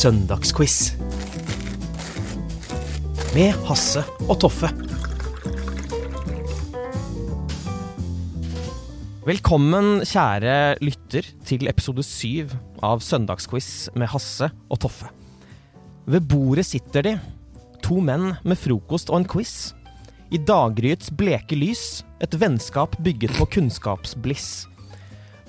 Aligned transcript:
Søndagsquiz. 0.00 0.94
Med 3.34 3.50
Hasse 3.68 4.00
og 4.30 4.38
Toffe. 4.40 4.70
Velkommen, 9.26 10.00
kjære 10.08 10.54
lytter, 10.80 11.28
til 11.44 11.68
episode 11.68 12.06
syv 12.06 12.54
av 12.80 13.04
Søndagsquiz 13.04 13.90
med 13.92 14.08
Hasse 14.14 14.48
og 14.70 14.80
Toffe. 14.86 15.10
Ved 16.08 16.24
bordet 16.32 16.64
sitter 16.70 17.04
de, 17.04 17.14
to 17.84 18.00
menn 18.00 18.38
med 18.40 18.56
frokost 18.56 19.12
og 19.12 19.20
en 19.20 19.28
quiz. 19.28 19.74
I 20.32 20.40
daggryets 20.40 21.12
bleke 21.12 21.60
lys, 21.60 22.06
et 22.24 22.40
vennskap 22.40 22.96
bygget 23.04 23.36
på 23.36 23.50
kunnskapsbliss. 23.58 24.69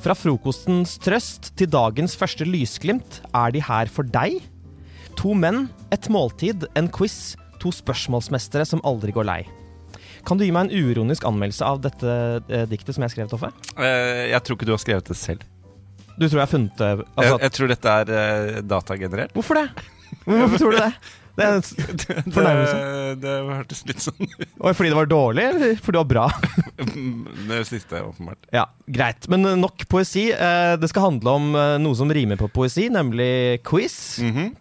Fra 0.02 0.16
frokostens 0.18 0.96
trøst 0.98 1.52
til 1.60 1.70
dagens 1.70 2.16
første 2.18 2.46
lysglimt 2.48 3.20
er 3.38 3.54
de 3.54 3.62
her 3.62 3.90
for 3.94 4.08
deg. 4.10 4.40
To 5.20 5.36
menn, 5.38 5.68
et 5.94 6.08
måltid, 6.10 6.66
en 6.80 6.88
quiz, 6.90 7.36
to 7.62 7.70
spørsmålsmestere 7.76 8.66
som 8.66 8.82
aldri 8.88 9.14
går 9.14 9.28
lei. 9.30 9.42
Kan 10.26 10.42
du 10.42 10.46
gi 10.46 10.50
meg 10.54 10.70
en 10.70 10.74
uironisk 10.74 11.26
anmeldelse 11.30 11.68
av 11.68 11.84
dette 11.86 12.16
eh, 12.50 12.66
diktet 12.70 12.98
som 12.98 13.06
jeg 13.06 13.14
skrev, 13.14 13.30
Toffe? 13.30 13.52
Eh, 13.78 14.32
jeg 14.32 14.42
tror 14.42 14.58
ikke 14.58 14.70
du 14.70 14.74
har 14.74 14.82
skrevet 14.82 15.14
det 15.14 15.18
selv. 15.22 15.46
Du 16.18 16.26
tror 16.26 16.40
jeg 16.40 16.44
har 16.48 16.52
funnet 16.52 16.82
det 16.82 16.90
altså, 16.92 17.30
jeg, 17.30 17.42
jeg 17.46 17.56
tror 17.58 17.72
dette 17.72 17.96
er 18.02 18.14
eh, 18.18 18.60
datagenerert. 18.74 19.38
Hvorfor 19.38 19.62
det? 19.62 19.68
Hvorfor 20.26 20.58
tror 20.58 20.78
du 20.78 20.82
det? 20.82 20.94
Det 21.36 21.50
det. 21.62 22.24
Det, 22.32 23.16
det 23.22 23.36
hørtes 23.48 23.84
litt 23.88 24.04
sånn 24.04 24.28
ut. 24.28 24.48
Fordi 24.62 24.90
det 24.92 24.98
var 24.98 25.10
dårlig, 25.10 25.46
eller 25.54 25.76
fordi 25.80 25.96
det 25.96 26.02
var 26.02 26.12
bra? 26.12 26.28
Det 27.52 27.60
siste, 27.68 28.02
åpenbart. 28.02 28.48
Ja, 28.54 28.66
greit. 28.90 29.28
Men 29.32 29.46
eh, 29.46 29.58
nok 29.60 29.86
poesi. 29.92 30.30
Eh, 30.32 30.74
Det 30.82 30.90
skal 30.92 31.08
handle 31.10 31.36
om 31.38 31.52
eh, 31.56 31.76
noe 31.82 31.98
som 31.98 32.12
rimer 32.12 32.40
på 32.40 32.50
poesi, 32.54 32.88
nemlig 32.94 33.62
quiz. 33.68 34.20
Åssen 34.22 34.32
mm 34.32 34.54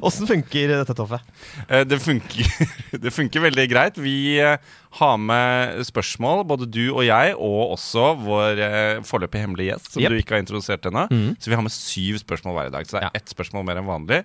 -hmm. 0.00 0.26
funker 0.26 0.68
dette, 0.68 0.94
Toffe? 0.94 1.20
Det, 1.68 1.98
funker, 1.98 2.46
det 3.02 3.10
funker 3.10 3.40
veldig 3.40 3.70
greit. 3.70 3.98
Vi 3.98 4.38
har 4.90 5.16
med 5.16 5.86
spørsmål, 5.86 6.44
både 6.44 6.66
du 6.66 6.92
og 6.94 7.04
jeg, 7.06 7.34
og 7.34 7.70
også 7.72 8.14
vår 8.14 9.02
foreløpig 9.02 9.40
hemmelige 9.40 9.72
gjest, 9.72 9.92
som 9.92 10.02
yep. 10.02 10.10
du 10.10 10.16
ikke 10.16 10.34
har 10.34 10.42
introdusert 10.42 10.86
ennå. 10.86 11.06
Mhm. 11.10 11.36
Så 11.38 11.50
vi 11.50 11.54
har 11.54 11.62
med 11.62 11.72
syv 11.72 12.18
spørsmål 12.18 12.54
hver 12.54 12.70
dag. 12.70 12.86
Så 12.86 12.96
det 12.96 13.04
er 13.04 13.10
ett 13.14 13.28
spørsmål 13.28 13.64
mer 13.64 13.76
enn 13.78 13.86
vanlig. 13.86 14.24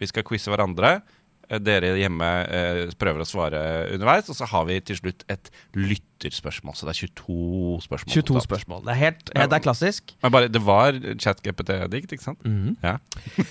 Vi 0.00 0.08
skal 0.10 0.24
quize 0.26 0.52
hverandre. 0.52 1.00
Eh, 1.48 1.60
Dere 1.62 1.92
hjemme 1.98 2.28
eh, 2.46 2.80
prøver 2.98 3.24
å 3.24 3.28
svare 3.28 3.60
underveis, 3.92 4.30
og 4.32 4.38
så 4.38 4.48
har 4.48 4.66
vi 4.68 4.78
til 4.80 4.98
slutt 5.00 5.26
et 5.32 5.50
lytterspørsmål. 5.76 6.76
Så 6.78 6.88
det 6.88 6.94
er 6.94 7.00
22 7.08 7.82
spørsmål. 7.86 8.14
22 8.16 8.44
spørsmål. 8.46 8.82
Det 8.86 8.94
er 8.94 9.00
helt 9.02 9.32
det 9.34 9.58
er 9.58 9.64
klassisk. 9.64 10.14
Men 10.24 10.34
bare, 10.36 10.50
det 10.52 10.62
var 10.64 10.96
chat-GPT-dikt, 10.96 12.16
ikke 12.16 12.28
sant? 12.30 12.42
Mhm. 12.46 12.76
Ja. 12.82 12.98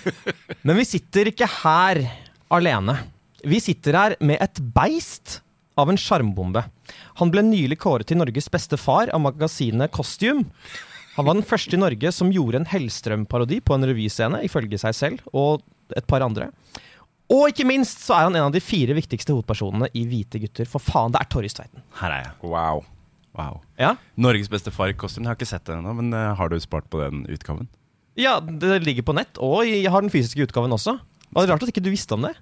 Men 0.66 0.78
vi 0.80 0.88
sitter 0.88 1.32
ikke 1.32 1.48
her 1.62 2.04
alene. 2.52 2.98
Vi 3.42 3.58
sitter 3.62 3.98
her 3.98 4.16
med 4.22 4.42
et 4.44 4.60
beist 4.74 5.40
av 5.78 5.88
en 5.90 5.98
sjarmbombe. 5.98 6.64
Han 7.20 7.30
ble 7.32 7.42
nylig 7.46 7.78
kåret 7.80 8.10
til 8.10 8.20
Norges 8.20 8.50
beste 8.52 8.76
far 8.80 9.10
av 9.12 9.22
magasinet 9.24 9.92
Costume. 9.94 10.44
Han 11.16 11.26
var 11.26 11.36
den 11.36 11.44
første 11.44 11.76
i 11.76 11.80
Norge 11.80 12.12
som 12.14 12.30
gjorde 12.32 12.62
en 12.62 12.68
Hellstrøm-parodi 12.70 13.58
på 13.64 13.76
en 13.76 13.84
revyscene, 13.88 14.40
ifølge 14.46 14.78
seg 14.80 14.96
selv 14.96 15.24
og 15.36 15.60
et 15.96 16.06
par 16.08 16.24
andre. 16.24 16.50
Og 17.32 17.46
ikke 17.48 17.64
minst 17.64 18.02
så 18.04 18.16
er 18.18 18.26
han 18.26 18.34
en 18.36 18.48
av 18.48 18.52
de 18.52 18.60
fire 18.60 18.92
viktigste 18.96 19.32
hovedpersonene 19.32 19.88
i 19.96 20.02
Hvite 20.08 20.40
gutter. 20.42 20.68
For 20.68 20.82
faen, 20.84 21.14
det 21.14 21.22
er 21.22 21.30
Torjus 21.32 21.54
Tveiten. 21.56 21.80
Her 22.00 22.12
er 22.18 22.26
jeg. 22.26 22.32
Wow. 22.44 22.82
Wow. 23.38 23.62
Ja? 23.80 23.94
Norges 24.20 24.50
beste 24.52 24.72
far 24.74 24.92
i 24.92 24.96
kostyme. 24.98 25.24
Jeg 25.24 25.32
har 25.32 25.38
ikke 25.40 25.48
sett 25.48 25.64
det 25.64 25.78
ennå, 25.78 25.94
men 25.96 26.12
eh, 26.12 26.34
har 26.36 26.52
du 26.52 26.58
spart 26.60 26.90
på 26.92 27.00
den 27.04 27.24
utgaven? 27.32 27.70
ja, 28.20 28.34
det 28.44 28.82
ligger 28.84 29.06
på 29.08 29.14
nett, 29.16 29.38
og 29.40 29.62
jeg 29.64 29.88
har 29.88 30.02
den 30.04 30.10
fysiske 30.12 30.44
utgaven 30.44 30.74
også. 30.76 30.98
Det 31.00 31.32
var 31.38 31.46
rart 31.48 31.62
at 31.64 31.70
ikke 31.72 31.80
du 31.80 31.88
visste 31.88 32.12
om 32.12 32.26
det. 32.26 32.34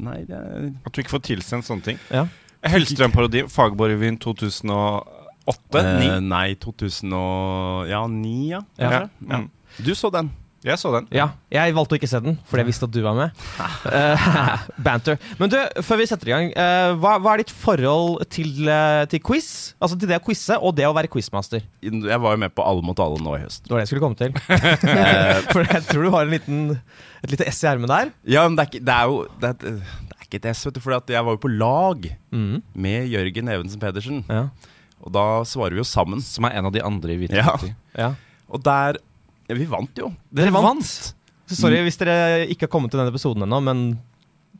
Nei, 0.00 0.22
det 0.24 0.38
er 0.38 0.70
At 0.88 0.94
du 0.96 1.02
ikke 1.02 1.12
får 1.18 1.26
tilsendt 1.26 1.66
sånne 1.68 1.84
ting. 1.84 1.98
Ja. 2.08 2.22
Hellstrøm-parodi, 2.64 3.42
Fagborg-revyen 3.52 4.16
2008? 4.24 5.82
Eh, 5.82 5.90
9? 6.00 6.08
nei, 6.32 6.46
2009, 6.64 8.32
ja. 8.48 8.62
ja, 8.80 8.88
Ja. 8.88 9.02
Ja. 9.28 9.42
Mm. 9.44 9.50
Du 9.84 9.92
så 9.94 10.08
den. 10.16 10.32
Jeg 10.70 10.80
så 10.82 10.90
den. 10.94 11.06
Ja, 11.14 11.26
jeg 11.54 11.74
valgte 11.76 11.96
å 11.96 11.98
ikke 12.00 12.08
se 12.10 12.20
den, 12.24 12.36
fordi 12.48 12.62
jeg 12.64 12.68
visste 12.70 12.86
at 12.88 12.92
du 12.94 13.00
var 13.04 13.16
med. 13.18 13.42
Uh, 13.84 14.64
banter. 14.86 15.18
Men 15.40 15.50
du, 15.52 15.56
før 15.86 16.00
vi 16.02 16.06
setter 16.10 16.30
i 16.30 16.34
gang, 16.34 16.50
uh, 16.56 16.92
hva, 17.00 17.16
hva 17.24 17.34
er 17.36 17.42
ditt 17.44 17.52
forhold 17.54 18.22
til, 18.34 18.52
uh, 18.68 19.02
til 19.10 19.22
quiz? 19.24 19.48
Altså 19.80 19.98
til 19.98 20.10
det 20.10 20.18
å 20.20 20.24
quize 20.26 20.58
og 20.60 20.76
det 20.78 20.86
å 20.88 20.94
være 20.96 21.10
quizmaster? 21.12 21.64
Jeg 21.84 22.20
var 22.24 22.36
jo 22.36 22.42
med 22.44 22.54
på 22.56 22.64
Alle 22.68 22.84
mot 22.84 23.00
alle 23.04 23.20
nå 23.24 23.36
i 23.38 23.42
høst. 23.46 23.64
Det 23.66 23.72
var 23.74 23.80
det 23.80 23.86
jeg 23.86 23.92
skulle 23.94 24.04
komme 24.04 24.18
til. 24.18 24.32
For 25.54 25.64
jeg 25.64 25.84
tror 25.88 26.04
du 26.08 26.10
har 26.14 26.26
en 26.28 26.32
liten, 26.34 26.62
et 27.24 27.32
lite 27.34 27.48
S 27.50 27.62
i 27.64 27.70
ermet 27.72 27.90
der. 27.92 28.12
Ja, 28.28 28.44
men 28.48 28.58
det 28.58 28.64
er, 28.66 28.72
ikke, 28.72 28.84
det 28.88 28.94
er 28.96 29.12
jo 29.12 29.20
det 29.40 29.52
er, 29.52 29.60
det 29.62 30.16
er 30.18 30.26
ikke 30.28 30.40
et 30.42 30.48
S, 30.52 30.64
vet 30.68 30.76
du, 30.76 30.82
for 30.84 30.96
jeg 30.98 31.24
var 31.28 31.36
jo 31.38 31.42
på 31.44 31.52
lag 31.56 32.10
Mm. 32.28 32.58
med 32.76 33.06
Jørgen 33.08 33.48
Evensen 33.48 33.80
Pedersen. 33.80 34.18
Ja. 34.28 34.42
Og 35.00 35.12
da 35.14 35.22
svarer 35.48 35.72
vi 35.72 35.80
jo 35.80 35.86
sammen. 35.88 36.20
Som 36.20 36.44
er 36.44 36.58
en 36.58 36.66
av 36.68 36.74
de 36.74 36.82
andre 36.84 37.14
i 37.14 37.20
Hvite 37.22 37.38
Ja. 37.38 37.54
ja. 37.96 38.10
Og 38.52 38.60
der 38.66 38.98
ja, 39.48 39.54
Vi 39.54 39.64
vant 39.64 39.96
jo. 39.96 40.12
Dere 40.32 40.50
vant! 40.52 41.14
Sorry 41.48 41.78
hvis 41.86 41.96
dere 41.96 42.44
ikke 42.46 42.66
har 42.66 42.72
kommet 42.74 42.90
til 42.92 43.00
denne 43.00 43.12
episoden 43.14 43.42
ennå, 43.46 43.62
men 43.64 43.98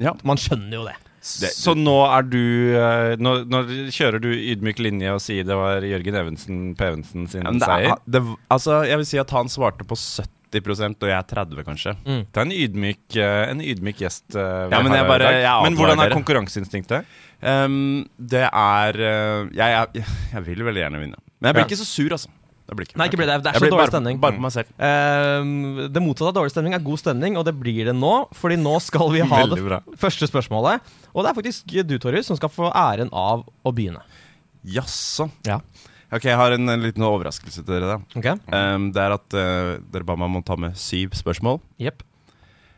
Ja. 0.01 0.15
man 0.25 0.37
skjønner 0.41 0.73
jo 0.73 0.85
det. 0.87 0.95
Det- 1.19 1.51
Så 1.53 1.75
nå 1.77 1.97
er 2.07 2.23
du 2.23 2.39
eh, 2.79 3.17
nå, 3.19 3.45
nå 3.45 3.59
kjører 3.91 4.21
du 4.23 4.29
ydmyk 4.33 4.79
linje 4.79 5.11
og 5.13 5.21
sier 5.21 5.45
det 5.45 5.57
var 5.59 5.81
Jørgen 5.83 6.15
Evensen 6.15 6.75
Pevensen 6.79 7.29
sin 7.29 7.43
Ja, 7.43 7.51
seier? 7.59 7.91
er, 7.91 7.99
det, 8.09 8.23
altså, 8.51 8.87
jeg 8.87 8.97
vil 8.97 9.05
si 9.05 9.19
at 9.19 9.31
han 9.31 9.47
svarte 9.51 9.85
på 9.85 9.99
70 9.99 11.03
og 11.03 11.09
jeg 11.11 11.19
er 11.19 11.27
30, 11.29 11.65
kanskje. 11.67 11.97
Det 12.07 12.39
er 12.39 12.47
en 12.47 12.55
ydmyk, 12.57 13.17
eh, 13.19 13.51
en 13.51 13.61
ydmyk 13.61 13.99
gjest. 14.01 14.35
eh, 14.35 14.71
Ja, 14.71 14.81
men 14.81 14.93
jeg 14.93 15.05
bare- 15.07 15.43
jeg 15.43 15.63
men 15.65 15.77
hvordan 15.77 16.01
er 16.07 16.15
konkurranseinstinktet? 16.15 17.05
Um, 17.43 18.09
det 18.19 18.49
er 18.51 18.93
jeg, 19.53 19.53
jeg, 19.95 20.05
jeg 20.33 20.43
vil 20.47 20.65
veldig 20.65 20.81
gjerne 20.87 21.01
vinne. 21.03 21.19
Men 21.41 21.49
jeg 21.49 21.55
blir 21.55 21.67
Ja. 21.67 21.69
ikke 21.69 21.83
så 21.83 21.87
sur, 21.87 22.09
altså. 22.11 22.29
Det 22.69 22.77
blir 22.77 22.85
ikke. 22.85 22.99
Nei, 23.01 23.07
ikke 23.09 23.17
blir 23.17 23.31
det. 23.31 23.39
Det 23.47 23.51
er 23.51 23.57
så 23.57 23.65
dårlig 23.65 23.81
bare, 23.81 23.93
stemning. 23.95 24.19
Bare 24.21 24.37
på 24.37 24.45
meg 24.45 24.53
selv. 24.53 24.73
Uh, 24.77 25.87
det 25.89 26.03
motsatte 26.05 26.29
av 26.29 26.37
dårlig 26.37 26.53
stemning 26.53 26.77
er 26.77 26.83
god 26.85 27.01
stemning, 27.01 27.39
og 27.41 27.47
det 27.49 27.55
blir 27.57 27.89
det 27.89 27.95
nå. 27.97 28.15
Fordi 28.37 28.59
nå 28.61 28.75
skal 28.85 29.09
vi 29.15 29.23
ha 29.25 29.39
det 29.49 29.79
første 30.03 30.29
spørsmålet. 30.29 30.91
Og 31.15 31.25
det 31.25 31.31
er 31.31 31.39
faktisk 31.39 31.73
du, 31.89 31.95
Torjus, 32.03 32.29
som 32.29 32.37
skal 32.37 32.53
få 32.53 32.69
æren 32.69 33.09
av 33.17 33.47
å 33.49 33.73
begynne. 33.73 34.03
Jaså. 34.69 35.31
Ja. 35.49 35.63
Ok, 36.13 36.27
jeg 36.29 36.37
har 36.41 36.53
en, 36.57 36.69
en 36.73 36.85
liten 36.85 37.05
overraskelse 37.05 37.63
til 37.63 37.73
dere. 37.73 37.97
da 37.97 38.21
okay. 38.21 38.37
um, 38.53 38.91
Det 38.93 39.01
er 39.01 39.15
at 39.17 39.37
uh, 39.37 39.73
dere 39.93 40.09
ba 40.09 40.17
meg 40.21 40.29
om 40.29 40.39
å 40.41 40.45
ta 40.45 40.59
med 40.61 40.77
syv 40.81 41.17
spørsmål. 41.17 41.63
Yep. 41.81 42.05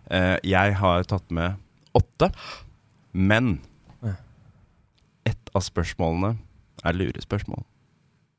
Uh, 0.07 0.37
jeg 0.47 0.79
har 0.79 1.07
tatt 1.11 1.27
med 1.35 1.59
åtte, 1.99 2.31
men 3.11 3.59
ett 5.27 5.51
av 5.55 5.67
spørsmålene 5.67 6.37
er 6.87 6.97
lurespørsmål. 6.97 7.65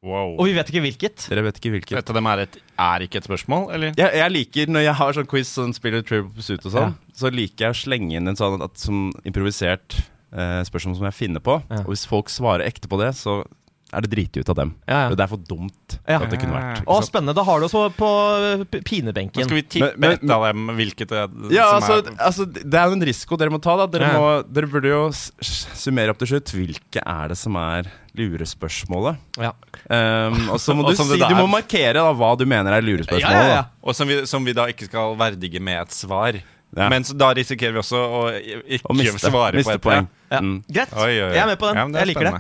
Wow. 0.02 0.32
Og 0.42 0.48
vi 0.50 0.56
vet 0.58 0.70
ikke 0.72 0.82
hvilket. 0.82 1.28
Dere 1.30 1.44
vet 1.46 1.60
ikke 1.62 1.72
hvilket. 1.76 2.00
Et 2.00 2.08
av 2.10 2.18
dem 2.18 2.26
er, 2.32 2.40
et, 2.48 2.56
er 2.82 3.04
ikke 3.06 3.20
et 3.22 3.28
spørsmål, 3.30 3.68
eller? 3.76 3.92
Jeg, 4.00 4.16
jeg 4.18 4.34
liker 4.34 4.72
Når 4.74 4.86
jeg 4.88 4.98
har 4.98 5.14
sånn 5.20 5.30
quiz 5.30 5.52
sånn 5.54 5.76
spiller 5.78 6.02
Trivial 6.02 6.32
Pursuit 6.34 6.66
og 6.66 6.74
sånn, 6.74 6.96
så 7.14 7.30
liker 7.30 7.68
jeg 7.68 7.76
å 7.76 7.80
slenge 7.84 8.18
inn 8.18 8.32
en 8.32 8.40
sånn 8.40 8.66
at, 8.66 8.74
som 8.82 9.12
improvisert 9.30 10.00
eh, 10.34 10.62
spørsmål 10.66 10.98
som 10.98 11.06
jeg 11.12 11.20
finner 11.20 11.46
på. 11.46 11.60
Ja. 11.70 11.84
Og 11.86 11.94
hvis 11.94 12.08
folk 12.10 12.34
svarer 12.34 12.66
ekte 12.66 12.90
på 12.90 12.98
det, 12.98 13.12
så 13.20 13.44
er 13.92 14.06
det 14.06 14.10
driti 14.14 14.42
ut 14.42 14.50
av 14.50 14.56
dem. 14.58 14.74
Ja, 14.88 15.04
ja. 15.04 15.16
Det 15.20 15.26
er 15.26 15.30
for 15.36 15.42
dumt 15.46 15.98
Ja. 16.08 16.18
at 16.18 16.30
det 16.32 16.38
kunne 16.40 16.56
vært. 16.56 16.82
Å, 16.88 16.98
spennende. 17.06 17.36
Da 17.38 17.44
har 17.46 17.60
du 17.62 17.68
oss 17.68 17.76
på, 18.00 18.12
pinebenken. 18.88 19.42
Men. 19.44 19.50
Skal 19.50 19.58
vi 19.60 19.66
tippe 19.78 20.12
et 20.16 20.24
av 20.32 20.46
dem 20.48 20.72
hvilket 20.78 21.12
det 21.12 21.26
Ja, 21.54 21.68
som 21.76 21.82
altså, 21.82 21.98
er 22.00 22.16
altså 22.30 22.46
Det 22.48 22.80
er 22.80 22.88
jo 22.88 22.98
en 22.98 23.06
risiko 23.12 23.38
dere 23.38 23.52
må 23.54 23.60
ta. 23.62 23.76
da 23.84 23.90
Dere, 23.92 24.14
Ja. 24.16 24.18
må, 24.18 24.30
dere 24.48 24.72
burde 24.72 24.94
jo 24.96 25.02
summere 25.14 26.16
opp 26.16 26.24
til 26.24 26.32
slutt. 26.34 26.56
Hvilke 26.56 27.04
er 27.06 27.36
det 27.36 27.38
som 27.38 27.60
er 27.60 27.92
lurespørsmålet? 28.18 29.20
Ja. 29.40 29.52
Um, 29.88 30.50
og 30.52 30.60
så 30.62 30.76
må 30.76 30.86
du 30.90 30.96
si 30.98 31.20
Du 31.20 31.36
må 31.38 31.46
markere 31.52 32.00
da 32.00 32.10
hva 32.16 32.32
du 32.40 32.46
mener 32.50 32.76
er 32.78 32.86
lurespørsmålet. 32.86 33.28
Ja, 33.28 33.44
ja, 33.48 33.60
ja. 33.62 33.68
Og 33.84 33.98
som 33.98 34.10
vi, 34.12 34.22
som 34.30 34.48
vi 34.48 34.56
da 34.58 34.68
ikke 34.72 34.90
skal 34.90 35.16
verdige 35.20 35.62
med 35.64 35.84
et 35.86 35.96
svar. 35.96 36.40
Ja. 36.72 36.88
Men 36.92 37.04
så 37.08 37.16
da 37.20 37.32
risikerer 37.36 37.76
vi 37.76 37.82
også 37.82 38.00
å 38.00 38.20
ikke 38.32 38.88
å 38.88 38.96
miste, 38.96 39.20
svare 39.26 39.60
miste 39.60 39.76
på 39.76 39.80
et 39.80 39.86
poeng. 39.88 40.12
Ja. 40.32 40.40
Mm. 40.44 40.60
Greit. 40.72 40.94
Oi, 40.96 41.08
oi, 41.10 41.24
oi. 41.28 41.32
Jeg 41.36 41.44
er 41.44 41.50
med 41.52 41.60
på 41.60 41.72
den. 41.72 41.98
Jeg 42.00 42.12
liker 42.14 42.30
det. 42.30 42.36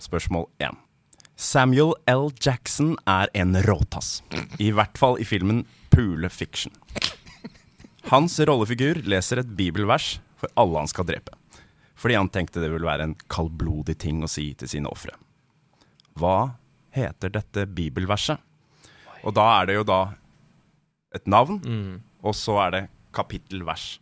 Spørsmål 0.00 0.46
1. 0.64 0.78
Samuel 1.38 1.92
L. 2.10 2.30
Jackson 2.42 2.96
er 3.06 3.30
en 3.38 3.54
råtass. 3.66 4.22
I 4.58 4.72
hvert 4.74 4.98
fall 4.98 5.20
i 5.22 5.26
filmen 5.28 5.62
Pule 5.92 6.30
Fiction. 6.32 6.72
Hans 8.08 8.38
rollefigur 8.40 9.02
leser 9.04 9.42
et 9.42 9.52
bibelvers 9.58 10.16
for 10.40 10.50
alle 10.58 10.80
han 10.80 10.90
skal 10.90 11.06
drepe. 11.08 11.36
Fordi 11.98 12.14
han 12.14 12.28
tenkte 12.30 12.60
det 12.62 12.70
ville 12.70 12.86
være 12.86 13.08
en 13.08 13.16
kaldblodig 13.30 13.96
ting 13.98 14.20
å 14.22 14.28
si 14.30 14.52
til 14.58 14.70
sine 14.70 14.90
ofre. 14.90 15.16
Hva 16.18 16.52
heter 16.94 17.32
dette 17.34 17.64
bibelverset? 17.66 18.38
Og 19.26 19.34
da 19.34 19.48
er 19.60 19.66
det 19.66 19.74
jo 19.80 19.86
da 19.88 20.00
et 21.18 21.26
navn, 21.26 21.58
og 22.22 22.34
så 22.38 22.54
er 22.66 22.70
det 22.76 22.84
kapittelvers. 23.16 23.96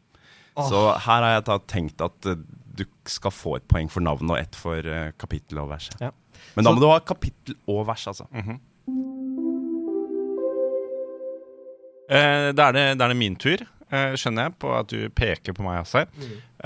Så 0.56 0.82
her 1.06 1.22
har 1.24 1.32
jeg 1.38 1.44
da 1.48 1.56
tenkt 1.68 2.00
at 2.04 2.26
eh, 2.32 2.38
du 2.76 2.84
skal 3.08 3.32
få 3.32 3.56
et 3.58 3.66
poeng 3.68 3.88
for 3.92 4.04
navnet 4.04 4.32
og 4.32 4.38
ett 4.40 4.56
for 4.56 4.76
eh, 4.88 5.10
kapittel 5.20 5.60
og 5.62 5.68
vers. 5.72 5.88
Ja. 6.00 6.10
Men 6.56 6.64
da 6.64 6.70
Så- 6.70 6.76
må 6.76 6.80
du 6.84 6.88
ha 6.90 6.98
kapittel 7.00 7.56
og 7.68 7.82
vers, 7.88 8.06
altså. 8.12 8.26
Eh, 12.08 12.52
da, 12.54 12.68
er 12.68 12.72
det, 12.76 12.84
da 13.00 13.04
er 13.08 13.12
det 13.12 13.18
min 13.18 13.36
tur, 13.40 13.64
eh, 13.90 14.12
skjønner 14.14 14.46
jeg, 14.48 14.54
på 14.62 14.72
at 14.78 14.92
du 14.92 15.08
peker 15.10 15.56
på 15.56 15.64
meg, 15.66 15.80
Hasse. 15.82 16.04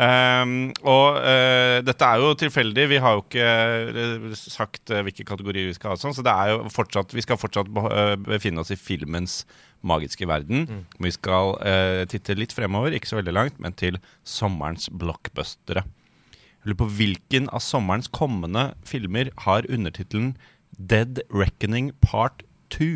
Um, 0.00 0.70
og 0.88 1.18
uh, 1.20 1.78
dette 1.84 2.06
er 2.06 2.22
jo 2.22 2.30
tilfeldig. 2.40 2.86
Vi 2.88 3.00
har 3.04 3.18
jo 3.18 3.24
ikke 3.26 3.44
eh, 3.44 4.30
sagt 4.38 4.88
uh, 4.94 5.02
hvilke 5.04 5.26
kategorier 5.28 5.68
vi 5.68 5.74
skal 5.76 5.92
ha, 5.92 5.98
sånn, 6.00 6.14
så 6.16 6.24
det 6.24 6.32
er 6.32 6.54
jo 6.54 6.70
fortsatt, 6.72 7.12
vi 7.12 7.24
skal 7.24 7.36
fortsatt 7.40 7.68
eh, 7.68 8.14
befinne 8.24 8.62
oss 8.62 8.72
i 8.72 8.78
filmens 8.80 9.42
magiske 9.84 10.24
verden. 10.28 10.86
Vi 11.00 11.12
skal 11.12 11.52
uh, 11.60 12.06
titte 12.08 12.38
litt 12.38 12.56
fremover, 12.56 12.96
ikke 12.96 13.12
så 13.12 13.20
veldig 13.20 13.36
langt, 13.36 13.60
men 13.60 13.76
til 13.76 14.00
sommerens 14.24 14.88
blockbustere. 14.88 15.84
Jeg 15.84 16.72
lurer 16.72 16.80
på 16.80 16.90
hvilken 16.96 17.52
av 17.52 17.64
sommerens 17.64 18.08
kommende 18.08 18.70
filmer 18.88 19.28
har 19.44 19.68
undertittelen 19.68 20.32
Dead 20.80 21.20
Reckoning 21.28 21.92
Part 22.00 22.44
2? 22.72 22.90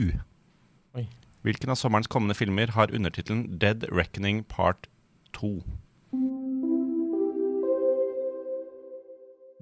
Oi. 0.96 1.08
Hvilken 1.44 1.72
av 1.72 1.80
sommerens 1.80 2.08
kommende 2.08 2.36
filmer 2.38 2.72
har 2.76 2.92
undertittelen 2.96 3.58
Dead 3.60 3.84
Reckoning 3.92 4.46
Part 4.48 4.88
2? 5.36 5.58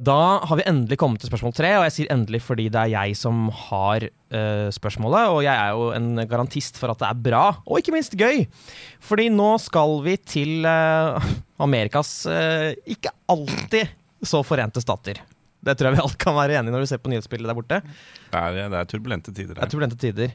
Da 0.02 0.42
har 0.48 0.58
vi 0.58 0.64
endelig 0.66 0.96
kommet 0.98 1.22
til 1.22 1.30
spørsmål 1.30 1.52
tre, 1.54 1.70
og 1.78 1.84
jeg 1.86 1.94
sier 1.94 2.12
endelig 2.14 2.40
fordi 2.42 2.66
det 2.72 2.80
er 2.80 2.92
jeg 2.94 3.16
som 3.18 3.44
har 3.68 4.06
uh, 4.08 4.68
spørsmålet. 4.74 5.30
Og 5.30 5.42
jeg 5.46 5.54
er 5.54 5.76
jo 5.76 5.90
en 5.94 6.24
garantist 6.30 6.80
for 6.80 6.90
at 6.90 7.02
det 7.02 7.10
er 7.10 7.20
bra, 7.28 7.42
og 7.62 7.78
ikke 7.78 7.94
minst 7.94 8.16
gøy. 8.18 8.42
Fordi 9.04 9.28
nå 9.30 9.52
skal 9.62 10.00
vi 10.06 10.16
til 10.18 10.66
uh, 10.66 11.22
Amerikas 11.66 12.14
uh, 12.26 12.72
ikke 12.82 13.14
alltid 13.30 13.92
så 14.26 14.42
forente 14.46 14.82
stater. 14.82 15.20
Det 15.62 15.76
tror 15.78 15.92
jeg 15.92 15.94
vi 15.94 16.02
alt 16.02 16.16
kan 16.18 16.34
være 16.34 16.56
enige 16.58 16.72
i 16.72 16.74
når 16.74 16.82
vi 16.82 16.88
ser 16.90 17.02
på 17.02 17.10
nyhetsbildet 17.12 17.46
der 17.46 17.54
borte. 17.54 17.78
Det 18.32 18.40
er, 18.40 18.56
det 18.72 18.78
er 18.80 18.88
turbulente 18.90 19.30
tider 19.30 19.54
Det 19.54 19.62
er 19.62 19.70
turbulente 19.70 19.98
tider. 20.00 20.32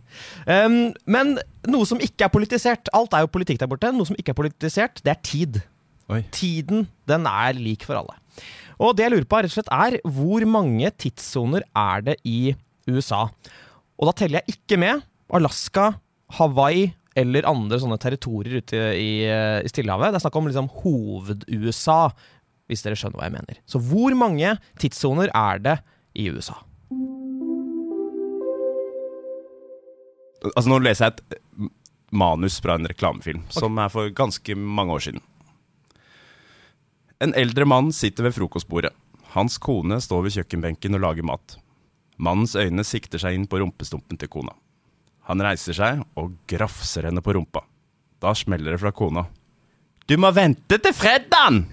Um, 0.48 0.78
men 1.04 1.34
noe 1.68 1.88
som 1.90 2.00
ikke 2.00 2.30
er 2.30 2.32
politisert 2.32 2.88
Alt 2.96 3.18
er 3.18 3.26
jo 3.26 3.34
politikk 3.34 3.60
der 3.60 3.68
borte. 3.68 3.92
Noe 3.92 4.08
som 4.08 4.16
ikke 4.16 4.32
er 4.32 4.40
politisert, 4.40 5.04
det 5.04 5.12
er 5.12 5.20
tid. 5.28 5.60
Oi. 6.08 6.22
Tiden, 6.32 6.88
den 7.12 7.28
er 7.28 7.60
lik 7.60 7.84
for 7.84 8.00
alle. 8.00 8.16
Og 8.78 8.94
det 8.98 9.08
jeg 9.08 9.14
lurer 9.16 9.26
på, 9.30 9.40
rett 9.42 9.50
og 9.50 9.56
slett 9.58 9.74
er 9.74 9.98
hvor 10.06 10.46
mange 10.50 10.92
tidssoner 11.02 11.66
er 11.74 12.04
det 12.06 12.18
i 12.30 12.54
USA? 12.90 13.26
Og 13.98 14.10
da 14.10 14.14
teller 14.14 14.42
jeg 14.44 14.58
ikke 14.58 14.78
med 14.82 15.02
Alaska, 15.34 15.92
Hawaii 16.38 16.92
eller 17.18 17.48
andre 17.50 17.80
sånne 17.82 17.98
territorier 18.02 18.62
ute 18.62 18.82
i, 18.94 19.26
i 19.26 19.72
Stillehavet. 19.72 20.14
Det 20.14 20.20
er 20.20 20.26
snakk 20.28 20.38
om 20.38 20.50
liksom 20.50 20.70
hoved-USA, 20.84 22.02
hvis 22.70 22.86
dere 22.86 23.00
skjønner 23.00 23.18
hva 23.18 23.30
jeg 23.30 23.38
mener. 23.40 23.62
Så 23.66 23.82
hvor 23.82 24.14
mange 24.20 24.54
tidssoner 24.78 25.34
er 25.34 25.64
det 25.64 25.78
i 26.14 26.28
USA? 26.30 26.60
Altså 30.54 30.70
Nå 30.70 30.78
leser 30.86 31.10
jeg 31.10 31.18
et 31.18 31.72
manus 32.14 32.60
fra 32.62 32.78
en 32.78 32.88
reklamefilm 32.88 33.42
som 33.52 33.82
er 33.82 33.90
for 33.92 34.14
ganske 34.16 34.54
mange 34.56 34.94
år 34.94 35.08
siden. 35.08 35.26
En 37.20 37.34
eldre 37.34 37.66
mann 37.66 37.90
sitter 37.94 38.28
ved 38.28 38.36
frokostbordet. 38.36 38.94
Hans 39.34 39.58
kone 39.62 39.98
står 40.02 40.28
ved 40.28 40.36
kjøkkenbenken 40.38 40.98
og 40.98 41.02
lager 41.02 41.26
mat. 41.26 41.58
Mannens 42.22 42.54
øyne 42.58 42.86
sikter 42.86 43.22
seg 43.22 43.38
inn 43.38 43.48
på 43.50 43.60
rumpestumpen 43.62 44.20
til 44.22 44.30
kona. 44.30 44.54
Han 45.30 45.42
reiser 45.44 45.76
seg 45.78 46.04
og 46.18 46.36
grafser 46.50 47.10
henne 47.10 47.24
på 47.26 47.34
rumpa. 47.36 47.64
Da 48.22 48.34
smeller 48.38 48.74
det 48.74 48.82
fra 48.82 48.94
kona. 48.96 49.26
Du 50.08 50.16
må 50.22 50.32
vente 50.34 50.78
til 50.80 50.96
fredagen! 50.96 51.66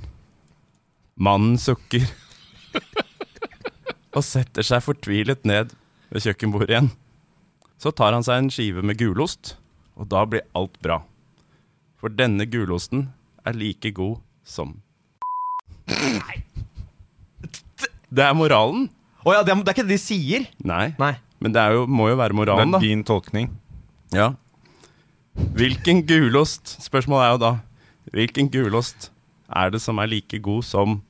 Mannen 1.14 1.58
sukker 1.60 2.02
og 4.16 4.24
setter 4.26 4.66
seg 4.66 4.82
fortvilet 4.82 5.44
ned 5.46 5.70
ved 6.10 6.24
kjøkkenbordet 6.24 6.72
igjen. 6.72 6.90
Så 7.78 7.92
tar 7.94 8.16
han 8.16 8.24
seg 8.26 8.40
en 8.40 8.50
skive 8.50 8.82
med 8.82 8.98
gulost, 8.98 9.54
og 9.94 10.08
da 10.10 10.24
blir 10.26 10.48
alt 10.58 10.80
bra. 10.82 11.02
For 12.00 12.10
denne 12.10 12.48
gulosten 12.50 13.10
er 13.46 13.54
like 13.54 13.92
god 13.94 14.18
som 14.42 14.80
Det 18.14 18.22
er 18.22 18.34
moralen. 18.36 18.88
Å 19.24 19.32
ja, 19.34 19.42
det 19.42 19.52
er, 19.54 19.60
det 19.64 19.72
er 19.72 19.76
ikke 19.76 19.86
det 19.88 19.96
de 19.96 20.00
sier? 20.00 20.46
Nei, 20.64 20.92
Nei. 21.00 21.14
men 21.42 21.54
det 21.54 21.60
er 21.62 21.78
jo, 21.78 21.86
må 21.88 22.10
jo 22.10 22.18
være 22.20 22.36
moralen 22.36 22.74
Det 22.76 22.82
er 22.82 22.86
din 22.92 23.04
tolkning. 23.06 23.48
Ja. 24.14 24.34
Hvilken 25.34 26.04
gulost 26.06 26.76
Spørsmålet 26.84 27.24
er 27.24 27.32
jo 27.32 27.38
da 27.42 27.52
Hvilken 28.14 28.46
gulost 28.52 29.08
er 29.50 29.72
det 29.74 29.80
som 29.82 29.98
er 29.98 30.06
like 30.12 30.38
god 30.44 30.62
som 30.62 31.00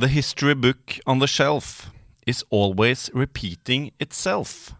The 0.00 0.08
history 0.08 0.54
book 0.54 0.98
on 1.04 1.18
the 1.18 1.26
shelf 1.26 1.90
is 2.26 2.42
always 2.50 3.10
repeating 3.12 3.90
itself. 4.00 4.72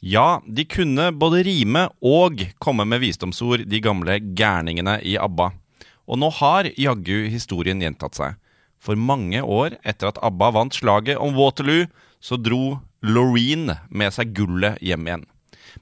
Ja, 0.00 0.40
de 0.48 0.64
kunne 0.64 1.10
både 1.12 1.42
rime 1.44 1.82
og 2.00 2.40
komme 2.58 2.86
med 2.88 3.02
visdomsord, 3.02 3.66
de 3.68 3.80
gamle 3.84 4.16
gærningene 4.32 4.96
i 5.04 5.18
ABBA. 5.20 5.50
Og 6.08 6.18
nå 6.18 6.30
har 6.40 6.70
jaggu 6.80 7.28
historien 7.28 7.82
gjentatt 7.84 8.16
seg. 8.16 8.38
For 8.80 8.96
mange 8.96 9.42
år 9.44 9.76
etter 9.84 10.08
at 10.08 10.20
ABBA 10.24 10.48
vant 10.56 10.78
slaget 10.78 11.20
om 11.20 11.36
Waterloo, 11.36 11.84
så 12.16 12.40
dro 12.40 12.80
Loreen 13.04 13.74
med 13.92 14.16
seg 14.16 14.32
gullet 14.36 14.80
hjem 14.80 15.04
igjen. 15.04 15.26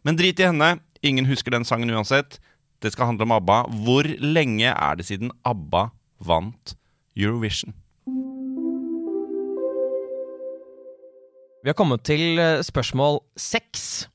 Men 0.02 0.18
drit 0.18 0.42
i 0.42 0.48
henne, 0.50 0.80
ingen 1.00 1.30
husker 1.30 1.54
den 1.54 1.66
sangen 1.66 1.94
uansett. 1.94 2.40
Det 2.82 2.90
skal 2.94 3.12
handle 3.12 3.26
om 3.26 3.36
ABBA. 3.38 3.60
Hvor 3.86 4.10
lenge 4.18 4.74
er 4.74 4.98
det 4.98 5.06
siden 5.06 5.30
ABBA 5.46 5.88
vant 6.18 6.74
Eurovision? 7.14 7.70
Vi 11.68 11.72
har 11.74 11.76
kommet 11.76 12.00
til 12.00 12.38
eh, 12.40 12.62
spørsmål 12.64 13.18
seks. 13.36 14.06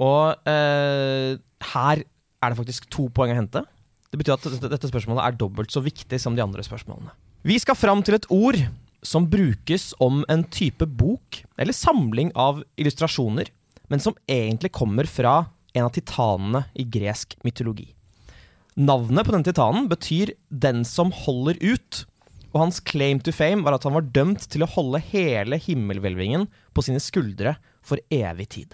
Og 0.00 0.48
eh, 0.48 1.36
her 1.74 2.00
er 2.00 2.48
det 2.48 2.56
faktisk 2.56 2.86
to 2.88 3.10
poeng 3.12 3.34
å 3.34 3.36
hente. 3.36 3.60
Det 4.08 4.16
betyr 4.16 4.38
at 4.38 4.62
dette, 4.62 4.88
spørsmålet 4.88 5.20
er 5.20 5.36
dobbelt 5.36 5.74
så 5.74 5.82
viktig 5.84 6.16
som 6.16 6.32
de 6.32 6.40
andre 6.40 6.64
spørsmålene. 6.64 7.12
Vi 7.44 7.58
skal 7.60 7.76
fram 7.76 8.00
til 8.00 8.16
et 8.16 8.24
ord 8.32 8.56
som 9.04 9.28
brukes 9.28 9.90
om 10.00 10.24
en 10.32 10.46
type 10.48 10.88
bok 10.88 11.42
eller 11.60 11.76
samling 11.76 12.32
av 12.32 12.64
illustrasjoner, 12.80 13.52
men 13.92 14.00
som 14.00 14.16
egentlig 14.24 14.72
kommer 14.72 15.04
fra 15.04 15.42
en 15.76 15.90
av 15.90 15.92
titanene 15.92 16.64
i 16.80 16.88
gresk 16.88 17.36
mytologi. 17.44 17.90
Navnet 18.80 19.28
på 19.28 19.36
den 19.36 19.44
titanen 19.44 19.92
betyr 19.92 20.32
'den 20.48 20.80
som 20.88 21.12
holder 21.12 21.60
ut', 21.60 22.06
og 22.56 22.62
hans 22.64 22.78
claim 22.88 23.20
to 23.20 23.34
fame 23.36 23.60
var 23.66 23.76
at 23.76 23.84
han 23.84 23.92
var 23.98 24.06
dømt 24.16 24.46
til 24.48 24.64
å 24.64 24.70
holde 24.72 25.02
hele 25.12 25.58
himmelhvelvingen 25.60 26.46
på 26.72 26.84
sine 26.86 27.02
skuldre 27.04 27.58
for 27.84 28.00
evig 28.08 28.48
tid. 28.56 28.72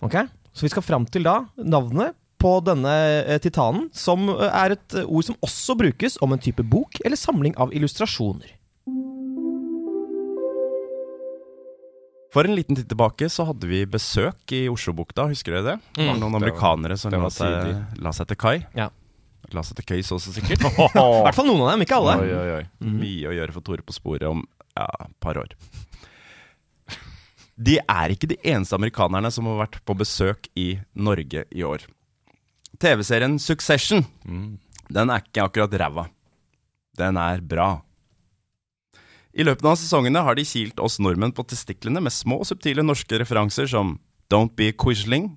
Ok, 0.00 0.16
Så 0.56 0.64
vi 0.64 0.70
skal 0.72 0.82
fram 0.86 1.04
til 1.06 1.22
da 1.28 1.42
navnet 1.60 2.16
på 2.40 2.56
denne 2.64 2.92
eh, 3.26 3.38
titanen, 3.42 3.88
som 3.94 4.28
eh, 4.30 4.48
er 4.48 4.74
et 4.76 4.94
ord 5.04 5.26
som 5.26 5.36
også 5.44 5.74
brukes 5.78 6.16
om 6.24 6.32
en 6.34 6.42
type 6.42 6.62
bok 6.66 6.98
eller 7.04 7.18
samling 7.18 7.54
av 7.58 7.74
illustrasjoner. 7.74 8.54
For 12.34 12.44
en 12.44 12.54
liten 12.58 12.76
tid 12.76 12.88
tilbake 12.90 13.26
så 13.32 13.46
hadde 13.48 13.66
vi 13.70 13.82
besøk 13.88 14.52
i 14.52 14.66
Oslobukta, 14.70 15.24
husker 15.30 15.56
dere 15.56 15.64
det? 15.64 15.76
Det 15.96 16.06
var 16.06 16.14
Mm. 16.14 16.20
noen 16.20 16.34
amerikanere 16.42 16.98
som 17.00 17.10
la 17.12 17.30
seg, 17.32 17.98
la 17.98 18.10
seg 18.12 18.28
til 18.28 18.36
kai. 18.36 18.66
Ja. 18.76 18.90
La 19.54 19.62
seg 19.64 19.78
til 19.78 19.88
køys 19.94 20.10
også, 20.12 20.34
sikkert. 20.36 20.64
I 20.68 21.22
hvert 21.24 21.36
fall 21.36 21.48
noen 21.48 21.64
av 21.64 21.72
dem, 21.72 21.84
ikke 21.86 21.98
alle. 21.98 22.16
Oi, 22.24 22.32
oi, 22.36 22.48
oi. 22.58 22.64
Mye 22.84 23.30
å 23.30 23.36
gjøre 23.36 23.54
for 23.54 23.64
Tore 23.64 23.86
på 23.86 23.96
sporet 23.96 24.26
om 24.28 24.42
ja, 24.74 24.88
et 25.06 25.14
par 25.24 25.40
år. 25.40 25.54
De 27.58 27.78
er 27.82 28.14
ikke 28.14 28.28
de 28.30 28.38
eneste 28.46 28.76
amerikanerne 28.78 29.30
som 29.34 29.48
har 29.50 29.64
vært 29.64 29.80
på 29.88 29.96
besøk 29.98 30.46
i 30.58 30.68
Norge 30.94 31.42
i 31.50 31.64
år. 31.66 31.86
TV-serien 32.78 33.38
Succession, 33.42 34.04
den 34.92 35.10
er 35.10 35.24
ikke 35.24 35.48
akkurat 35.48 35.74
ræva. 35.80 36.06
Den 36.98 37.18
er 37.18 37.42
bra. 37.42 37.72
I 39.38 39.44
løpet 39.46 39.66
av 39.66 39.76
sesongene 39.78 40.22
har 40.26 40.38
de 40.38 40.46
kilt 40.46 40.78
oss 40.82 40.98
nordmenn 41.02 41.34
på 41.34 41.44
testiklene 41.46 42.02
med 42.02 42.14
små, 42.14 42.40
subtile 42.46 42.84
norske 42.86 43.18
referanser 43.20 43.68
som 43.70 43.96
Don't 44.30 44.54
be 44.58 44.70
a 44.70 44.76
quisling, 44.76 45.32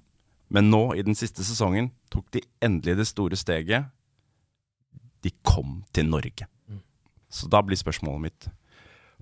men 0.52 0.68
nå, 0.72 0.82
i 1.00 1.04
den 1.08 1.16
siste 1.16 1.46
sesongen, 1.48 1.92
tok 2.12 2.28
de 2.36 2.42
endelig 2.62 2.98
det 3.00 3.08
store 3.08 3.38
steget. 3.40 3.88
De 5.24 5.32
kom 5.48 5.84
til 5.96 6.10
Norge. 6.12 6.48
Så 7.32 7.48
da 7.48 7.62
blir 7.64 7.80
spørsmålet 7.80 8.26
mitt 8.26 8.48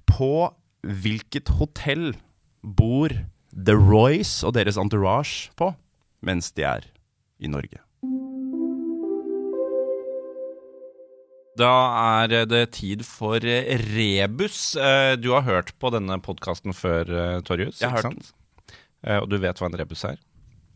På 0.10 0.50
hvilket 0.82 1.52
hotell 1.60 2.16
bor 2.64 3.14
The 3.54 3.76
Royce 3.78 4.42
og 4.48 4.56
deres 4.58 4.80
entourage 4.82 5.52
på 5.60 5.68
mens 6.26 6.50
de 6.58 6.66
er 6.66 6.88
i 7.40 7.52
Norge? 7.52 7.78
Da 11.60 11.70
er 12.24 12.48
det 12.48 12.64
tid 12.78 13.04
for 13.08 13.44
rebus. 13.44 14.76
Eh, 14.80 15.16
Du 15.20 15.32
har 15.36 15.44
hørt 15.44 15.74
på 15.80 15.92
denne 15.92 16.18
podkasten 16.24 16.74
før, 16.74 17.04
eh, 17.10 17.42
Torjus? 17.42 17.82
Jeg 17.82 17.90
har 17.92 17.98
hørt 18.02 18.14
sant? 18.14 18.34
Eh, 19.04 19.18
Og 19.20 19.30
du 19.30 19.38
vet 19.38 19.58
hva 19.60 19.68
en 19.68 19.78
rebus 19.78 20.04
er? 20.06 20.18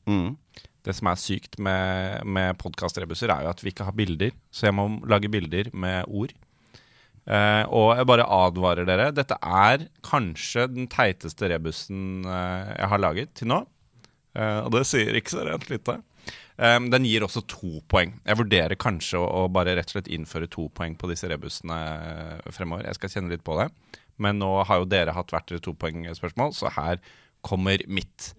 Mm. 0.10 0.36
Det 0.84 0.96
som 0.98 1.08
er 1.08 1.20
sykt 1.20 1.60
med, 1.64 2.24
med 2.28 2.58
podkastrebuser, 2.60 3.32
er 3.32 3.46
jo 3.46 3.54
at 3.54 3.62
vi 3.64 3.72
ikke 3.72 3.88
har 3.88 3.96
bilder. 3.96 4.34
Så 4.52 4.68
jeg 4.68 4.76
må 4.76 4.90
lage 5.08 5.32
bilder 5.32 5.70
med 5.72 6.10
ord. 6.12 6.34
Eh, 7.24 7.64
og 7.72 7.94
jeg 7.96 8.08
bare 8.10 8.28
advarer 8.28 8.88
dere. 8.88 9.12
Dette 9.16 9.38
er 9.40 9.86
kanskje 10.04 10.68
den 10.74 10.90
teiteste 10.92 11.48
rebusen 11.54 12.26
eh, 12.28 12.74
jeg 12.82 12.90
har 12.92 13.04
laget 13.04 13.32
til 13.40 13.54
nå. 13.54 13.62
Eh, 14.36 14.60
og 14.66 14.74
det 14.76 14.84
sier 14.90 15.16
ikke 15.16 15.38
så 15.38 15.46
rent 15.48 15.70
lite. 15.72 16.02
Eh, 16.60 16.80
den 16.92 17.08
gir 17.08 17.24
også 17.24 17.46
to 17.48 17.80
poeng. 17.88 18.18
Jeg 18.28 18.42
vurderer 18.44 18.80
kanskje 18.80 19.22
å, 19.24 19.26
å 19.44 19.52
bare 19.54 19.78
rett 19.78 19.94
og 19.94 19.98
slett 19.98 20.12
innføre 20.12 20.52
to 20.52 20.68
poeng 20.76 21.00
på 21.00 21.10
disse 21.12 21.32
rebusene 21.32 21.80
eh, 21.80 22.54
fremover. 22.54 22.90
Jeg 22.90 23.00
skal 23.00 23.16
kjenne 23.16 23.32
litt 23.32 23.46
på 23.48 23.56
det. 23.62 23.70
Men 24.22 24.38
nå 24.42 24.52
har 24.68 24.82
jo 24.82 24.90
dere 24.90 25.16
hatt 25.16 25.32
hvert 25.34 25.48
deres 25.50 25.64
topoengspørsmål, 25.66 26.52
så 26.54 26.70
her 26.76 27.00
kommer 27.44 27.82
mitt. 27.88 28.34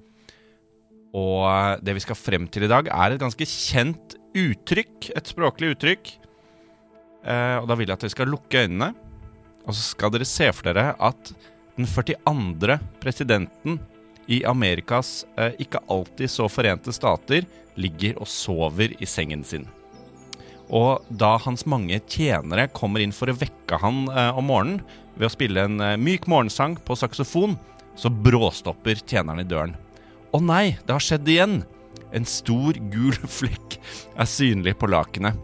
Og 1.15 1.81
det 1.85 1.95
vi 1.95 2.03
skal 2.03 2.19
frem 2.19 2.49
til 2.51 2.67
i 2.67 2.71
dag, 2.71 2.91
er 2.91 3.15
et 3.15 3.23
ganske 3.23 3.47
kjent 3.47 4.17
uttrykk. 4.35 5.11
Et 5.15 5.31
språklig 5.31 5.75
uttrykk. 5.77 6.13
Eh, 7.25 7.57
og 7.61 7.69
da 7.71 7.79
vil 7.79 7.89
jeg 7.89 7.97
at 7.97 8.07
dere 8.07 8.15
skal 8.17 8.33
lukke 8.35 8.65
øynene. 8.67 8.91
Og 9.65 9.77
så 9.77 9.83
skal 9.95 10.13
dere 10.13 10.29
se 10.29 10.51
for 10.53 10.69
dere 10.69 10.93
at 10.99 11.35
den 11.79 11.87
42. 11.89 12.79
presidenten 13.03 13.79
i 14.27 14.43
Amerikas 14.49 15.25
eh, 15.37 15.55
ikke 15.63 15.83
alltid 15.91 16.31
så 16.31 16.49
forente 16.51 16.93
stater 16.95 17.47
ligger 17.81 18.21
og 18.23 18.31
sover 18.31 18.95
i 18.99 19.09
sengen 19.09 19.45
sin. 19.47 19.67
Og 20.73 21.05
da 21.13 21.35
hans 21.45 21.67
mange 21.69 21.99
tjenere 22.09 22.71
kommer 22.73 23.05
inn 23.05 23.13
for 23.15 23.31
å 23.31 23.37
vekke 23.37 23.79
han 23.83 24.07
eh, 24.09 24.31
om 24.39 24.49
morgenen 24.49 24.83
ved 25.19 25.29
å 25.29 25.35
spille 25.35 25.67
en 25.69 25.81
eh, 25.83 25.99
myk 26.01 26.29
morgensang 26.31 26.79
på 26.87 26.97
saksofon, 26.99 27.59
så 27.95 28.11
bråstopper 28.11 29.03
tjeneren 29.05 29.45
i 29.45 29.49
døren. 29.49 29.77
Å 30.35 30.41
nei, 30.43 30.75
det 30.83 30.91
har 30.91 31.03
skjedd 31.03 31.29
igjen! 31.31 31.61
En 32.15 32.25
stor, 32.27 32.75
gul 32.91 33.15
flekk 33.39 33.77
er 34.19 34.27
synlig 34.27 34.75
på 34.81 34.89
lakenet. 34.91 35.39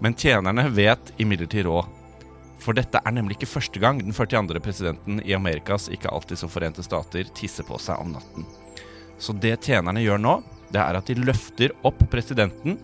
Men 0.00 0.16
tjenerne 0.16 0.64
vet 0.72 1.12
imidlertid 1.20 1.66
råd. 1.68 1.90
For 2.64 2.76
dette 2.76 3.02
er 3.04 3.12
nemlig 3.12 3.36
ikke 3.36 3.50
første 3.50 3.80
gang 3.82 3.98
den 4.00 4.16
42. 4.16 4.62
presidenten 4.64 5.18
i 5.20 5.34
Amerikas 5.36 5.90
ikke 5.92 6.08
alltid 6.08 6.40
så 6.40 6.48
forente 6.48 6.84
stater 6.84 7.28
tisser 7.36 7.66
på 7.68 7.76
seg 7.76 8.00
om 8.00 8.14
natten. 8.14 8.46
Så 9.20 9.36
det 9.36 9.58
tjenerne 9.66 10.00
gjør 10.00 10.22
nå, 10.22 10.38
det 10.72 10.80
er 10.80 10.96
at 10.96 11.10
de 11.10 11.18
løfter 11.20 11.74
opp 11.84 12.00
presidenten 12.12 12.78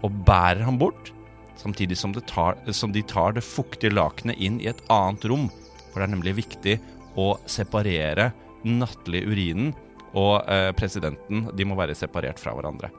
og 0.00 0.22
bærer 0.24 0.64
ham 0.64 0.78
bort, 0.80 1.12
samtidig 1.60 1.98
som, 2.00 2.14
tar, 2.16 2.56
som 2.72 2.94
de 2.94 3.02
tar 3.04 3.36
det 3.36 3.44
fuktige 3.44 3.92
lakenet 3.92 4.40
inn 4.40 4.56
i 4.64 4.70
et 4.72 4.80
annet 4.88 5.28
rom. 5.28 5.50
For 5.90 6.00
det 6.00 6.08
er 6.08 6.14
nemlig 6.14 6.38
viktig 6.40 6.78
å 7.20 7.34
separere 7.44 8.30
den 8.64 8.80
nattlige 8.80 9.28
urinen 9.28 9.76
og 10.16 10.44
eh, 10.48 10.70
presidenten. 10.76 11.48
De 11.56 11.66
må 11.68 11.76
være 11.78 11.96
separert 11.98 12.40
fra 12.40 12.54
hverandre. 12.56 12.90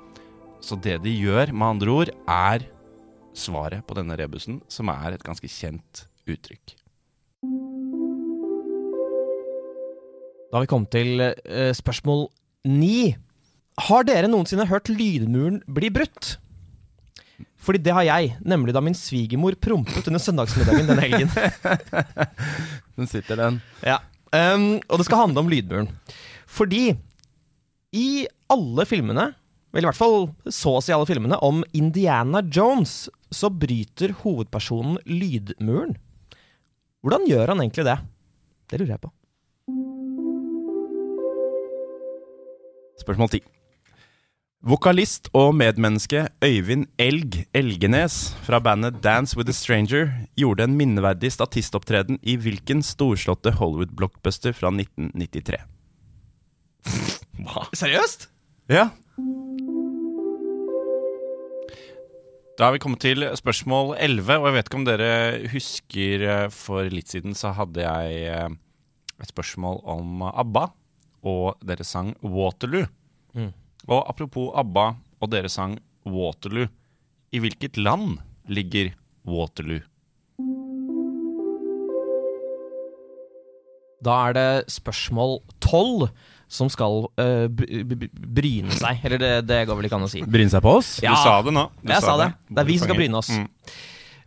Så 0.61 0.75
det 0.75 0.99
de 1.05 1.13
gjør, 1.15 1.53
med 1.53 1.75
andre 1.75 1.93
ord, 1.93 2.11
er 2.27 2.67
svaret 3.37 3.85
på 3.87 3.95
denne 3.97 4.17
rebusen, 4.19 4.59
som 4.71 4.91
er 4.91 5.15
et 5.15 5.23
ganske 5.25 5.47
kjent 5.49 6.05
uttrykk. 6.29 6.75
Da 10.49 10.57
har 10.57 10.65
vi 10.65 10.69
kommet 10.71 10.91
til 10.93 11.23
eh, 11.23 11.71
spørsmål 11.77 12.27
ni. 12.67 13.15
Har 13.79 14.05
dere 14.07 14.27
noensinne 14.27 14.67
hørt 14.67 14.89
lydmuren 14.91 15.61
bli 15.69 15.91
brutt? 15.93 16.37
Fordi 17.59 17.81
det 17.83 17.93
har 17.93 18.05
jeg, 18.07 18.33
nemlig 18.47 18.73
da 18.75 18.81
min 18.83 18.95
svigermor 18.97 19.55
prompet 19.61 20.07
under 20.07 20.21
søndagsmiddagen 20.23 20.87
denne 20.89 21.03
helgen. 21.03 21.31
Den 22.97 23.07
sitter, 23.07 23.39
den. 23.39 23.59
Ja. 23.85 23.99
Um, 24.35 24.81
og 24.91 24.99
det 24.99 25.05
skal 25.07 25.21
handle 25.21 25.39
om 25.39 25.47
lydmuren. 25.51 25.87
Fordi 26.49 26.95
i 27.95 28.25
alle 28.49 28.85
filmene, 28.89 29.29
eller 29.73 29.85
i 29.85 29.89
hvert 29.91 29.99
fall 29.99 30.29
så 30.49 30.77
å 30.77 30.81
si 30.83 30.93
alle 30.95 31.07
filmene, 31.09 31.37
om 31.45 31.61
Indiana 31.77 32.41
Jones, 32.41 33.07
så 33.29 33.51
bryter 33.53 34.15
hovedpersonen 34.23 34.97
lydmuren. 35.05 35.95
Hvordan 37.05 37.29
gjør 37.29 37.53
han 37.53 37.61
egentlig 37.63 37.85
det? 37.87 37.99
Det 38.69 38.81
lurer 38.81 38.95
jeg 38.97 39.05
på. 39.05 39.13
Spørsmål 42.99 43.31
10. 43.37 43.45
Vokalist 44.69 45.29
og 45.39 45.53
medmenneske 45.55 46.25
Øyvind 46.43 46.89
Elg 46.99 47.45
Elgenes 47.55 48.33
fra 48.43 48.59
bandet 48.59 48.97
Dance 48.99 49.37
with 49.39 49.47
a 49.47 49.55
Stranger 49.55 50.11
gjorde 50.35 50.67
en 50.67 50.75
minneverdig 50.75 51.31
statistopptreden 51.31 52.19
i 52.27 52.35
hvilken 52.35 52.83
storslåtte 52.83 53.55
Hollywood-blockbuster 53.55 54.51
fra 54.51 54.73
1993? 54.75 55.63
Seriøst? 57.81 58.27
Ja. 58.71 58.89
Da 62.59 62.67
er 62.67 62.75
vi 62.75 62.81
kommet 62.83 62.99
til 62.99 63.23
spørsmål 63.39 63.93
11, 63.95 64.35
og 64.35 64.49
jeg 64.49 64.55
vet 64.57 64.67
ikke 64.67 64.79
om 64.79 64.87
dere 64.87 65.11
husker 65.53 66.25
eh, 66.27 66.47
For 66.51 66.89
litt 66.91 67.07
siden 67.07 67.37
så 67.37 67.53
hadde 67.55 67.85
jeg 67.85 68.17
eh, 68.33 68.49
et 69.19 69.31
spørsmål 69.31 69.79
om 69.87 70.25
ABBA 70.27 70.65
og 71.29 71.61
deres 71.63 71.93
sang 71.95 72.11
Waterloo. 72.23 72.87
Mm. 73.35 73.53
Og 73.87 74.01
apropos 74.11 74.51
ABBA 74.59 74.89
og 75.19 75.31
deres 75.31 75.55
sang 75.55 75.77
Waterloo. 76.07 76.67
I 77.31 77.39
hvilket 77.39 77.77
land 77.79 78.19
ligger 78.49 78.91
Waterloo? 79.27 79.79
Da 84.03 84.15
er 84.29 84.35
det 84.35 84.71
spørsmål 84.71 85.39
tolv 85.63 86.09
som 86.49 86.69
skal 86.73 87.05
b- 87.53 88.09
bryne 88.09 88.73
seg. 88.73 89.03
Eller 89.05 89.21
det, 89.21 89.31
det 89.49 89.59
går 89.69 89.77
vel 89.77 89.85
ikke 89.89 89.99
an 89.99 90.07
å 90.07 90.11
si. 90.11 90.23
Bryne 90.25 90.49
seg 90.49 90.63
på 90.65 90.71
oss? 90.79 90.95
Ja. 91.05 91.13
Du 91.13 91.21
sa 91.21 91.35
det 91.45 91.53
nå. 91.53 91.67
Du 91.83 91.91
Jeg 91.93 92.01
sa 92.05 92.15
det. 92.17 92.31
Det 92.49 92.63
er 92.63 92.69
vi 92.71 92.77
som 92.81 92.89
skal 92.89 92.97
bryne 92.99 93.21
oss. 93.21 93.29
Mm. 93.29 93.47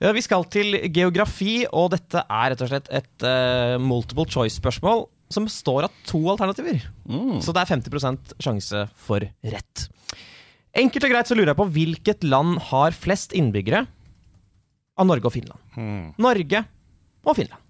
Ja, 0.03 0.11
Vi 0.17 0.23
skal 0.25 0.45
til 0.51 0.77
geografi, 0.91 1.57
og 1.71 1.93
dette 1.95 2.23
er 2.27 2.53
rett 2.55 2.63
og 2.65 2.71
slett 2.73 2.89
et 2.91 3.23
uh, 3.27 3.77
multiple 3.83 4.25
choice-spørsmål 4.31 5.05
som 5.33 5.47
består 5.47 5.87
av 5.87 5.93
to 6.07 6.19
alternativer. 6.29 6.81
Så 7.41 7.55
det 7.57 7.63
er 7.63 7.71
50% 7.71 8.35
sjanse 8.43 8.83
for 9.01 9.25
rett. 9.25 9.85
Enkelt 10.77 11.07
og 11.07 11.13
greit 11.15 11.31
så 11.31 11.37
lurer 11.39 11.53
jeg 11.53 11.61
på 11.61 11.69
hvilket 11.73 12.27
land 12.27 12.59
har 12.71 12.93
flest 12.97 13.33
innbyggere 13.37 13.85
av 15.01 15.09
Norge 15.09 15.31
og 15.31 15.33
Finland? 15.35 15.61
Mm. 15.79 16.11
Norge 16.21 16.61
og 17.25 17.39
Finland. 17.39 17.63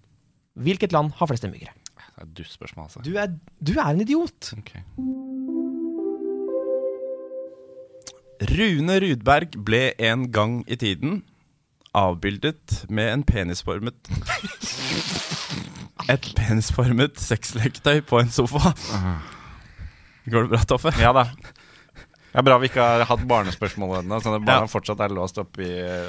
Hvilket 0.59 0.93
land 0.97 1.15
har 1.21 1.31
flest 1.31 1.47
innbyggere? 1.47 1.77
Det 2.13 2.21
er 2.21 2.27
et 2.29 2.35
dustspørsmål, 2.39 2.85
altså. 2.91 3.03
Du 3.07 3.15
er, 3.17 3.33
du 3.65 3.73
er 3.79 3.89
en 3.91 4.01
idiot. 4.05 4.53
Okay. 4.59 4.83
Rune 8.53 8.97
Rudberg 9.05 9.55
ble 9.65 9.83
en 10.03 10.27
gang 10.35 10.61
i 10.67 10.77
tiden 10.81 11.21
avbildet 11.95 12.81
med 12.91 13.11
en 13.13 13.23
penisformet 13.29 14.11
Et 16.11 16.25
penisformet 16.35 17.21
sexleketøy 17.23 18.01
på 18.09 18.19
en 18.19 18.31
sofa. 18.35 18.73
Går 20.27 20.49
det 20.49 20.51
bra, 20.51 20.59
Toffe? 20.67 20.91
Ja 20.99 21.13
da. 21.15 21.23
Det 22.33 22.41
er 22.41 22.47
bra 22.49 22.57
vi 22.59 22.67
ikke 22.73 22.83
har 22.83 23.05
hatt 23.07 23.23
barnespørsmål 23.31 24.01
ennå, 24.01 24.19
så 24.25 24.33
det 24.35 24.41
bare 24.49 24.65
Ja. 24.65 24.71
fortsatt 24.73 24.99
er 25.05 25.15
låst 25.15 25.39
oppe 25.39 25.69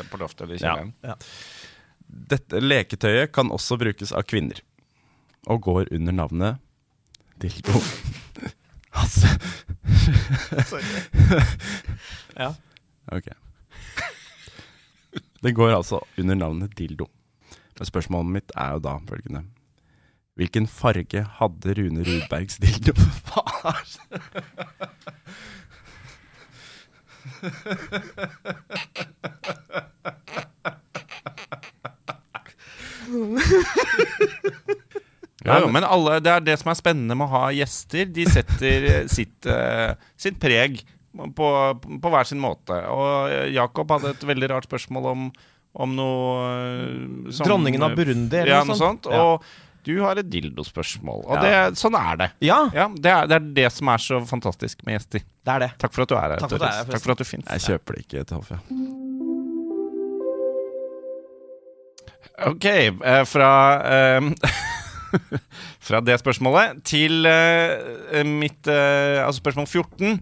på 0.09 0.17
loftet 0.21 0.47
eller 0.47 0.55
i 0.55 0.63
Ja. 0.65 0.73
Ja. 1.03 1.15
Dette 2.33 2.61
leketøyet 2.63 3.31
kan 3.35 3.51
også 3.53 3.77
brukes 3.77 4.11
av 4.15 4.23
kvinner, 4.25 4.57
og 5.47 5.61
går 5.61 5.85
under 5.91 6.11
navnet 6.11 6.57
dildo. 7.41 7.79
Hasse. 8.97 9.27
Ja. 12.37 12.53
Ok. 13.11 13.27
Det 15.43 15.55
går 15.55 15.75
altså 15.75 15.99
under 16.17 16.35
navnet 16.35 16.77
dildo. 16.77 17.07
Men 17.77 17.85
spørsmålet 17.85 18.31
mitt 18.31 18.51
er 18.55 18.71
jo 18.71 18.79
da 18.79 18.97
følgende. 19.09 19.43
Hvilken 20.35 20.67
farge 20.67 21.25
hadde 21.39 21.73
Rune 21.77 22.05
Rudbergs 22.07 22.57
dildo? 22.57 22.93
Faen! 23.27 23.85
Ja, 35.45 35.59
jo, 35.59 35.69
men 35.75 35.83
alle, 35.83 36.19
det 36.23 36.31
er 36.31 36.43
det 36.45 36.57
som 36.61 36.71
er 36.71 36.77
spennende 36.79 37.15
med 37.19 37.27
å 37.27 37.33
ha 37.33 37.45
gjester. 37.55 38.05
De 38.15 38.25
setter 38.31 38.85
eh, 38.91 39.07
sitt, 39.17 39.47
uh, 39.49 39.93
sitt 40.19 40.37
preg 40.39 40.79
på, 41.35 41.49
på 42.01 42.11
hver 42.13 42.29
sin 42.29 42.39
måte. 42.41 42.77
Og 42.89 43.27
eh, 43.31 43.49
Jakob 43.53 43.91
hadde 43.91 44.13
et 44.15 44.23
veldig 44.29 44.49
rart 44.55 44.69
spørsmål 44.69 45.11
om 45.15 45.27
om 45.73 45.89
noe 45.97 46.33
uh, 47.25 47.31
som- 47.33 47.47
Dronningen 47.47 47.81
av 47.81 47.95
Burundi, 47.97 48.37
eller 48.37 48.51
ja, 48.59 48.63
noe 48.63 48.77
sånt. 48.77 49.07
Ja. 49.09 49.23
Og 49.25 49.47
du 49.83 49.95
har 50.03 50.19
et 50.21 50.27
dildospørsmål. 50.29 51.23
Og 51.25 51.33
Ja. 51.33 51.41
det, 51.41 51.79
sånn 51.81 51.97
er 51.97 52.19
det. 52.21 52.27
Ja, 52.45 52.59
Ja, 52.77 52.85
det 52.93 53.09
er, 53.09 53.25
det 53.27 53.35
er 53.39 53.47
det 53.57 53.71
som 53.73 53.89
er 53.89 53.97
så 53.97 54.19
fantastisk 54.29 54.85
med 54.85 54.99
gjester. 54.99 55.25
det 55.25 55.55
er 55.55 55.59
det. 55.65 55.71
Takk 55.81 55.95
for 55.97 56.05
at 56.05 56.13
du 56.13 56.15
er 56.15 56.21
her. 56.29 56.37
Takk 56.43 56.53
for 56.53 56.55
at 56.55 56.61
du 56.61 56.67
er 56.69 56.77
her, 56.77 56.91
Takk 56.93 57.01
for 57.07 57.15
at 57.15 57.17
du 57.17 57.25
fins. 57.25 57.49
Jeg 57.49 57.65
kjøper 57.65 57.97
det 57.97 58.05
ikke, 58.05 58.23
Toffe. 58.29 58.59
Ok, 62.47 62.65
eh, 62.65 63.23
fra 63.25 63.49
eh, 63.93 64.21
Fra 65.87 66.01
det 66.03 66.19
spørsmålet 66.21 66.81
til 66.87 67.27
uh, 67.27 68.23
mitt 68.27 68.69
uh, 68.69 69.23
Altså 69.25 69.39
spørsmål 69.41 69.67
14, 69.67 70.17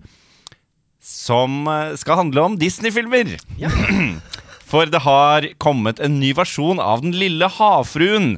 som 1.01 1.67
eh, 1.67 1.95
skal 1.97 2.19
handle 2.19 2.43
om 2.45 2.57
Disney-filmer. 2.61 3.33
For 4.71 4.87
det 4.87 5.01
har 5.03 5.47
kommet 5.59 5.99
en 5.99 6.19
ny 6.21 6.31
versjon 6.37 6.79
av 6.79 7.01
Den 7.01 7.15
lille 7.17 7.49
havfruen, 7.49 8.35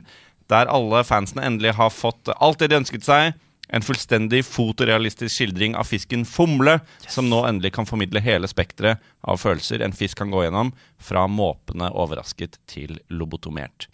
der 0.51 0.71
alle 0.71 1.03
fansene 1.05 1.43
endelig 1.45 1.75
har 1.77 1.91
fått 1.93 2.31
alt 2.33 2.63
det 2.63 2.71
de 2.71 2.79
ønsket 2.79 3.05
seg. 3.05 3.35
En 3.73 3.85
fullstendig 3.85 4.43
fotorealistisk 4.45 5.33
skildring 5.33 5.77
av 5.79 5.87
fisken 5.89 6.27
Fomle, 6.29 6.77
som 7.07 7.29
nå 7.29 7.41
endelig 7.49 7.73
kan 7.77 7.89
formidle 7.89 8.21
hele 8.23 8.49
spekteret 8.49 9.01
av 9.25 9.39
følelser 9.41 9.81
en 9.81 9.95
fisk 9.97 10.19
kan 10.21 10.33
gå 10.33 10.45
gjennom, 10.45 10.73
fra 11.01 11.25
måpende 11.27 11.89
overrasket 11.91 12.59
til 12.69 12.99
lobotomert. 13.09 13.89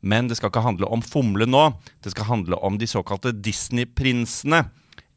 Men 0.00 0.28
det 0.30 0.38
skal 0.38 0.52
ikke 0.52 0.64
handle 0.64 0.90
om 0.92 1.02
Fomle 1.04 1.48
nå. 1.48 1.64
Det 2.04 2.14
skal 2.14 2.30
handle 2.30 2.58
om 2.64 2.78
de 2.80 2.88
såkalte 2.90 3.34
Disney-prinsene. 3.34 4.64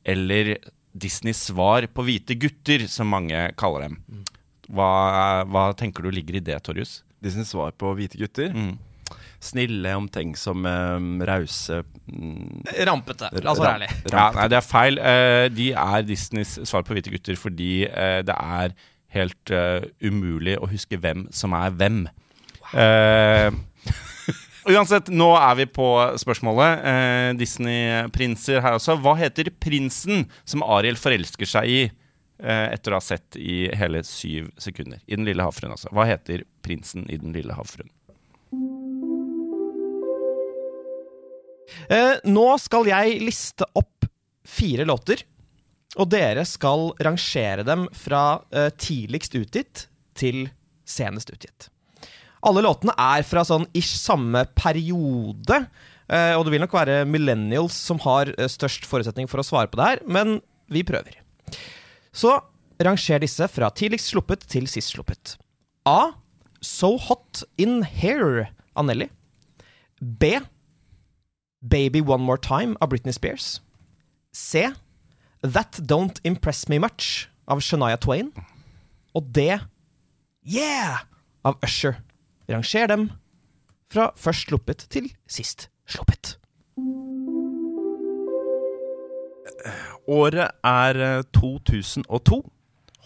Eller 0.06 0.56
Disneys 0.96 1.44
svar 1.50 1.88
på 1.92 2.06
hvite 2.08 2.38
gutter, 2.40 2.86
som 2.92 3.12
mange 3.12 3.48
kaller 3.60 3.90
dem. 3.90 4.26
Hva, 4.72 5.44
hva 5.50 5.70
tenker 5.78 6.06
du 6.06 6.14
ligger 6.14 6.40
i 6.40 6.44
det, 6.44 6.58
Torjus? 6.66 7.02
Disneys 7.24 7.52
svar 7.54 7.74
på 7.78 7.92
hvite 7.98 8.20
gutter. 8.22 8.54
Mm. 8.56 8.76
Snille, 9.46 9.92
omtenksomme, 10.00 10.72
rause 11.28 11.84
mm, 12.08 12.64
Rampete. 12.88 13.30
La 13.44 13.54
oss 13.54 13.62
være 13.62 13.76
ærlige. 13.82 13.98
Ja, 14.10 14.30
nei, 14.34 14.48
det 14.50 14.58
er 14.58 14.66
feil. 14.66 14.98
Eh, 14.98 15.46
de 15.54 15.70
er 15.78 16.06
Disneys 16.08 16.56
svar 16.66 16.86
på 16.88 16.96
hvite 16.96 17.14
gutter 17.14 17.38
fordi 17.38 17.86
eh, 17.86 18.22
det 18.26 18.34
er 18.36 18.74
helt 19.16 19.54
eh, 19.54 19.86
umulig 20.04 20.58
å 20.58 20.70
huske 20.72 21.00
hvem 21.02 21.28
som 21.36 21.54
er 21.58 21.76
hvem. 21.78 22.06
Eh, 22.74 23.52
uansett, 24.70 25.12
nå 25.14 25.28
er 25.38 25.60
vi 25.60 25.68
på 25.70 25.88
spørsmålet. 26.22 26.86
Eh, 26.92 27.30
Disney-prinser 27.40 28.64
her 28.64 28.78
også. 28.78 28.98
Hva 29.02 29.16
heter 29.20 29.52
prinsen 29.62 30.26
som 30.48 30.66
Ariel 30.66 30.98
forelsker 31.00 31.50
seg 31.50 31.72
i 31.72 31.80
eh, 31.86 32.68
etter 32.72 32.94
å 32.94 33.00
ha 33.00 33.06
sett 33.06 33.38
i 33.40 33.66
hele 33.78 34.04
syv 34.08 34.50
sekunder? 34.62 35.02
I 35.06 35.18
Den 35.18 35.28
lille 35.28 35.46
havfruen, 35.46 35.76
altså. 35.76 35.92
Hva 35.96 36.08
heter 36.10 36.46
prinsen 36.66 37.06
i 37.10 37.20
Den 37.22 37.36
lille 37.36 37.58
havfruen? 37.58 37.92
Eh, 41.90 42.16
nå 42.26 42.48
skal 42.62 42.90
jeg 42.90 43.22
liste 43.24 43.68
opp 43.78 44.08
fire 44.46 44.86
låter, 44.88 45.24
og 45.96 46.10
dere 46.12 46.44
skal 46.48 46.90
rangere 47.04 47.64
dem 47.68 47.88
fra 47.96 48.42
eh, 48.52 48.72
tidligst 48.74 49.38
utgitt 49.40 49.88
til 50.18 50.46
senest 50.86 51.32
utgitt. 51.34 51.70
Alle 52.46 52.62
låtene 52.66 52.94
er 53.00 53.26
fra 53.26 53.44
sånn 53.48 53.66
ish 53.78 53.96
samme 53.98 54.44
periode, 54.58 55.64
eh, 56.08 56.34
og 56.38 56.46
det 56.46 56.54
vil 56.54 56.64
nok 56.64 56.76
være 56.78 57.00
millennials 57.10 57.78
som 57.88 58.02
har 58.06 58.30
eh, 58.36 58.50
størst 58.52 58.86
forutsetning 58.90 59.30
for 59.32 59.42
å 59.42 59.46
svare 59.48 59.72
på 59.72 59.80
det 59.80 59.88
her, 59.90 60.04
men 60.06 60.38
vi 60.72 60.86
prøver. 60.86 61.18
Så 62.16 62.38
ranger 62.82 63.24
disse 63.24 63.48
fra 63.50 63.72
tidligst 63.74 64.14
sluppet 64.14 64.46
til 64.52 64.70
sist 64.70 64.94
sluppet. 64.94 65.36
A. 65.90 66.14
So 66.62 66.96
Hot 67.10 67.44
In 67.62 67.84
Hair 67.86 68.52
av 68.78 68.88
Nelly. 68.90 69.10
B. 70.02 70.40
Baby 71.66 72.02
One 72.02 72.26
More 72.26 72.42
Time 72.42 72.78
av 72.82 72.94
Britney 72.94 73.14
Spears. 73.14 73.60
C. 74.34 74.70
That 75.42 75.82
Don't 75.82 76.22
Impress 76.24 76.68
Me 76.70 76.80
Much 76.82 77.28
av 77.50 77.62
Shania 77.62 77.98
Twain. 78.02 78.32
Og 79.18 79.34
D. 79.34 79.50
Yeah! 80.46 81.06
av 81.46 81.58
Usher. 81.62 82.02
Ranger 82.50 82.88
dem 82.88 83.06
fra 83.92 84.12
først 84.18 84.50
sluppet 84.50 84.86
til 84.94 85.10
sist 85.30 85.70
sluppet. 85.90 86.36
Året 90.06 90.54
er 90.66 91.00
eh, 91.02 91.24
2002. 91.34 92.44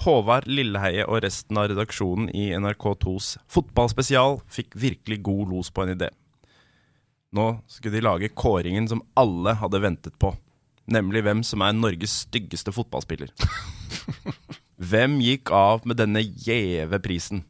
Håvard 0.03 0.47
Lilleheie 0.47 1.03
og 1.07 1.21
resten 1.25 1.59
av 1.59 1.69
redaksjonen 1.71 2.29
i 2.35 2.49
NRK2s 2.55 3.33
fotballspesial 3.51 4.39
fikk 4.51 4.75
virkelig 4.79 5.19
god 5.27 5.53
los 5.53 5.71
på 5.71 5.83
en 5.83 5.93
idé. 5.95 6.09
Nå 7.35 7.47
skulle 7.67 7.99
de 7.99 8.03
lage 8.03 8.31
kåringen 8.31 8.87
som 8.91 9.03
alle 9.19 9.55
hadde 9.59 9.83
ventet 9.83 10.15
på. 10.19 10.33
Nemlig 10.89 11.23
hvem 11.27 11.43
som 11.45 11.61
er 11.63 11.75
Norges 11.77 12.23
styggeste 12.25 12.73
fotballspiller. 12.73 13.29
Hvem 14.89 15.17
gikk 15.19 15.51
av 15.51 15.83
med 15.85 15.99
denne 15.99 16.23
gjeve 16.23 16.97
prisen? 17.03 17.43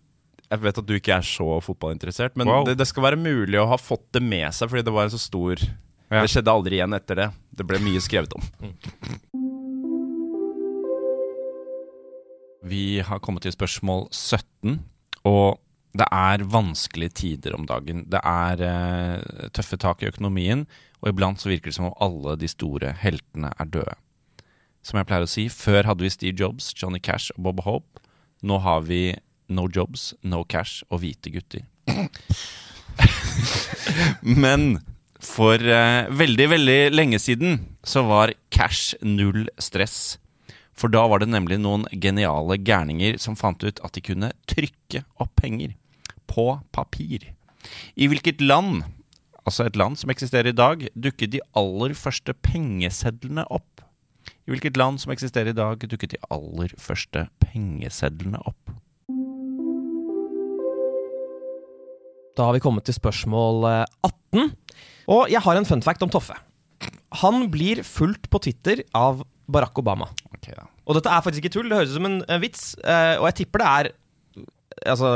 Jeg 0.50 0.62
vet 0.64 0.80
at 0.82 0.86
du 0.90 0.96
ikke 0.98 1.14
er 1.14 1.26
så 1.26 1.46
fotballinteressert, 1.62 2.34
men 2.40 2.48
Wow. 2.50 2.64
det, 2.66 2.78
det 2.80 2.88
skal 2.90 3.04
være 3.06 3.20
mulig 3.22 3.60
å 3.62 3.68
ha 3.70 3.78
fått 3.78 4.08
det 4.18 4.22
med 4.26 4.50
seg, 4.58 4.72
fordi 4.72 4.82
det 4.88 4.94
var 4.96 5.06
en 5.06 5.14
så 5.14 5.22
stor 5.22 5.62
Ja. 6.10 6.24
Det 6.24 6.32
skjedde 6.34 6.50
aldri 6.50 6.80
igjen 6.80 6.96
etter 6.98 7.16
det. 7.20 7.28
Det 7.54 7.66
ble 7.70 7.78
mye 7.86 8.02
skrevet 8.02 8.34
om. 8.34 8.42
Vi 12.66 13.00
har 13.06 13.22
kommet 13.24 13.46
til 13.46 13.54
spørsmål 13.56 14.08
17, 14.12 14.80
og 15.30 15.60
det 15.98 16.06
er 16.14 16.44
vanskelige 16.50 17.14
tider 17.22 17.56
om 17.56 17.66
dagen. 17.70 18.04
Det 18.10 18.20
er 18.26 18.62
eh, 18.66 19.48
tøffe 19.56 19.78
tak 19.82 20.04
i 20.04 20.10
økonomien, 20.10 20.66
og 21.02 21.12
iblant 21.14 21.40
så 21.42 21.50
virker 21.54 21.70
det 21.72 21.78
som 21.78 21.88
om 21.92 21.96
alle 22.04 22.36
de 22.42 22.50
store 22.52 22.92
heltene 23.00 23.54
er 23.56 23.70
døde. 23.72 23.96
Som 24.86 25.00
jeg 25.00 25.08
pleier 25.10 25.26
å 25.26 25.30
si, 25.30 25.48
før 25.52 25.88
hadde 25.90 26.06
vi 26.06 26.12
Steve 26.14 26.38
Jobs, 26.42 26.74
Johnny 26.78 27.00
Cash 27.04 27.32
og 27.38 27.44
Bob 27.48 27.64
Hope. 27.66 28.02
Nå 28.46 28.60
har 28.64 28.82
vi 28.88 29.14
No 29.50 29.68
Jobs, 29.68 30.14
No 30.24 30.46
Cash 30.46 30.86
og 30.90 31.04
hvite 31.04 31.34
gutter. 31.34 31.66
Men 34.46 34.80
for 35.20 35.60
eh, 35.60 36.08
veldig, 36.16 36.48
veldig 36.54 36.80
lenge 36.94 37.20
siden 37.20 37.60
så 37.84 38.06
var 38.08 38.32
cash 38.56 38.96
null 39.04 39.50
stress. 39.60 40.18
For 40.80 40.92
da 40.92 41.04
var 41.12 41.20
det 41.20 41.32
nemlig 41.34 41.58
noen 41.60 41.84
geniale 41.92 42.56
gærninger 42.56 43.20
som 43.20 43.36
fant 43.36 43.64
ut 43.66 43.82
at 43.84 43.98
de 43.98 44.04
kunne 44.06 44.32
trykke 44.48 45.04
opp 45.20 45.34
penger. 45.40 45.76
På 46.30 46.62
papir. 46.72 47.34
I 48.00 48.08
hvilket 48.08 48.40
land, 48.40 48.86
altså 49.44 49.68
et 49.68 49.80
land 49.80 50.00
som 50.00 50.14
eksisterer 50.14 50.54
i 50.54 50.56
dag, 50.56 50.86
dukket 50.96 51.34
de 51.34 51.44
aller 51.58 51.96
første 51.98 52.36
pengesedlene 52.46 53.44
opp? 53.52 53.84
I 54.48 54.54
hvilket 54.54 54.80
land 54.80 55.02
som 55.02 55.12
eksisterer 55.12 55.52
i 55.52 55.58
dag, 55.58 55.84
dukket 55.84 56.16
de 56.16 56.22
aller 56.32 56.72
første 56.80 57.26
pengesedlene 57.44 58.40
opp? 58.48 58.72
Da 62.38 62.46
har 62.48 62.56
vi 62.56 62.62
kommet 62.63 62.86
til 62.88 62.96
spørsmål 62.98 63.65
eh, 63.70 63.86
18. 64.08 64.52
Og 65.10 65.32
jeg 65.34 65.42
har 65.44 65.58
en 65.60 65.68
fun 65.68 65.82
fact 65.86 66.04
om 66.06 66.12
Toffe. 66.13 66.36
Han 67.24 67.48
blir 67.52 67.82
fulgt 67.84 68.30
på 68.30 68.39
Twitter 68.46 68.84
av 68.96 69.24
Barack 69.50 69.80
Obama. 69.82 70.08
Okay, 70.38 70.54
ja. 70.56 70.68
Og 70.86 70.98
dette 70.98 71.10
er 71.12 71.24
faktisk 71.26 71.44
ikke 71.46 71.56
tull, 71.58 71.70
det 71.72 71.80
høres 71.80 71.92
ut 71.94 71.98
som 72.00 72.08
en, 72.10 72.20
en 72.30 72.42
vits. 72.44 72.72
eh, 72.84 73.15
og 73.20 73.26
jeg 73.32 73.39
tipper 73.42 73.63
det 73.63 73.70
er 73.70 73.89
altså, 74.94 75.10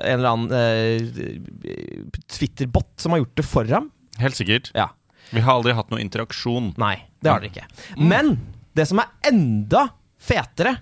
en 0.00 0.20
eller 0.20 0.30
annen 0.30 0.54
eh, 0.54 2.14
Twitter-bot 2.30 2.94
som 3.02 3.14
har 3.14 3.22
gjort 3.24 3.36
det 3.42 3.46
for 3.46 3.70
ham. 3.74 3.90
Helt 4.22 4.38
sikkert. 4.38 4.70
Ja. 4.78 4.88
Vi 5.30 5.42
har 5.44 5.58
aldri 5.58 5.74
hatt 5.76 5.90
noe 5.92 6.02
interaksjon. 6.02 6.72
Nei, 6.80 6.96
det 7.22 7.30
har 7.30 7.42
dere 7.42 7.52
ikke. 7.52 7.66
Men 8.00 8.36
det 8.78 8.86
som 8.90 9.02
er 9.02 9.10
enda 9.30 9.88
fetere, 10.20 10.78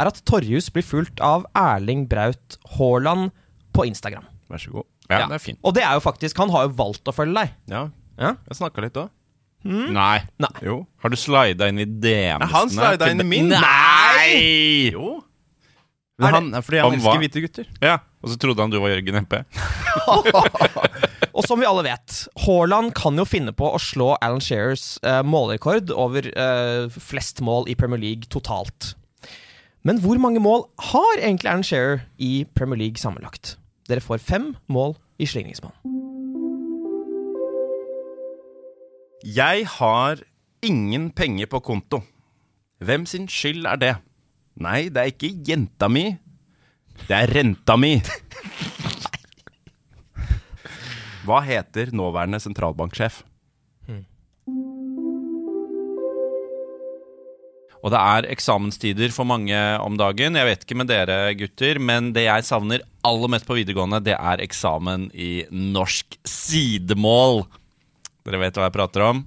er 0.00 0.08
at 0.08 0.20
Torjus 0.24 0.70
blir 0.72 0.86
fulgt 0.86 1.20
av 1.24 1.44
Erling 1.58 2.06
Braut 2.10 2.56
Haaland 2.76 3.34
på 3.76 3.84
Instagram. 3.90 4.24
Vær 4.50 4.62
så 4.62 4.72
god. 4.78 4.86
Ja, 5.10 5.18
Ja. 5.24 5.26
det 5.30 5.34
er 5.40 5.42
fint. 5.44 5.58
Og 5.66 5.74
det 5.74 5.82
er 5.82 5.94
jo 5.98 6.00
faktisk 6.04 6.38
Han 6.38 6.50
har 6.54 6.68
jo 6.68 6.74
valgt 6.78 7.04
å 7.10 7.14
følge 7.14 7.34
deg. 7.34 7.50
Ja, 7.68 7.88
Ja? 8.20 8.34
jeg 8.48 8.56
snakka 8.60 8.80
litt 8.84 8.94
òg. 9.00 9.10
Nei. 9.64 10.20
Jo. 10.64 10.86
Har 11.02 11.10
du 11.12 11.16
slida 11.20 11.66
inn 11.68 11.78
i 11.82 11.84
DM-ene? 11.84 12.46
han 12.48 12.70
slida 12.72 13.10
inn 13.10 13.20
i 13.20 13.24
min. 13.28 13.48
Nei! 13.52 14.90
Jo. 14.94 15.18
Er 16.20 16.32
Men 16.32 16.34
han, 16.52 16.62
fordi 16.62 16.78
han 16.80 16.90
han 16.90 16.98
elsker 16.98 17.10
var... 17.10 17.20
hvite 17.20 17.40
gutter. 17.44 17.66
Ja, 17.80 17.98
Og 18.22 18.28
så 18.30 18.36
trodde 18.40 18.60
han 18.60 18.70
du 18.72 18.78
var 18.80 18.90
Jørgen 18.92 19.16
MP. 19.24 19.36
Og 21.32 21.44
som 21.46 21.60
vi 21.60 21.66
alle 21.68 21.84
vet, 21.86 22.16
Haaland 22.44 22.92
kan 22.98 23.16
jo 23.16 23.24
finne 23.28 23.52
på 23.56 23.68
å 23.72 23.78
slå 23.80 24.14
Alan 24.20 24.40
Shearers 24.44 24.98
eh, 25.06 25.20
målrekord 25.24 25.92
over 25.94 26.26
eh, 26.28 26.88
flest 27.00 27.40
mål 27.44 27.68
i 27.70 27.76
Premier 27.78 28.00
League 28.02 28.28
totalt. 28.32 28.94
Men 29.86 30.00
hvor 30.02 30.18
mange 30.20 30.42
mål 30.44 30.66
har 30.90 31.20
egentlig 31.22 31.48
Alan 31.48 31.64
Shearer 31.64 32.02
i 32.20 32.44
Premier 32.58 32.76
League 32.82 33.00
sammenlagt? 33.00 33.54
Dere 33.90 34.04
får 34.04 34.22
fem 34.22 34.52
mål 34.70 34.94
i 35.18 35.26
slingringsmonn. 35.26 35.74
Jeg 39.26 39.66
har 39.68 40.22
ingen 40.64 41.10
penger 41.10 41.46
på 41.50 41.60
konto. 41.60 42.00
Hvem 42.80 43.06
sin 43.06 43.28
skyld 43.28 43.66
er 43.68 43.76
det? 43.80 43.94
Nei, 44.60 44.88
det 44.88 45.02
er 45.02 45.12
ikke 45.12 45.34
jenta 45.48 45.88
mi. 45.92 46.06
Det 47.08 47.16
er 47.16 47.34
renta 47.34 47.76
mi. 47.80 47.96
Hva 51.26 51.40
heter 51.44 51.92
nåværende 51.92 52.40
sentralbanksjef? 52.40 53.22
Og 57.80 57.92
det 57.94 58.00
er 58.00 58.28
eksamenstider 58.34 59.12
for 59.14 59.28
mange 59.28 59.56
om 59.80 59.96
dagen. 60.00 60.36
Jeg 60.36 60.48
vet 60.48 60.64
ikke 60.66 60.76
med 60.76 60.90
dere 60.90 61.32
gutter, 61.38 61.80
men 61.80 62.12
det 62.16 62.26
jeg 62.26 62.46
savner 62.48 62.84
aller 63.06 63.32
mest 63.32 63.48
på 63.48 63.56
videregående, 63.56 64.02
det 64.04 64.16
er 64.18 64.44
eksamen 64.44 65.08
i 65.16 65.46
norsk 65.50 66.18
sidemål. 66.28 67.46
Dere 68.28 68.42
vet 68.42 68.58
hva 68.60 68.68
jeg 68.68 68.76
prater 68.76 69.06
om. 69.06 69.24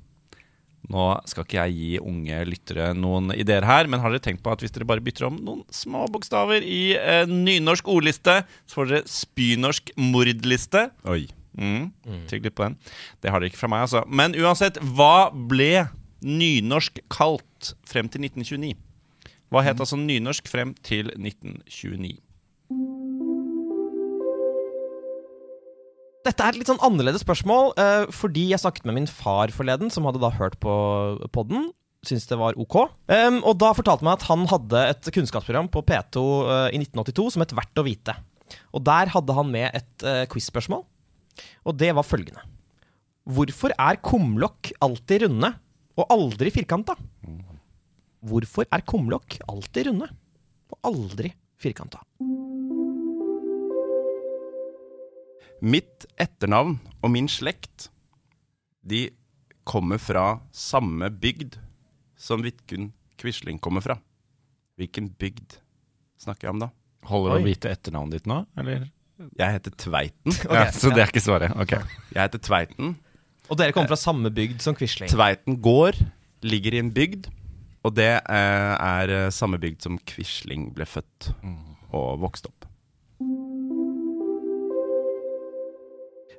Nå 0.94 1.06
skal 1.30 1.46
ikke 1.46 1.62
jeg 1.62 1.76
gi 1.78 1.92
unge 2.04 2.42
lyttere 2.46 2.90
noen 2.98 3.32
ideer 3.34 3.66
her, 3.66 3.88
men 3.90 4.04
har 4.04 4.12
dere 4.12 4.24
tenkt 4.26 4.44
på 4.44 4.52
at 4.52 4.62
hvis 4.62 4.74
dere 4.76 4.88
bare 4.88 5.04
bytter 5.04 5.30
om 5.30 5.38
noen 5.40 5.64
små 5.74 6.06
bokstaver 6.12 6.66
i 6.68 6.98
eh, 7.00 7.24
nynorsk 7.30 7.88
ordliste, 7.90 8.42
så 8.68 8.82
får 8.82 8.92
dere 8.92 9.10
spynorsk 9.10 9.94
mordliste? 10.12 10.90
Oi. 11.10 11.24
Mm. 11.54 11.94
Tygg 12.30 12.50
litt 12.50 12.58
på 12.58 12.66
den. 12.66 12.78
Det 13.22 13.32
har 13.32 13.40
dere 13.40 13.54
ikke 13.54 13.62
fra 13.62 13.72
meg, 13.72 13.86
altså. 13.88 14.04
Men 14.10 14.36
uansett, 14.36 14.80
hva 14.98 15.30
ble 15.32 15.88
nynorsk 16.24 17.00
kalt 17.14 17.48
frem 17.88 18.10
til 18.12 18.26
1929? 18.26 18.76
Hva 19.54 19.62
het 19.66 19.82
altså 19.82 20.00
nynorsk 20.00 20.48
frem 20.50 20.74
til 20.86 21.12
1929? 21.14 22.18
Dette 26.24 26.40
er 26.40 26.54
et 26.54 26.60
litt 26.62 26.70
sånn 26.72 26.82
annerledes 26.84 27.24
spørsmål, 27.26 27.74
eh, 27.78 28.06
fordi 28.16 28.48
jeg 28.54 28.62
snakket 28.64 28.86
med 28.88 28.96
min 28.96 29.10
far 29.12 29.52
forleden, 29.52 29.92
som 29.92 30.08
hadde 30.08 30.22
da 30.24 30.32
hørt 30.32 30.56
på 30.64 30.74
podden. 31.36 31.68
Syntes 32.04 32.28
det 32.28 32.40
var 32.40 32.56
ok. 32.60 32.78
Em, 33.12 33.42
og 33.44 33.58
da 33.60 33.74
fortalte 33.76 34.04
meg 34.08 34.18
at 34.18 34.28
han 34.28 34.48
hadde 34.52 34.80
et 34.92 35.12
kunnskapsprogram 35.16 35.70
på 35.72 35.84
P2 35.84 36.24
eh, 36.48 36.70
i 36.76 36.80
1982 36.80 37.36
som 37.36 37.44
het 37.44 37.56
Verdt 37.56 37.80
å 37.80 37.86
vite. 37.88 38.16
Og 38.76 38.84
der 38.88 39.12
hadde 39.12 39.36
han 39.36 39.50
med 39.50 39.72
et 39.74 40.04
uh, 40.06 40.26
quiz-spørsmål, 40.30 40.84
og 41.66 41.78
det 41.80 41.90
var 41.96 42.06
følgende. 42.06 42.44
Hvorfor 43.26 43.74
er 43.74 44.02
kumlokk 44.04 44.70
alltid 44.84 45.26
runde 45.26 45.50
og 45.98 46.12
aldri 46.14 46.52
firkanta? 46.54 46.94
Hvorfor 48.24 48.64
er 48.72 48.84
kumlokk 48.88 49.36
alltid 49.52 49.90
runde 49.90 50.08
og 50.72 50.78
aldri 50.88 51.34
firkanta? 51.60 52.00
Mitt 55.64 56.06
etternavn 56.20 56.78
og 57.04 57.12
min 57.12 57.28
slekt, 57.32 57.90
de 58.84 59.10
kommer 59.68 60.00
fra 60.00 60.40
samme 60.56 61.12
bygd 61.12 61.60
som 62.20 62.44
Vidkun 62.44 62.92
Quisling 63.20 63.60
kommer 63.64 63.84
fra. 63.84 64.00
Hvilken 64.80 65.12
bygd 65.20 65.60
snakker 66.20 66.48
jeg 66.48 66.56
om 66.56 66.64
da? 66.64 66.72
Holder 67.08 67.36
det 67.36 67.44
å 67.44 67.48
vite 67.48 67.72
etternavnet 67.76 68.22
ditt 68.22 68.32
nå, 68.32 68.42
eller? 68.60 68.88
Jeg 69.36 69.60
heter 69.60 69.76
Tveiten. 69.84 70.36
ja, 70.48 70.66
så 70.72 70.92
det 70.96 71.04
er 71.04 71.12
ikke 71.12 71.24
svaret. 71.24 71.54
Ok. 71.60 71.76
Jeg 71.76 72.20
heter 72.20 72.42
Tveiten. 72.44 72.96
Og 73.52 73.60
dere 73.60 73.76
kommer 73.76 73.92
fra 73.92 74.00
samme 74.00 74.32
bygd 74.34 74.64
som 74.64 74.76
Quisling. 74.76 75.12
Tveiten 75.12 75.60
gård 75.64 76.00
ligger 76.44 76.76
i 76.76 76.82
en 76.84 76.92
bygd, 76.96 77.28
og 77.84 77.96
det 77.98 78.12
eh, 78.16 78.74
er 78.80 79.12
eh, 79.12 79.32
samme 79.34 79.60
bygd 79.62 79.84
som 79.86 80.00
Quisling 80.08 80.72
ble 80.76 80.88
født 80.88 81.34
og 81.94 82.22
vokste 82.24 82.50
opp. 82.52 82.70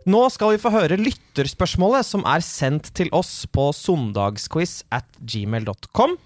Nå 0.04 0.20
skal 0.28 0.52
vi 0.52 0.60
få 0.60 0.68
høre 0.68 0.98
lytterspørsmålet 1.00 2.04
som 2.04 2.26
er 2.28 2.42
sendt 2.44 2.90
til 2.96 3.08
oss 3.16 3.46
på 3.48 3.70
søndagsquiz 3.72 4.82
at 4.92 5.06
gmail.com. 5.20 6.18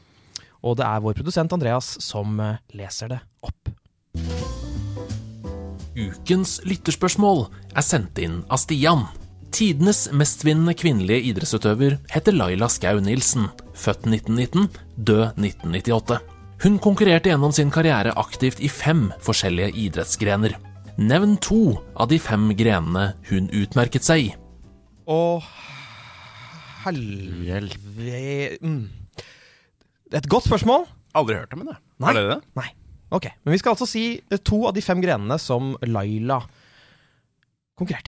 Og 0.66 0.74
det 0.80 0.86
er 0.86 1.04
vår 1.04 1.14
produsent 1.20 1.54
Andreas 1.54 1.92
som 2.02 2.40
eh, 2.42 2.58
leser 2.74 3.14
det 3.14 3.20
opp. 3.46 3.70
Ukens 5.98 6.58
lytterspørsmål 6.66 7.46
er 7.74 7.86
sendt 7.86 8.18
inn 8.22 8.42
av 8.50 8.62
Stian. 8.62 9.06
Tidenes 9.54 10.08
mestvinnende 10.14 10.74
kvinnelige 10.78 11.30
idrettsutøver 11.30 11.96
heter 12.12 12.34
Laila 12.34 12.68
Skau 12.70 12.98
Nilsen, 13.02 13.46
født 13.78 14.06
1919, 14.08 14.68
død 14.96 15.38
1998. 15.38 16.18
Hun 16.64 16.78
konkurrerte 16.82 17.30
gjennom 17.30 17.52
sin 17.54 17.70
karriere 17.70 18.14
aktivt 18.18 18.58
i 18.58 18.70
fem 18.70 19.08
forskjellige 19.22 19.76
idrettsgrener. 19.78 20.56
Nevn 20.98 21.36
to 21.38 21.76
av 21.94 22.10
de 22.10 22.18
fem 22.18 22.48
grenene 22.58 23.12
hun 23.30 23.46
utmerket 23.54 24.02
seg 24.02 24.24
i. 24.24 24.32
Å, 25.08 25.38
helvete 26.84 28.58
mm. 28.58 28.82
Det 30.08 30.16
er 30.16 30.24
et 30.24 30.30
godt 30.32 30.48
spørsmål. 30.48 30.88
Aldri 31.18 31.38
hørt 31.38 31.54
om 31.54 31.62
henne. 31.62 31.78
Nei. 32.00 32.08
Har 32.08 32.18
dere 32.18 32.34
det? 32.34 32.40
Nei. 32.58 32.68
Ok, 33.14 33.30
Men 33.44 33.54
vi 33.54 33.58
skal 33.62 33.72
altså 33.72 33.86
si 33.88 34.04
to 34.44 34.66
av 34.68 34.74
de 34.76 34.84
fem 34.84 35.00
grenene 35.00 35.38
som 35.40 35.76
Laila 35.86 36.42
konkurrerte. 37.78 38.07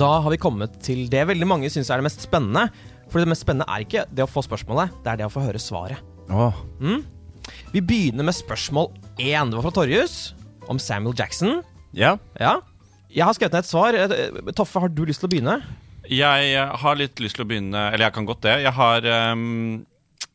Da 0.00 0.08
har 0.24 0.32
vi 0.32 0.38
kommet 0.40 0.78
til 0.80 1.02
det 1.12 1.26
veldig 1.28 1.44
mange 1.44 1.68
syns 1.68 1.90
er 1.92 2.00
det 2.00 2.06
mest 2.06 2.22
spennende. 2.24 2.70
For 3.10 3.20
det 3.20 3.28
mest 3.28 3.44
spennende 3.44 3.66
er 3.68 3.84
ikke 3.84 4.06
det 4.08 4.24
å 4.24 4.30
få 4.30 4.40
spørsmålet, 4.46 4.94
det 5.04 5.12
er 5.12 5.20
det 5.20 5.26
å 5.26 5.32
få 5.32 5.42
høre 5.44 5.60
svaret. 5.60 6.00
Åh, 6.30 6.56
Vi 7.74 7.80
begynner 7.82 8.24
med 8.24 8.36
spørsmål 8.36 8.88
én. 9.18 9.50
Det 9.50 9.58
var 9.58 9.66
fra 9.66 9.74
Torjus, 9.74 10.34
om 10.68 10.78
Samuel 10.78 11.16
Jackson. 11.18 11.62
ja. 11.92 12.16
Ja. 12.40 12.60
Jeg 13.10 13.26
har 13.26 13.34
skrevet 13.34 13.52
ned 13.56 13.64
et 13.64 13.66
svar. 13.66 13.94
Eh, 13.98 14.52
Toffe, 14.54 14.78
har 14.78 14.88
du 14.88 15.02
lyst 15.04 15.18
til 15.18 15.26
å 15.26 15.32
begynne? 15.32 15.56
Jeg 16.06 16.52
eh, 16.54 16.76
har 16.78 16.94
litt 16.94 17.18
lyst 17.18 17.34
til 17.34 17.42
å 17.42 17.48
begynne 17.50 17.88
Eller 17.90 18.06
jeg 18.06 18.14
kan 18.14 18.28
godt 18.28 18.44
det. 18.46 18.62
Jeg 18.62 18.72
har 18.72 19.08
um, 19.34 19.82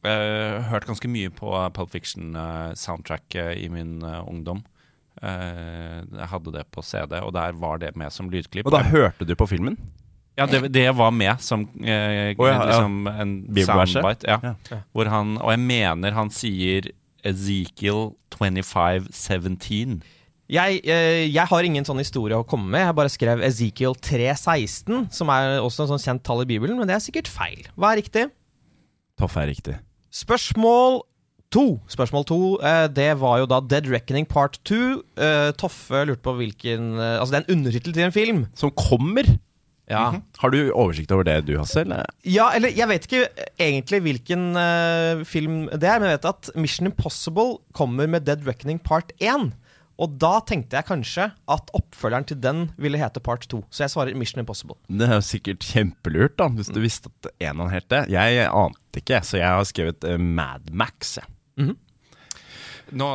uh, 0.03 0.59
hørt 0.67 0.85
ganske 0.85 1.07
mye 1.07 1.31
på 1.31 1.53
Pulp 1.71 1.93
Fiction-soundtracket 1.95 3.63
i 3.63 3.69
min 3.71 4.03
uh, 4.03 4.27
ungdom. 4.27 4.59
Eh, 5.23 6.01
jeg 6.03 6.27
hadde 6.31 6.55
det 6.57 6.65
på 6.75 6.83
CD, 6.83 7.19
og 7.21 7.31
der 7.35 7.55
var 7.59 7.79
det 7.83 7.93
med 7.95 8.11
som 8.13 8.29
lydklipp. 8.31 8.67
Og 8.67 8.75
da 8.75 8.83
hørte 8.83 9.27
du 9.27 9.35
på 9.37 9.47
filmen? 9.49 9.77
Ja, 10.35 10.45
det, 10.51 10.73
det 10.75 10.89
var 10.97 11.13
med 11.15 11.39
som 11.39 11.63
eh, 11.79 12.35
oh, 12.35 12.43
ja, 12.43 12.57
ja. 12.57 12.65
liksom 12.67 13.07
en 13.07 13.35
soundbite. 13.55 14.27
Ja. 14.27 14.55
Ja. 14.71 14.81
Hvor 14.91 15.07
han, 15.07 15.37
og 15.39 15.53
jeg 15.53 15.61
mener 15.63 16.17
han 16.17 16.31
sier 16.33 16.89
Ezekiel 17.25 18.11
2517. 18.35 20.01
Jeg, 20.51 20.81
eh, 20.83 21.23
jeg 21.31 21.47
har 21.49 21.65
ingen 21.65 21.87
sånn 21.87 22.03
historie 22.03 22.37
å 22.37 22.45
komme 22.45 22.67
med. 22.75 22.83
Jeg 22.83 22.97
bare 22.99 23.13
skrev 23.13 23.41
Ezekiel 23.47 23.95
316, 23.97 25.07
som 25.15 25.31
er 25.33 25.55
også 25.63 25.85
en 25.85 25.95
sånn 25.95 26.03
kjent 26.03 26.25
tall 26.27 26.43
i 26.43 26.49
Bibelen, 26.51 26.77
men 26.77 26.91
det 26.91 26.99
er 26.99 27.05
sikkert 27.07 27.31
feil. 27.31 27.63
Hva 27.79 27.93
er 27.93 28.03
riktig? 28.03 28.27
Toffe 29.17 29.39
er 29.41 29.49
riktig. 29.53 29.79
Spørsmål 30.13 30.99
to. 31.55 31.65
Spørsmål 31.91 32.27
to, 32.27 32.39
eh, 32.59 32.85
det 32.91 33.09
var 33.21 33.39
jo 33.41 33.49
da 33.49 33.61
Dead 33.63 33.87
Reckoning 33.91 34.27
Part 34.27 34.59
2. 34.67 35.01
Eh, 35.15 35.49
Toffe 35.59 36.05
lurte 36.07 36.23
på 36.25 36.35
hvilken 36.39 36.95
eh, 36.99 37.17
Altså, 37.19 37.31
det 37.31 37.41
er 37.41 37.45
en 37.45 37.59
undertittel 37.59 37.95
til 37.95 38.07
en 38.07 38.15
film. 38.15 38.45
Som 38.57 38.73
kommer! 38.75 39.37
Ja. 39.85 40.15
Har 40.41 40.49
du 40.49 40.71
oversikt 40.73 41.11
over 41.13 41.27
det, 41.27 41.43
du, 41.45 41.59
Hasse? 41.59 41.83
Eller? 41.83 42.07
Ja, 42.25 42.49
eller 42.57 42.73
jeg 42.73 42.89
vet 42.89 43.03
ikke 43.05 43.27
egentlig 43.61 43.99
hvilken 44.01 44.47
uh, 44.57 45.21
film 45.29 45.67
det 45.69 45.85
er, 45.85 45.99
men 46.01 46.09
jeg 46.09 46.17
vet 46.17 46.25
at 46.31 46.49
Mission 46.57 46.89
Impossible 46.89 47.59
kommer 47.77 48.09
med 48.09 48.25
Dead 48.25 48.41
Reckoning 48.47 48.81
Part 48.81 49.13
1. 49.21 49.51
Og 50.01 50.17
da 50.19 50.39
tenkte 50.43 50.75
jeg 50.75 50.89
kanskje 50.89 51.27
at 51.29 51.69
oppfølgeren 51.77 52.25
til 52.27 52.41
den 52.41 52.65
ville 52.81 52.99
hete 52.99 53.21
Part 53.23 53.45
2. 53.51 53.61
Så 53.69 53.85
jeg 53.85 53.93
svarer 53.93 54.17
Mission 54.17 54.41
Impossible. 54.41 54.79
Det 54.89 55.05
er 55.05 55.19
jo 55.19 55.27
sikkert 55.29 55.69
kjempelurt, 55.69 56.35
da, 56.41 56.49
hvis 56.57 56.73
du 56.73 56.81
visste 56.83 57.13
at 57.13 57.29
en 57.45 57.63
han 57.63 57.71
het 57.71 57.87
det. 57.93 58.01
Jeg 58.11 58.49
ante 58.49 59.05
ikke, 59.05 59.21
så 59.21 59.39
jeg 59.39 59.53
har 59.53 59.69
skrevet 59.69 60.09
uh, 60.09 60.17
Mad 60.17 60.73
Max. 60.73 61.19
Jeg. 61.21 61.29
Nå 62.95 63.07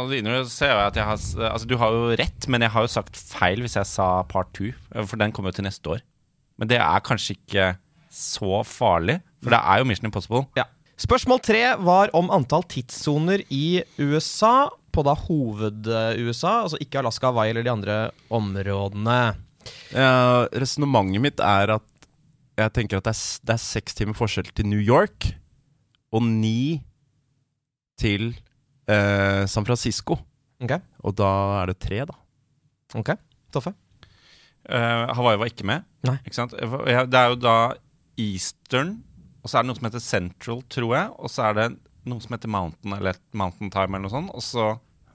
ser 0.50 0.72
jeg 0.72 0.86
at 0.88 0.96
jeg 0.98 1.06
har 1.06 1.18
Altså, 1.52 1.66
du 1.68 1.76
har 1.78 1.94
jo 1.94 2.16
rett, 2.18 2.48
men 2.50 2.64
jeg 2.64 2.74
har 2.74 2.86
jo 2.86 2.90
sagt 2.90 3.18
feil 3.18 3.62
hvis 3.62 3.78
jeg 3.78 3.86
sa 3.86 4.08
part 4.26 4.50
2, 4.58 4.72
for 5.04 5.20
den 5.20 5.32
kommer 5.32 5.52
jo 5.52 5.60
til 5.60 5.68
neste 5.68 5.94
år. 5.94 6.02
Men 6.58 6.68
det 6.72 6.80
er 6.82 7.06
kanskje 7.06 7.38
ikke 7.38 7.70
så 8.10 8.64
farlig, 8.66 9.20
for 9.40 9.54
det 9.54 9.60
er 9.62 9.80
jo 9.80 9.86
Mission 9.88 10.10
Impossible. 10.10 10.44
Ja. 10.58 10.66
Spørsmål 11.00 11.40
tre 11.40 11.62
var 11.80 12.10
om 12.18 12.28
antall 12.34 12.66
tidssoner 12.68 13.40
i 13.48 13.80
USA, 14.02 14.68
på 14.90 15.04
da 15.06 15.14
hoved-USA, 15.14 16.64
altså 16.66 16.80
ikke 16.82 16.98
Alaska, 17.00 17.30
Hawaii 17.30 17.54
eller 17.54 17.64
de 17.64 17.72
andre 17.72 17.96
områdene. 18.34 19.20
Uh, 19.94 20.50
Resonnementet 20.50 21.22
mitt 21.22 21.40
er 21.40 21.76
at 21.76 21.86
jeg 22.60 22.74
tenker 22.76 22.98
at 22.98 23.06
det 23.06 23.14
er, 23.14 23.22
det 23.46 23.54
er 23.54 23.62
seks 23.62 23.96
timer 23.96 24.18
forskjell 24.18 24.50
til 24.52 24.68
New 24.68 24.82
York, 24.82 25.30
og 26.12 26.26
ni 26.26 26.82
til 28.00 28.30
eh, 28.90 29.44
San 29.50 29.66
Francisco. 29.68 30.16
Ok, 30.60 30.74
Og 31.04 31.14
da 31.16 31.28
er 31.62 31.70
det 31.72 31.78
tre, 31.80 32.02
da. 32.08 32.16
ok. 33.00 33.14
Toffe? 33.54 33.72
Eh, 34.68 35.06
Hawaii 35.16 35.38
var 35.40 35.48
ikke 35.50 35.64
med. 35.66 35.86
Nei. 36.06 36.18
Ikke 36.24 36.36
sant? 36.36 36.52
Det 36.52 37.16
er 37.20 37.30
jo 37.32 37.38
da 37.40 37.54
Eastern, 38.20 38.98
og 39.40 39.48
så 39.48 39.58
er 39.58 39.64
det 39.64 39.70
noe 39.70 39.78
som 39.78 39.88
heter 39.88 40.04
Central, 40.04 40.60
tror 40.68 40.92
jeg. 40.98 41.08
Og 41.16 41.32
så 41.32 41.46
er 41.48 41.56
det 41.56 41.68
noe 42.10 42.20
som 42.20 42.36
heter 42.36 42.52
Mountain, 42.52 42.92
eller 42.98 43.16
Mountain 43.36 43.72
Time, 43.72 43.96
eller 43.96 44.04
noe 44.08 44.12
sånt. 44.12 44.32
Og 44.36 44.44
så 44.44 44.66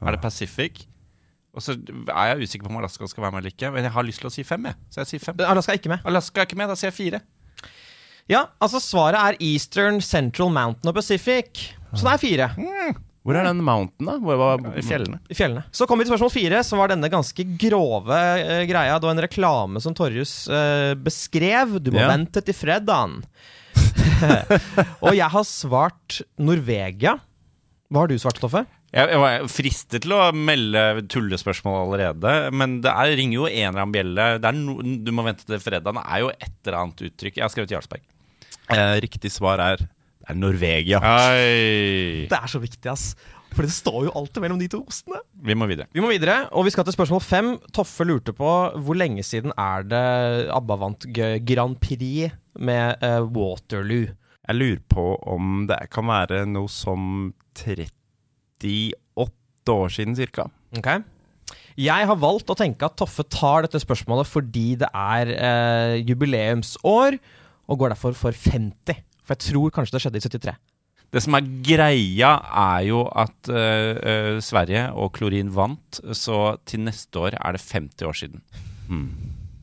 er 0.01 0.15
det 0.17 0.21
Pacific. 0.23 0.85
Og 1.55 1.63
så 1.63 1.77
er 1.77 2.33
jeg 2.33 2.49
usikker 2.49 2.67
på 2.67 2.73
om 2.73 2.81
Alaska 2.81 3.07
skal 3.07 3.23
være 3.23 3.35
med 3.37 3.43
eller 3.45 3.53
ikke. 3.53 3.69
Men 3.71 3.85
jeg 3.87 3.93
har 3.95 4.03
lyst 4.09 4.19
til 4.25 4.27
å 4.27 4.33
si 4.33 4.43
fem, 4.43 4.65
jeg. 4.67 4.75
Så 4.91 5.03
jeg 5.03 5.11
sier 5.13 5.23
fem. 5.29 5.37
Alaska 5.45 5.71
er 5.71 5.79
ikke 5.79 5.93
med. 5.93 6.01
Alaska 6.09 6.41
er 6.41 6.49
ikke 6.49 6.57
med, 6.59 6.67
da 6.73 6.75
sier 6.79 6.89
jeg 6.91 6.97
fire. 6.97 7.21
Ja, 8.27 8.41
altså 8.59 8.81
svaret 8.81 9.21
er 9.21 9.37
Eastern, 9.45 10.01
Central, 10.03 10.49
Mountain 10.51 10.89
og 10.91 10.97
Pacific. 10.97 11.67
Så 11.95 12.05
det 12.05 12.13
er 12.13 12.21
fire 12.21 12.47
Hvor 13.25 13.37
er 13.39 13.47
den 13.47 13.61
mountain, 13.65 14.05
da? 14.05 14.17
Hvor, 14.21 14.37
var 14.37 14.65
I 14.77 14.83
fjellene. 14.85 15.17
i 15.31 15.33
fjellene. 15.37 15.63
Så 15.73 15.87
kommer 15.89 16.03
vi 16.03 16.09
til 16.09 16.13
spørsmål 16.13 16.33
fire, 16.35 16.59
som 16.67 16.77
var 16.81 16.91
denne 16.93 17.09
ganske 17.09 17.45
grove 17.57 18.19
eh, 18.37 18.65
greia. 18.69 18.99
Det 19.01 19.07
var 19.09 19.15
en 19.15 19.23
reklame 19.25 19.81
som 19.81 19.95
Torjus 19.97 20.35
eh, 20.53 20.93
beskrev. 20.99 21.79
Du 21.81 21.89
må 21.95 22.03
Ja. 22.03 22.11
vente 22.11 22.43
til 22.45 22.53
fredagen. 22.53 23.23
og 25.05 25.11
jeg 25.15 25.27
har 25.33 25.45
svart 25.47 26.19
Norvegia. 26.37 27.17
Hva 27.91 28.03
har 28.05 28.11
du 28.11 28.17
svart, 28.21 28.39
Toffe? 28.41 28.65
Jeg, 28.95 29.09
jeg 29.11 29.19
var 29.19 29.47
fristet 29.51 30.05
til 30.05 30.13
å 30.15 30.21
melde 30.31 31.03
tullespørsmål 31.11 31.81
allerede, 31.83 32.35
men 32.55 32.77
det 32.85 32.91
er, 32.93 33.11
ringer 33.19 33.35
jo 33.41 33.47
en 33.49 33.67
eller 33.73 33.81
annen 33.83 33.95
bjelle. 33.95 34.27
Det 34.39 34.47
er 34.51 34.55
no, 34.61 34.77
du 34.79 35.11
må 35.15 35.25
vente 35.27 35.43
til 35.49 35.59
fredagen. 35.59 35.99
Det 35.99 36.05
er 36.15 36.23
jo 36.23 36.29
et 36.31 36.53
eller 36.63 36.77
annet 36.79 37.03
uttrykk. 37.09 37.41
Jeg 37.41 37.43
har 37.45 37.51
skrevet 37.53 37.73
Jarlsberg. 37.75 38.05
eh, 38.71 38.95
riktig 39.03 39.33
svar 39.35 39.59
er, 39.65 39.83
er 40.29 40.37
Norvegia. 40.37 40.99
Oi. 40.99 42.25
Det 42.29 42.37
er 42.37 42.51
så 42.51 42.61
viktig, 42.61 42.85
ass. 42.91 43.13
For 43.55 43.63
det 43.63 43.71
står 43.71 44.09
jo 44.09 44.13
alltid 44.19 44.43
mellom 44.43 44.59
de 44.59 44.67
to 44.71 44.81
ostene. 44.83 45.21
Vi 45.47 45.55
må 45.55 45.67
videre. 45.69 45.87
Vi 45.95 46.03
må 46.03 46.09
videre, 46.11 46.49
og 46.51 46.67
vi 46.67 46.73
skal 46.75 46.85
til 46.87 46.95
spørsmål 46.97 47.23
fem. 47.23 47.53
Toffe 47.75 48.07
lurte 48.07 48.35
på 48.35 48.51
hvor 48.75 48.99
lenge 48.99 49.23
siden 49.23 49.55
er 49.55 49.87
det 49.87 50.03
ABBA 50.51 50.79
vant 50.81 51.07
Grand 51.47 51.79
Prix 51.79 52.35
med 52.59 53.03
uh, 53.05 53.23
Waterloo. 53.31 54.11
Jeg 54.45 54.59
lurer 54.59 54.83
på 54.91 55.07
om 55.31 55.65
det 55.69 55.79
kan 55.93 56.07
være 56.09 56.43
noe 56.49 56.69
som 56.69 57.31
38 57.55 58.65
år 59.71 59.93
siden, 59.93 60.17
cirka. 60.19 60.49
Ok. 60.75 60.91
Jeg 61.79 62.07
har 62.07 62.19
valgt 62.19 62.51
å 62.51 62.57
tenke 62.59 62.87
at 62.87 62.95
Toffe 62.99 63.25
tar 63.31 63.65
dette 63.65 63.79
spørsmålet 63.83 64.27
fordi 64.29 64.75
det 64.83 64.91
er 64.91 65.31
uh, 65.31 65.95
jubileumsår, 66.03 67.19
og 67.65 67.79
går 67.81 67.95
derfor 67.95 68.13
for 68.19 68.35
50. 68.35 68.99
For 69.25 69.35
jeg 69.35 69.51
tror 69.51 69.73
kanskje 69.73 69.97
det 69.97 70.03
skjedde 70.05 70.21
i 70.21 70.25
73. 70.29 70.55
Det 71.15 71.21
som 71.23 71.37
er 71.37 71.47
greia, 71.63 72.31
er 72.65 72.81
jo 72.89 73.05
at 73.15 73.51
uh, 73.53 73.95
uh, 73.95 74.41
Sverige 74.43 74.89
og 74.97 75.13
klorin 75.15 75.53
vant, 75.55 76.01
så 76.17 76.57
til 76.67 76.83
neste 76.87 77.21
år 77.21 77.37
er 77.39 77.55
det 77.55 77.63
50 77.63 78.09
år 78.09 78.17
siden. 78.19 78.43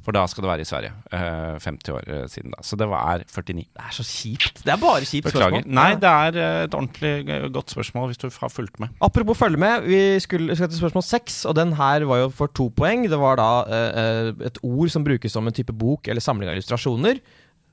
For 0.03 0.17
da 0.17 0.25
skal 0.27 0.43
det 0.43 0.49
være 0.51 0.65
i 0.65 0.67
Sverige. 0.67 0.95
Uh, 1.13 1.61
50 1.63 1.93
år 1.95 2.07
siden 2.33 2.55
da. 2.57 2.63
Så 2.67 2.79
det 2.81 2.89
var 2.91 3.21
49. 3.23 3.67
Det 3.69 3.85
er 3.85 3.93
så 3.95 4.07
kjipt. 4.07 4.65
Det 4.65 4.73
er 4.73 4.81
bare 4.81 5.05
kjipt 5.07 5.29
Beklager. 5.29 5.61
spørsmål. 5.61 5.77
Nei, 5.77 5.91
det 6.03 6.11
er 6.11 6.41
et 6.65 6.75
ordentlig 6.75 7.53
godt 7.55 7.77
spørsmål 7.77 8.09
hvis 8.11 8.23
du 8.23 8.27
har 8.33 8.51
fulgt 8.51 8.81
med. 8.83 8.97
Apropos 9.05 9.39
følge 9.39 9.61
med, 9.63 9.87
vi 9.87 10.01
skulle, 10.25 10.57
skal 10.57 10.73
til 10.73 10.81
spørsmål 10.81 11.07
seks, 11.07 11.45
og 11.45 11.55
den 11.61 11.77
her 11.79 12.09
var 12.09 12.25
jo 12.25 12.33
for 12.35 12.51
to 12.51 12.71
poeng. 12.75 13.07
Det 13.13 13.21
var 13.21 13.39
da 13.39 13.53
eh, 13.69 14.03
eh, 14.03 14.33
et 14.49 14.59
ord 14.63 14.91
som 14.91 15.05
brukes 15.05 15.37
som 15.37 15.47
en 15.47 15.55
type 15.55 15.77
bok 15.77 16.09
eller 16.09 16.25
samling 16.25 16.51
av 16.51 16.59
illustrasjoner, 16.59 17.21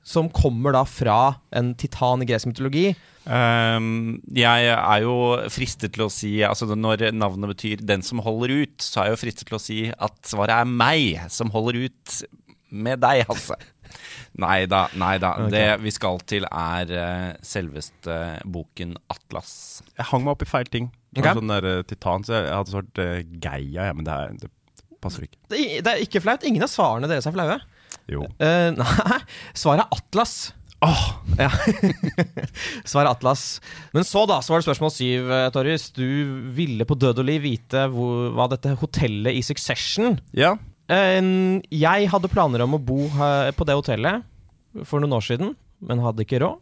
som 0.02 0.30
kommer 0.32 0.74
da 0.74 0.84
fra 0.88 1.36
en 1.54 1.74
titan 1.78 2.22
i 2.24 2.28
gresk 2.28 2.48
mytologi. 2.50 2.90
Um, 3.30 4.20
jeg 4.32 4.70
er 4.72 5.02
jo 5.04 5.14
fristet 5.52 5.92
til 5.92 6.06
å 6.06 6.10
si 6.10 6.30
Altså 6.40 6.64
Når 6.72 7.10
navnet 7.12 7.50
betyr 7.52 7.82
'den 7.84 8.00
som 8.02 8.22
holder 8.24 8.48
ut', 8.64 8.80
så 8.80 9.02
er 9.02 9.10
jeg 9.10 9.12
jo 9.12 9.20
fristet 9.20 9.46
til 9.46 9.58
å 9.58 9.60
si 9.60 9.80
at 9.92 10.16
svaret 10.24 10.56
er 10.56 10.64
meg 10.64 11.20
som 11.28 11.50
holder 11.52 11.84
ut 11.84 12.22
med 12.72 12.98
deg, 13.04 13.26
Hasse. 13.28 13.58
Nei 14.40 14.64
da. 14.70 14.86
nei 14.94 15.18
da 15.18 15.34
Det 15.50 15.80
vi 15.82 15.90
skal 15.90 16.18
til, 16.24 16.46
er 16.48 16.90
eh, 16.90 17.36
selveste 17.42 18.40
boken 18.46 18.96
Atlas. 19.10 19.82
Jeg 19.98 20.06
hang 20.12 20.24
meg 20.24 20.32
opp 20.32 20.42
i 20.46 20.48
feil 20.48 20.64
ting. 20.70 20.90
Det 21.12 21.20
Ok. 21.20 21.26
var 21.26 21.34
Sånn 21.40 21.50
der 21.52 21.64
eh, 21.66 21.82
titan, 21.82 22.24
så 22.24 22.38
jeg, 22.38 22.46
jeg 22.46 22.56
hadde 22.56 22.70
svart 22.70 23.02
uh, 23.02 23.20
Geia, 23.42 23.88
ja, 23.90 23.92
men 23.92 24.06
det, 24.06 24.14
er, 24.14 24.32
det 24.38 24.50
passer 25.02 25.26
ikke. 25.26 25.36
Det, 25.50 25.84
det 25.84 25.92
er 25.92 26.02
ikke 26.06 26.22
flaut. 26.22 26.46
Ingen 26.46 26.62
av 26.62 26.70
svarene 26.70 27.10
deres 27.10 27.26
er 27.26 27.34
flaue. 27.34 27.58
Jo. 28.10 28.24
Eh, 28.42 28.70
nei, 28.80 29.20
svaret 29.56 29.84
er 29.86 29.98
Atlas. 29.98 30.34
Åh! 30.84 31.02
Ja. 31.38 31.50
svaret 32.88 33.06
er 33.06 33.12
Atlas. 33.12 33.44
Men 33.94 34.06
så, 34.08 34.24
da, 34.28 34.40
så 34.42 34.54
var 34.54 34.62
det 34.62 34.66
spørsmål 34.68 34.92
syv, 34.94 35.30
eh, 35.36 35.46
Torjus. 35.54 35.90
Du 35.96 36.06
ville 36.56 36.86
på 36.88 36.96
død 36.98 37.22
og 37.22 37.28
liv 37.28 37.44
vite 37.44 37.84
hvor, 37.92 38.30
hva 38.36 38.48
dette 38.52 38.74
hotellet 38.80 39.36
i 39.38 39.44
Succession 39.46 40.18
Ja. 40.36 40.54
Eh, 40.90 41.20
Jeg 41.70 42.10
hadde 42.10 42.32
planer 42.32 42.64
om 42.66 42.78
å 42.78 42.82
bo 42.82 43.04
eh, 43.06 43.52
på 43.54 43.66
det 43.68 43.76
hotellet 43.78 44.26
for 44.86 45.02
noen 45.02 45.16
år 45.18 45.24
siden, 45.26 45.54
men 45.82 46.02
hadde 46.02 46.24
ikke 46.26 46.40
råd. 46.42 46.58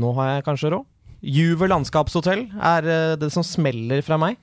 Nå 0.00 0.12
har 0.18 0.34
jeg 0.36 0.46
kanskje 0.46 0.70
råd. 0.74 0.86
Juve 1.20 1.66
landskapshotell 1.68 2.46
er 2.56 2.86
eh, 2.88 3.14
det 3.20 3.28
som 3.34 3.44
smeller 3.44 4.00
fra 4.06 4.16
meg. 4.20 4.38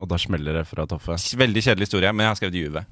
Og 0.00 0.08
da 0.08 0.16
smeller 0.20 0.60
det 0.60 0.64
fra 0.70 0.86
Toffe. 0.88 1.18
Veldig 1.36 1.62
kjedelig 1.66 1.90
historie, 1.90 2.12
men 2.14 2.24
jeg 2.24 2.32
har 2.32 2.38
skrevet 2.40 2.60
Juve. 2.60 2.82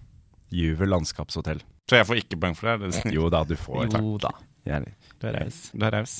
Juve 0.52 0.88
landskapshotell. 0.90 1.62
Så 1.88 1.98
jeg 1.98 2.08
får 2.08 2.22
ikke 2.22 2.40
poeng 2.40 2.56
for 2.58 2.70
det. 2.70 2.90
det. 2.92 3.12
Jo 3.16 3.30
da, 3.32 3.44
du 3.48 3.54
får. 3.58 3.86
Jo 3.96 4.16
da. 4.22 4.32
Du 4.64 5.28
er 5.28 5.38
raus. 5.40 5.62
Du 5.72 5.86
er 5.86 5.96
raus. 5.96 6.18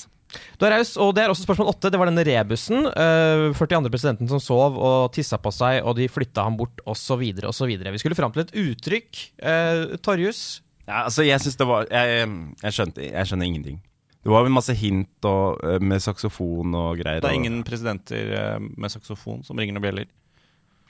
Du 0.59 0.65
er 0.67 0.75
raus, 0.75 0.91
og 1.01 1.11
det 1.17 1.23
er 1.23 1.31
også 1.33 1.45
spørsmål 1.47 1.71
åtte. 1.71 1.89
Det 1.89 1.99
var 2.01 2.09
denne 2.09 2.25
rebusen. 2.25 2.85
Uh, 2.93 3.49
42. 3.57 3.89
presidenten 3.89 4.29
som 4.29 4.41
sov 4.41 4.77
og 4.77 5.11
tissa 5.15 5.39
på 5.41 5.53
seg, 5.53 5.81
og 5.81 5.97
de 5.97 6.09
flytta 6.11 6.45
ham 6.45 6.57
bort, 6.59 6.81
osv., 6.89 7.23
osv. 7.49 7.75
Vi 7.81 8.01
skulle 8.01 8.17
fram 8.17 8.33
til 8.35 8.45
et 8.45 8.55
uttrykk. 8.61 9.23
Uh, 9.41 9.97
Torjus? 10.05 10.61
Ja, 10.89 11.05
altså, 11.05 11.21
jeg 11.25 11.37
syns 11.43 11.57
det 11.59 11.67
var 11.69 11.85
Jeg, 11.93 12.25
jeg, 12.63 12.73
skjønte, 12.73 13.03
jeg 13.05 13.29
skjønner 13.29 13.49
ingenting. 13.49 13.77
Det 14.19 14.31
var 14.33 14.47
masse 14.51 14.73
hint 14.75 15.25
og, 15.27 15.61
eh, 15.63 15.79
med 15.79 16.01
saksofon 16.03 16.73
og 16.75 16.99
greier. 16.99 17.21
Det 17.23 17.29
er 17.29 17.37
ingen 17.37 17.61
presidenter 17.63 18.33
eh, 18.35 18.57
med 18.59 18.91
saksofon 18.91 19.45
som 19.47 19.59
ringer 19.59 19.77
noen 19.77 19.85
bjeller. 19.85 20.09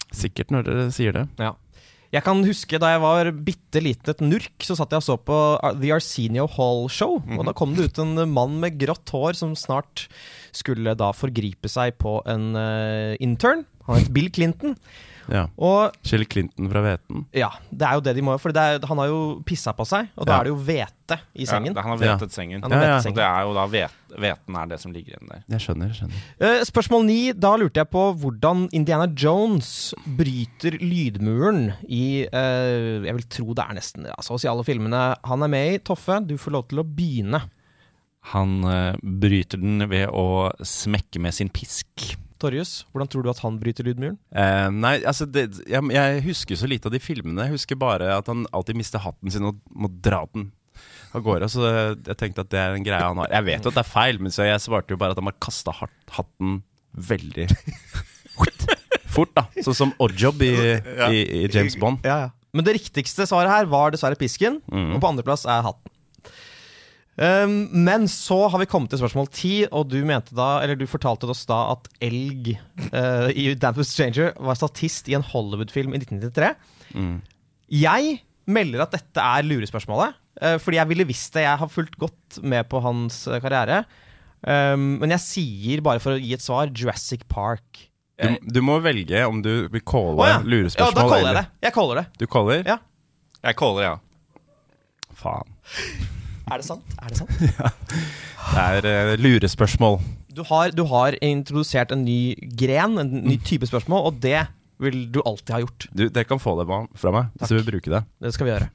Sikkert 0.10 0.50
når 0.50 0.66
dere 0.66 0.86
sier 0.94 1.14
det. 1.14 1.28
Ja. 1.38 1.54
Jeg 2.10 2.26
kan 2.26 2.42
huske 2.42 2.80
da 2.82 2.96
jeg 2.96 3.02
var 3.04 3.30
bitte 3.46 3.82
et 3.86 4.22
nurk, 4.26 4.56
så 4.66 4.74
satt 4.78 4.96
jeg 4.96 5.04
og 5.04 5.06
så 5.06 5.16
på 5.22 5.38
uh, 5.62 5.74
The 5.78 5.94
Arsenio 5.94 6.48
Hall 6.56 6.88
Show. 6.90 7.20
Og 7.38 7.44
da 7.46 7.54
kom 7.54 7.76
det 7.78 7.92
ut 7.92 8.02
en 8.02 8.18
mann 8.34 8.58
med 8.64 8.80
grått 8.82 9.14
hår 9.14 9.38
som 9.38 9.54
snart 9.54 10.08
skulle 10.54 10.96
da 11.00 11.12
forgripe 11.16 11.70
seg 11.72 11.98
på 12.02 12.20
en 12.30 12.56
eh, 12.56 13.16
intern. 13.20 13.66
Han 13.88 13.98
het 14.02 14.12
Bill 14.14 14.30
Clinton. 14.32 14.76
Ja. 15.30 15.44
Og 15.62 15.94
Kjell 16.02 16.24
Clinton 16.26 16.72
fra 16.72 16.82
Veten. 16.82 17.20
ja, 17.38 17.52
det 17.70 17.86
er 17.86 17.94
jo 18.00 18.02
det 18.02 18.16
de 18.18 18.22
må 18.26 18.34
For 18.42 18.50
er, 18.50 18.80
han 18.82 18.98
har 18.98 19.10
jo 19.12 19.44
pissa 19.46 19.76
på 19.78 19.86
seg, 19.86 20.08
og 20.18 20.26
da 20.26 20.32
Ja. 20.34 20.40
er 20.40 20.48
det 20.48 20.50
jo 20.50 20.56
hvete 20.66 21.18
i 21.38 21.46
sengen. 21.46 21.76
Ja, 21.76 21.84
han 21.86 21.92
har 21.94 22.02
Ja. 22.04 22.16
vetet 22.18 22.34
sengen. 22.34 22.64
Han 22.64 22.72
har 22.72 22.82
Ja, 22.82 22.88
ja. 22.88 22.94
vetet 22.96 23.04
Så 23.04 23.04
sengen. 23.04 23.16
det 23.20 23.28
er 23.28 23.42
jo 23.46 23.54
da 23.54 23.66
vet, 23.68 23.92
hveten 24.18 24.58
er 24.58 24.66
det 24.66 24.80
som 24.82 24.92
ligger 24.92 25.14
igjen 25.14 25.30
der. 25.30 25.44
Jeg 25.48 25.60
skjønner. 25.62 25.88
jeg 25.94 25.98
skjønner 26.00 26.18
Uh, 26.42 26.64
spørsmål 26.66 27.06
ni. 27.06 27.32
Da 27.34 27.56
lurte 27.58 27.78
jeg 27.78 27.90
på 27.92 28.04
hvordan 28.18 28.70
Indiana 28.74 29.06
Jones 29.06 29.94
bryter 30.18 30.80
lydmuren 30.82 31.74
i 31.88 32.26
uh, 32.26 33.06
Jeg 33.06 33.14
vil 33.14 33.30
tro 33.30 33.54
det 33.54 33.66
er 33.70 33.76
nesten 33.76 34.06
altså, 34.18 34.34
så 34.34 34.50
å 34.50 34.52
alle 34.56 34.66
filmene 34.66 35.16
han 35.24 35.44
er 35.44 35.48
med 35.48 35.74
i. 35.76 35.78
Toffe, 35.78 36.26
du 36.26 36.38
får 36.38 36.52
lov 36.52 36.68
til 36.70 36.80
å 36.80 36.84
begynne. 36.84 37.44
Han 38.34 38.64
eh, 38.68 38.96
bryter 39.02 39.62
den 39.62 39.84
ved 39.90 40.10
å 40.12 40.50
smekke 40.66 41.22
med 41.24 41.36
sin 41.36 41.52
pisk. 41.54 41.88
Torjus, 42.40 42.86
hvordan 42.94 43.10
tror 43.12 43.26
du 43.26 43.30
at 43.34 43.42
han 43.44 43.58
bryter 43.60 43.84
lydmuren? 43.84 44.16
Eh, 44.32 44.70
nei, 44.72 44.94
altså 45.04 45.28
det, 45.28 45.50
jeg, 45.68 45.90
jeg 45.92 46.22
husker 46.24 46.60
så 46.60 46.70
lite 46.72 46.88
av 46.88 46.96
de 46.96 47.02
filmene. 47.04 47.48
Jeg 47.48 47.58
husker 47.58 47.80
bare 47.80 48.14
at 48.16 48.32
han 48.32 48.46
alltid 48.56 48.80
mister 48.80 49.04
hatten 49.04 49.34
sin 49.34 49.50
og 49.50 49.60
må 49.76 49.92
dra 49.92 50.22
den 50.32 50.52
av 51.16 51.26
gårde. 51.26 51.50
Så 51.52 51.66
jeg 51.68 52.16
tenkte 52.20 52.46
at 52.46 52.52
det 52.54 52.62
er 52.62 52.78
en 52.78 52.86
greie 52.86 53.04
han 53.04 53.20
har. 53.20 53.32
Jeg 53.34 53.48
vet 53.50 53.68
jo 53.68 53.74
at 53.74 53.80
det 53.82 53.84
er 53.84 53.92
feil, 53.92 54.22
men 54.24 54.36
så 54.36 54.48
jeg 54.48 54.64
svarte 54.64 54.96
jo 54.96 55.02
bare 55.02 55.16
at 55.16 55.20
han 55.20 55.28
har 55.28 55.40
kasta 55.44 55.76
hatten 55.76 56.62
veldig 57.10 57.50
fort. 59.16 59.36
da 59.36 59.48
Sånn 59.66 59.78
som 59.84 59.96
Oddjob 60.00 60.44
i, 60.46 60.54
i, 61.12 61.24
i 61.42 61.46
James 61.52 61.76
Bond. 61.80 62.06
Men 62.56 62.66
det 62.66 62.80
riktigste 62.80 63.28
svaret 63.30 63.52
her 63.52 63.68
var 63.70 63.92
dessverre 63.94 64.18
pisken, 64.18 64.58
mm. 64.72 64.94
og 64.96 65.04
på 65.04 65.12
andreplass 65.12 65.44
er 65.50 65.66
hatten. 65.68 65.92
Um, 67.20 67.68
men 67.84 68.06
så 68.08 68.46
har 68.48 68.62
vi 68.62 68.68
kommet 68.70 68.94
til 68.94 69.02
spørsmål 69.02 69.28
ti, 69.36 69.54
og 69.76 69.90
du 69.92 69.98
mente 70.08 70.32
da, 70.38 70.62
eller 70.64 70.78
du 70.80 70.86
fortalte 70.88 71.28
oss 71.28 71.42
da 71.50 71.58
at 71.74 71.90
elg 72.06 72.54
uh, 72.94 73.28
i 73.36 73.50
with 73.52 73.90
Stranger 73.90 74.32
var 74.40 74.56
statist 74.56 75.10
i 75.12 75.18
en 75.18 75.26
Hollywood-film 75.28 75.92
i 75.98 76.00
1993. 76.00 76.54
Mm. 76.96 77.18
Jeg 77.76 78.14
melder 78.50 78.86
at 78.86 78.96
dette 78.96 79.26
er 79.26 79.48
lurespørsmålet, 79.50 80.16
uh, 80.40 80.56
fordi 80.64 80.80
jeg 80.80 80.92
ville 80.94 81.08
visst 81.10 81.36
det. 81.36 81.44
Jeg 81.44 81.60
har 81.60 81.74
fulgt 81.74 81.98
godt 82.00 82.40
med 82.40 82.70
på 82.72 82.80
hans 82.86 83.26
eh, 83.28 83.42
karriere. 83.44 83.82
Um, 84.40 85.02
men 85.02 85.12
jeg 85.18 85.26
sier, 85.26 85.84
bare 85.84 86.00
for 86.00 86.16
å 86.16 86.22
gi 86.22 86.32
et 86.38 86.46
svar, 86.46 86.72
Jurassic 86.72 87.26
Park. 87.28 87.84
Du, 88.20 88.38
du 88.60 88.62
må 88.64 88.78
velge 88.84 89.26
om 89.28 89.42
du 89.44 89.68
vil 89.72 89.84
calle 89.84 90.16
oh, 90.16 90.28
ja. 90.28 90.40
lurespørsmål. 90.40 90.88
Ja, 90.88 90.96
da 90.96 91.04
caller 91.04 91.28
jeg 91.28 91.38
det. 91.42 91.44
Jeg 91.68 91.76
caller 91.76 92.00
det. 92.00 92.06
Du 92.16 92.26
caller? 92.32 92.64
Ja. 92.68 92.80
Jeg 93.44 93.60
caller, 93.60 93.86
ja. 93.90 93.94
Faen. 95.20 96.16
Er 96.50 96.62
det 96.62 96.68
sant? 96.68 96.96
Er 96.98 97.14
det 97.14 97.20
sant? 97.22 97.34
Det 98.50 98.62
er 98.62 98.86
uh, 98.88 99.16
lurespørsmål. 99.22 100.00
Du 100.34 100.42
har, 100.48 100.72
du 100.74 100.86
har 100.90 101.18
introdusert 101.22 101.92
en 101.94 102.02
ny 102.06 102.34
gren, 102.58 102.98
en 103.02 103.12
ny 103.28 103.36
type 103.46 103.68
spørsmål, 103.70 104.08
og 104.10 104.22
det 104.24 104.48
vil 104.82 105.04
du 105.12 105.20
alltid 105.22 105.54
ha 105.54 105.62
gjort. 105.62 105.88
Du, 105.92 106.08
Dere 106.08 106.26
kan 106.26 106.42
få 106.42 106.56
det 106.60 106.66
fra 106.98 107.14
meg 107.14 107.30
hvis 107.36 107.52
du 107.52 107.58
vil 107.60 107.68
bruke 107.68 107.94
det. 107.94 108.02
Det 108.24 108.34
skal 108.34 108.48
vi 108.48 108.54
gjøre. 108.56 108.70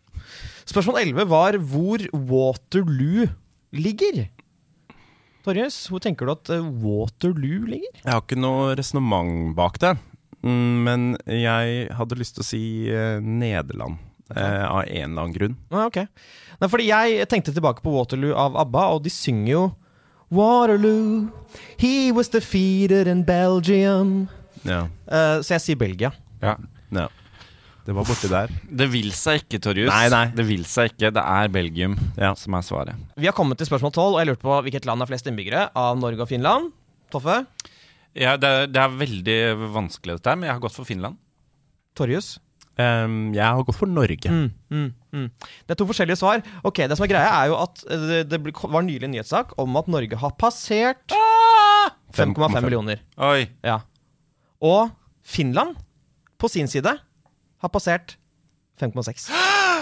Spørsmål 0.68 1.00
11 1.02 1.28
var 1.32 1.58
hvor 1.72 2.04
Waterloo 2.12 3.28
ligger. 3.74 4.26
Torjus, 5.44 5.76
hvor 5.92 6.00
tenker 6.00 6.28
du 6.28 6.32
at 6.32 6.50
eh, 6.54 6.72
Waterloo 6.84 7.66
ligger? 7.68 7.92
Jeg 8.00 8.12
har 8.12 8.22
ikke 8.22 8.40
noe 8.40 8.72
resonnement 8.78 9.52
bak 9.56 9.76
det, 9.82 9.92
mm, 10.40 10.74
men 10.86 11.10
jeg 11.28 11.90
hadde 11.98 12.20
lyst 12.20 12.38
til 12.38 12.44
å 12.44 12.48
si 12.48 12.64
eh, 12.88 13.18
Nederland. 13.20 14.00
Eh, 14.32 14.64
av 14.64 14.82
en 14.86 15.10
eller 15.10 15.22
annen 15.26 15.34
grunn. 15.36 15.56
Ah, 15.70 15.84
ok. 15.90 15.98
Nei, 16.60 16.68
fordi 16.72 16.86
jeg 16.88 17.26
tenkte 17.28 17.52
tilbake 17.52 17.82
på 17.84 17.92
Waterloo 17.92 18.32
av 18.38 18.56
ABBA, 18.62 18.84
og 18.94 19.02
de 19.04 19.12
synger 19.12 19.50
jo 19.52 19.64
Waterloo, 20.34 21.28
he 21.78 22.10
was 22.12 22.30
defeated 22.32 23.06
in 23.06 23.22
Belgium. 23.28 24.28
Ja. 24.64 24.86
Eh, 25.06 25.42
så 25.44 25.54
jeg 25.58 25.62
sier 25.66 25.76
Belgia. 25.78 26.10
Ja. 26.42 26.56
ja. 26.90 27.08
Det 27.84 27.92
var 27.92 28.06
borti 28.08 28.30
der. 28.32 28.48
Det 28.64 28.86
vil 28.88 29.10
seg 29.12 29.42
ikke, 29.44 29.60
Torjus. 29.60 29.90
Nei, 29.92 30.06
nei. 30.08 30.24
Det 30.32 30.46
vil 30.48 30.64
seg 30.68 30.94
ikke. 30.94 31.10
Det 31.12 31.20
er 31.20 31.50
Belgium 31.52 31.98
Ja. 32.16 32.32
som 32.40 32.56
er 32.56 32.64
svaret. 32.64 32.96
Vi 33.20 33.28
har 33.28 33.36
kommet 33.36 33.60
til 33.60 33.68
spørsmål 33.68 33.92
12, 33.92 34.14
og 34.14 34.18
jeg 34.22 34.30
lurte 34.30 34.46
på 34.46 34.56
hvilket 34.64 34.88
land 34.88 35.04
har 35.04 35.10
flest 35.10 35.28
innbyggere 35.28 35.66
av 35.76 35.98
Norge 36.00 36.24
og 36.24 36.30
Finland. 36.32 36.72
Toffe? 37.12 37.42
Ja, 38.16 38.38
det, 38.40 38.48
er, 38.48 38.66
det 38.72 38.80
er 38.80 38.96
veldig 38.96 39.38
vanskelig, 39.74 40.16
dette 40.16 40.32
her, 40.32 40.40
men 40.40 40.48
jeg 40.48 40.56
har 40.56 40.64
gått 40.64 40.76
for 40.78 40.88
Finland. 40.88 41.20
Torjus? 41.98 42.38
Ehm, 42.80 43.32
jeg 43.36 43.44
har 43.44 43.62
gått 43.66 43.78
for 43.78 43.86
Norge. 43.90 44.30
Mm, 44.30 44.48
mm, 44.70 44.88
mm. 45.14 45.28
Det 45.66 45.74
er 45.76 45.78
to 45.78 45.86
forskjellige 45.86 46.18
svar. 46.18 46.42
Ok, 46.66 46.82
Det 46.88 46.96
som 46.98 47.06
er 47.06 47.12
greia, 47.12 47.30
er 47.42 47.52
jo 47.52 47.58
at 47.62 47.84
eh, 47.86 48.06
det, 48.10 48.20
det 48.32 48.40
ble- 48.42 48.70
var 48.72 48.82
nylig 48.82 49.06
en 49.06 49.14
nyhetssak 49.14 49.54
om 49.62 49.76
at 49.78 49.90
Norge 49.90 50.18
har 50.18 50.34
passert 50.40 51.14
5,5 52.14 52.60
millioner. 52.64 53.02
Oi. 53.18 53.46
Ja. 53.62 53.80
Og 54.64 54.90
Finland, 55.22 55.76
på 56.38 56.50
sin 56.50 56.66
side, 56.68 56.96
har 57.62 57.70
passert 57.72 58.16
5,6. 58.80 59.30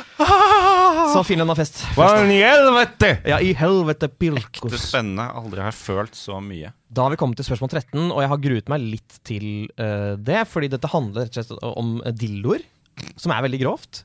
Så 1.13 1.23
Finland 1.27 1.51
har 1.53 1.59
fest. 1.59 1.81
Hva 1.97 2.07
i 2.31 2.39
helvete?! 2.41 3.11
Ja, 3.29 3.39
i 3.43 3.53
helvete 3.57 4.09
Det 4.09 4.31
er 4.39 4.81
spennende. 4.81 5.25
Aldri 5.35 5.61
har 5.61 5.73
jeg 5.73 5.79
følt 5.81 6.17
så 6.17 6.39
mye. 6.45 6.73
Da 6.93 7.07
har 7.07 7.15
vi 7.15 7.19
kommet 7.21 7.41
til 7.41 7.47
spørsmål 7.49 7.73
13, 7.73 8.11
og 8.13 8.21
jeg 8.23 8.31
har 8.33 8.41
gruet 8.45 8.71
meg 8.73 8.85
litt 8.85 9.19
til 9.27 9.47
uh, 9.81 10.15
det. 10.21 10.43
Fordi 10.49 10.71
dette 10.73 10.91
handler 10.93 11.27
rett 11.27 11.37
og 11.41 11.49
slett 11.49 11.67
om 11.73 11.95
dildoer, 12.17 12.65
som 13.21 13.35
er 13.35 13.45
veldig 13.47 13.61
grovt. 13.63 14.03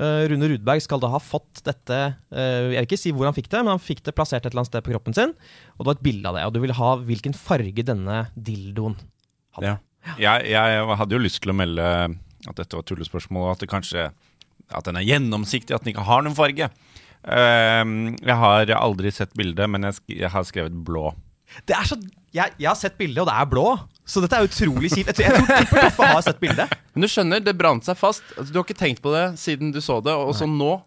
Eh, 0.00 0.24
Rune 0.30 0.48
Rudberg 0.48 0.80
skal 0.84 1.02
da 1.02 1.10
ha 1.12 1.20
fått 1.20 1.60
dette 1.66 1.96
eh, 2.32 2.70
Jeg 2.70 2.70
vil 2.70 2.86
ikke 2.86 2.98
si 3.00 3.12
hvor 3.12 3.28
han 3.28 3.36
fikk 3.36 3.50
det, 3.52 3.60
men 3.60 3.74
han 3.74 3.82
fikk 3.82 4.00
det 4.06 4.14
plassert 4.16 4.44
et 4.46 4.52
eller 4.52 4.62
annet 4.62 4.72
sted 4.72 4.86
på 4.86 4.94
kroppen 4.94 5.16
sin. 5.16 5.34
Og 5.76 5.82
det 5.84 5.90
var 5.90 5.98
et 5.98 6.06
bilde 6.06 6.30
av 6.30 6.38
det. 6.38 6.46
Og 6.48 6.56
du 6.56 6.60
ville 6.62 6.78
ha 6.78 6.94
hvilken 7.10 7.36
farge 7.36 7.84
denne 7.86 8.24
dildoen 8.34 8.96
hadde. 9.58 9.76
Ja. 9.76 9.78
Jeg, 10.16 10.52
jeg 10.54 10.96
hadde 10.96 11.12
jo 11.12 11.20
lyst 11.20 11.42
til 11.44 11.52
å 11.52 11.58
melde 11.58 11.86
at 12.48 12.56
dette 12.56 12.78
var 12.78 12.86
tullespørsmål, 12.88 13.50
og 13.50 13.52
at 13.52 13.64
det 13.64 13.68
kanskje 13.68 14.06
At 14.70 14.86
den 14.86 14.96
er 14.96 15.04
gjennomsiktig, 15.04 15.74
at 15.74 15.82
den 15.82 15.90
ikke 15.90 16.06
har 16.06 16.22
noen 16.22 16.36
farge. 16.38 16.68
Ehm, 17.26 18.14
jeg 18.22 18.36
har 18.38 18.70
aldri 18.76 19.10
sett 19.10 19.32
bildet, 19.34 19.66
men 19.66 19.82
jeg, 19.82 20.30
har 20.30 20.44
skrevet 20.46 20.76
blå. 20.86 21.10
Det 21.66 21.74
er 21.74 21.88
så 21.88 21.98
jeg, 22.30 22.54
jeg 22.62 22.68
har 22.68 22.78
sett 22.78 22.94
bildet, 22.94 23.24
og 23.24 23.26
det 23.26 23.34
er 23.34 23.48
blå. 23.50 23.66
Så 24.10 24.18
dette 24.24 24.34
er 24.40 24.48
utrolig 24.48 24.90
kjipt. 24.90 25.12
Jeg 25.12 25.14
tror- 25.14 25.26
jeg 25.30 25.46
tror 25.46 25.60
tipper 25.62 25.84
Toffe 25.86 26.08
har 26.10 26.22
sett 26.26 26.40
bildet. 26.42 26.72
Men 26.94 27.04
du 27.06 27.08
skjønner, 27.12 27.42
det 27.46 27.54
brant 27.58 27.86
seg 27.86 27.96
fast. 28.00 28.24
Altså, 28.36 28.50
du 28.50 28.58
har 28.58 28.66
ikke 28.66 28.80
tenkt 28.80 29.02
på 29.04 29.12
det 29.14 29.24
siden 29.38 29.70
du 29.74 29.78
så 29.84 30.00
det, 30.02 30.12
og 30.18 30.34
så 30.34 30.48
nå 30.50 30.80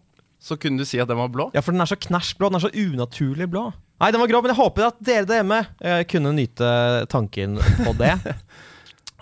så 0.44 0.58
kunne 0.60 0.76
du 0.76 0.84
si 0.84 0.98
at 1.00 1.08
den 1.08 1.16
var 1.16 1.30
blå. 1.32 1.46
Ja, 1.56 1.62
for 1.64 1.72
den 1.72 1.80
er 1.80 1.88
så 1.88 1.96
knæsj 1.96 2.34
blå. 2.36 2.50
Den 2.52 2.58
er 2.60 2.66
så 2.66 2.74
unaturlig 2.76 3.46
blå. 3.48 3.62
Nei, 4.02 4.10
den 4.12 4.20
var 4.20 4.28
grå, 4.28 4.42
men 4.44 4.52
jeg 4.52 4.58
håper 4.60 4.88
at 4.90 4.98
dere 5.00 5.24
der 5.30 5.38
hjemme 5.40 5.60
eh, 5.80 6.02
kunne 6.10 6.34
nyte 6.36 6.68
tanken 7.08 7.56
på 7.80 7.94
det. 7.96 8.12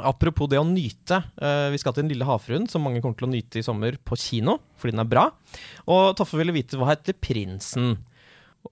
Apropos 0.02 0.48
det 0.50 0.58
å 0.58 0.64
nyte. 0.66 1.20
eh, 1.38 1.68
vi 1.70 1.78
skal 1.78 1.92
til 1.94 2.02
Den 2.02 2.10
lille 2.10 2.26
havfruen, 2.26 2.66
som 2.68 2.82
mange 2.82 3.02
kommer 3.04 3.14
til 3.20 3.28
å 3.28 3.30
nyte 3.30 3.60
i 3.60 3.62
sommer 3.62 3.94
på 4.02 4.16
kino, 4.18 4.56
fordi 4.80 4.96
den 4.96 5.04
er 5.04 5.10
bra. 5.12 5.28
Og 5.86 6.16
Toffe 6.18 6.40
ville 6.40 6.54
vite 6.56 6.80
hva 6.80 6.88
heter 6.90 7.14
prinsen. 7.22 7.98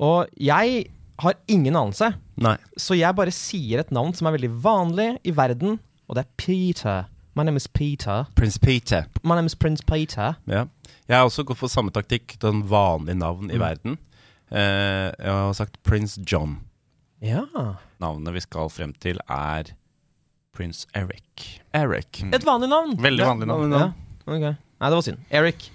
Og 0.01 0.27
jeg 0.41 0.89
har 1.21 1.35
ingen 1.53 1.77
anelse, 1.77 2.15
Nei. 2.41 2.57
så 2.81 2.97
jeg 2.97 3.15
bare 3.15 3.31
sier 3.37 3.81
et 3.83 3.91
navn 3.93 4.15
som 4.17 4.27
er 4.31 4.37
veldig 4.39 4.51
vanlig 4.65 5.09
i 5.29 5.31
verden, 5.37 5.79
og 6.09 6.17
det 6.17 6.25
er 6.25 6.31
Peter. 6.41 7.05
My 7.37 7.45
name 7.45 7.57
is 7.61 7.67
Peter. 7.69 8.27
Prince 8.35 8.59
Peter. 8.59 9.05
My 9.23 9.37
name 9.37 9.47
is 9.47 9.55
Prince 9.55 9.85
Peter. 9.87 10.37
Ja. 10.51 10.65
Jeg 11.09 11.17
har 11.19 11.27
også 11.29 11.45
gått 11.47 11.59
for 11.61 11.69
samme 11.71 11.93
taktikk, 11.95 12.39
den 12.43 12.63
vanlige 12.69 13.15
navn 13.21 13.51
i 13.51 13.55
Mm. 13.55 13.61
verden. 13.61 13.99
Eh, 14.51 15.13
jeg 15.21 15.31
har 15.31 15.53
sagt 15.55 15.81
Prince 15.85 16.19
John. 16.27 16.61
Ja. 17.23 17.45
Navnet 18.01 18.33
vi 18.35 18.41
skal 18.41 18.69
frem 18.69 18.93
til, 18.99 19.19
er 19.29 19.65
Prince 20.53 20.87
Eric. 20.95 21.61
Eric. 21.73 22.25
Et 22.33 22.43
vanlig 22.45 22.69
navn. 22.69 22.97
Veldig 22.97 23.25
vanlig 23.27 23.47
navn. 23.47 23.71
Ja, 23.73 23.93
Okay. 24.27 24.55
Nei, 24.81 24.89
det 24.91 24.95
var 24.97 25.03
synd. 25.03 25.19
Eric. 25.31 25.71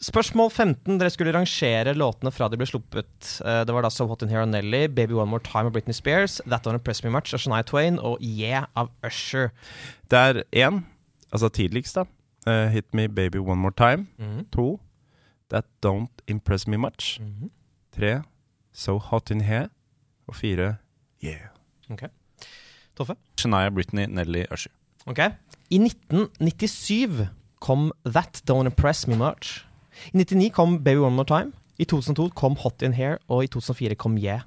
Spørsmål 0.00 0.50
15. 0.54 0.98
Dere 1.00 1.10
skulle 1.10 1.32
rangere 1.34 1.90
låtene 1.98 2.30
fra 2.30 2.46
de 2.48 2.56
ble 2.60 2.66
sluppet. 2.70 3.30
Eh, 3.42 3.64
Det 3.66 3.74
var 3.74 3.82
da 3.82 3.88
So 3.90 4.06
Hot 4.06 4.22
In 4.22 4.28
Here 4.30 4.42
av 4.44 4.48
Nelly, 4.48 4.86
Baby 4.86 5.14
One 5.14 5.30
More 5.30 5.42
Time 5.42 5.66
av 5.66 5.72
Britney 5.72 5.92
Spears, 5.94 6.40
That 6.46 6.62
Don't 6.66 6.74
Impress 6.78 7.02
Me 7.04 7.10
Much 7.10 7.34
av 7.34 7.40
Shania 7.42 7.64
Twain 7.66 7.98
og 7.98 8.18
Yeah 8.22 8.66
av 8.76 8.90
Usher. 9.04 9.50
Det 10.08 10.18
er 10.18 10.42
én, 10.52 10.84
altså 11.32 11.48
tidligst, 11.50 11.96
da. 11.98 12.04
Uh, 12.46 12.68
Hit 12.70 12.94
Me 12.94 13.08
Baby 13.08 13.38
One 13.38 13.60
More 13.60 13.72
Time. 13.76 14.06
Mhm. 14.18 14.46
To. 14.52 14.80
That 15.50 15.64
Don't 15.84 16.22
Impress 16.28 16.66
Me 16.68 16.76
Much. 16.76 17.18
Mhm. 17.20 17.50
Tre. 17.96 18.22
So 18.72 18.98
Hot 18.98 19.30
In 19.30 19.40
Here. 19.40 19.68
Og 20.28 20.34
fire. 20.36 20.76
Yeah. 21.24 21.48
Ok. 21.90 22.02
Toffe? 22.96 23.14
Shania, 23.36 23.70
Britney, 23.70 24.06
Nelly, 24.06 24.44
Usher. 24.52 24.70
Ok. 25.06 25.18
I 25.70 25.78
1997 25.78 27.28
kom 27.60 27.92
That 28.04 28.42
Don't 28.48 28.66
Impress 28.66 29.06
Me 29.08 29.16
Much. 29.16 29.64
I 30.12 30.18
99 30.22 30.50
kom 30.56 30.78
Baby 30.82 31.00
One 31.04 31.16
More 31.16 31.28
Time. 31.28 31.52
I 31.78 31.86
2002 31.86 32.30
kom 32.38 32.56
Hot 32.64 32.82
In 32.82 32.94
Here, 32.98 33.18
og 33.30 33.44
i 33.44 33.50
2004 33.52 33.94
kom 34.00 34.16
Yeah. 34.18 34.42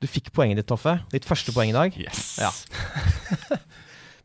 Du 0.00 0.06
fikk 0.08 0.28
poenget 0.36 0.58
ditt, 0.60 0.68
Toffe. 0.68 0.98
Ditt 1.12 1.24
første 1.24 1.52
poeng 1.56 1.70
i 1.72 1.76
dag. 1.76 1.94
Yes. 1.96 2.36
Ja. 2.40 2.50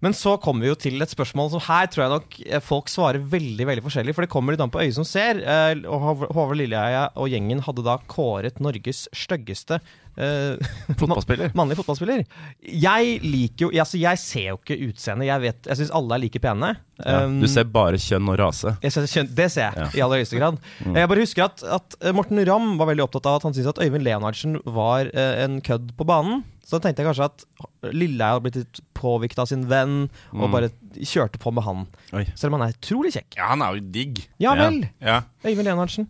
Men 0.01 0.15
så 0.17 0.33
kommer 0.41 0.65
vi 0.65 0.71
jo 0.71 0.77
til 0.81 1.03
et 1.03 1.11
spørsmål 1.13 1.51
som 1.53 1.61
her 1.67 1.85
tror 1.91 2.01
jeg 2.03 2.11
nok 2.15 2.37
eh, 2.47 2.63
folk 2.65 2.89
svarer 2.89 3.21
veldig 3.21 3.67
veldig 3.69 3.83
forskjellig. 3.85 4.15
For 4.17 4.25
det 4.25 4.31
kommer 4.33 4.55
litt 4.55 4.63
an 4.65 4.71
på 4.73 4.81
øyet 4.81 4.95
som 4.97 5.05
ser. 5.05 5.37
eh, 5.45 5.75
Og 5.85 6.25
Håvard 6.33 6.57
Lilleheie 6.57 7.03
og 7.21 7.29
gjengen 7.29 7.61
hadde 7.67 7.85
da 7.85 7.99
kåret 8.09 8.57
Norges 8.63 9.03
styggeste 9.13 9.77
Fotballspiller. 10.99 11.51
mannlig 11.57 11.77
fotballspiller. 11.79 12.23
Jeg 12.61 13.19
liker 13.23 13.67
jo 13.67 13.71
altså 13.83 13.99
Jeg 14.01 14.19
ser 14.21 14.47
jo 14.51 14.57
ikke 14.59 14.77
utseendet. 14.89 15.27
Jeg 15.29 15.41
vet, 15.45 15.69
jeg 15.71 15.79
syns 15.79 15.93
alle 15.97 16.15
er 16.17 16.23
like 16.25 16.41
pene. 16.43 16.73
Ja. 17.01 17.23
Um, 17.25 17.39
Du 17.41 17.47
ser 17.49 17.63
bare 17.65 17.97
kjønn 18.01 18.27
og 18.29 18.37
rase. 18.39 18.75
ser, 18.83 19.07
kjønn- 19.09 19.33
det 19.35 19.47
ser 19.51 19.69
jeg 19.71 19.77
Ja. 19.77 19.87
i 19.97 20.01
aller 20.05 20.21
høyeste 20.21 20.37
grad. 20.37 20.59
Jeg 20.85 21.07
bare 21.09 21.23
husker 21.23 21.43
at, 21.47 21.63
at 21.63 21.95
eh, 22.01 22.11
Morten 22.13 22.37
Ramm 22.45 22.77
var 22.77 22.87
veldig 22.91 23.03
opptatt 23.07 23.25
av 23.25 23.39
at 23.39 23.43
han 23.47 23.53
syntes 23.53 23.71
at 23.73 23.81
Øyvind 23.81 24.03
Leonardsen 24.05 24.59
var 24.65 25.09
eh, 25.13 25.43
en 25.45 25.61
kødd 25.61 25.95
på 25.97 26.05
banen. 26.05 26.43
Så 26.63 26.77
da 26.77 26.85
tenkte 26.87 27.01
jeg 27.03 27.09
kanskje 27.09 27.25
at 27.25 27.45
Lilleheie 27.91 28.35
hadde 28.35 28.43
blitt 28.45 28.55
litt 28.61 28.79
påvirket 28.93 29.39
av 29.41 29.47
sin 29.49 29.65
venn, 29.67 30.09
og 30.31 30.45
Mm. 30.47 30.51
bare 30.53 30.69
kjørte 31.01 31.39
på 31.41 31.51
med 31.51 31.63
han. 31.65 31.87
Oi. 32.13 32.25
Selv 32.35 32.53
om 32.53 32.59
han 32.61 32.69
er 32.69 32.75
utrolig 32.77 33.11
kjekk. 33.15 33.35
Ja, 33.37 33.47
han 33.49 33.61
er 33.65 33.73
jo 33.75 33.81
digg. 33.91 34.27
Ja 34.39 34.53
Ja. 34.55 34.69
vel! 34.69 34.89
Ja. 35.01 35.21
Øyvind 35.43 35.65
Leonardsen. 35.65 36.07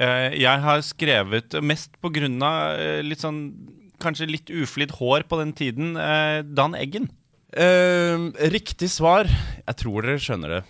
Eh, 0.00 0.32
jeg 0.40 0.62
har 0.64 0.80
skrevet 0.86 1.56
mest 1.66 1.92
på 2.00 2.08
grunn 2.14 2.38
av 2.44 2.78
eh, 2.80 3.00
litt 3.04 3.20
sånn 3.24 3.42
Kanskje 4.00 4.30
litt 4.30 4.48
uflidd 4.48 4.94
hår 4.96 5.26
på 5.28 5.36
den 5.42 5.50
tiden. 5.52 5.90
eh, 6.00 6.40
Dan 6.40 6.72
Eggen. 6.72 7.10
Ehm, 7.52 8.30
riktig 8.48 8.86
svar 8.88 9.26
Jeg 9.28 9.76
tror 9.76 10.06
dere 10.06 10.22
skjønner 10.22 10.54
det 10.54 10.60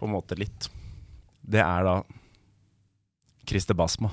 på 0.00 0.08
en 0.08 0.14
måte 0.16 0.34
litt. 0.40 0.66
Det 1.44 1.60
er 1.62 1.84
da 1.86 1.94
Christer 3.46 3.76
Basma. 3.78 4.10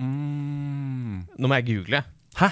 Nå 0.00 1.46
må 1.46 1.58
jeg 1.60 1.68
google. 1.68 2.00
Hæ? 2.40 2.48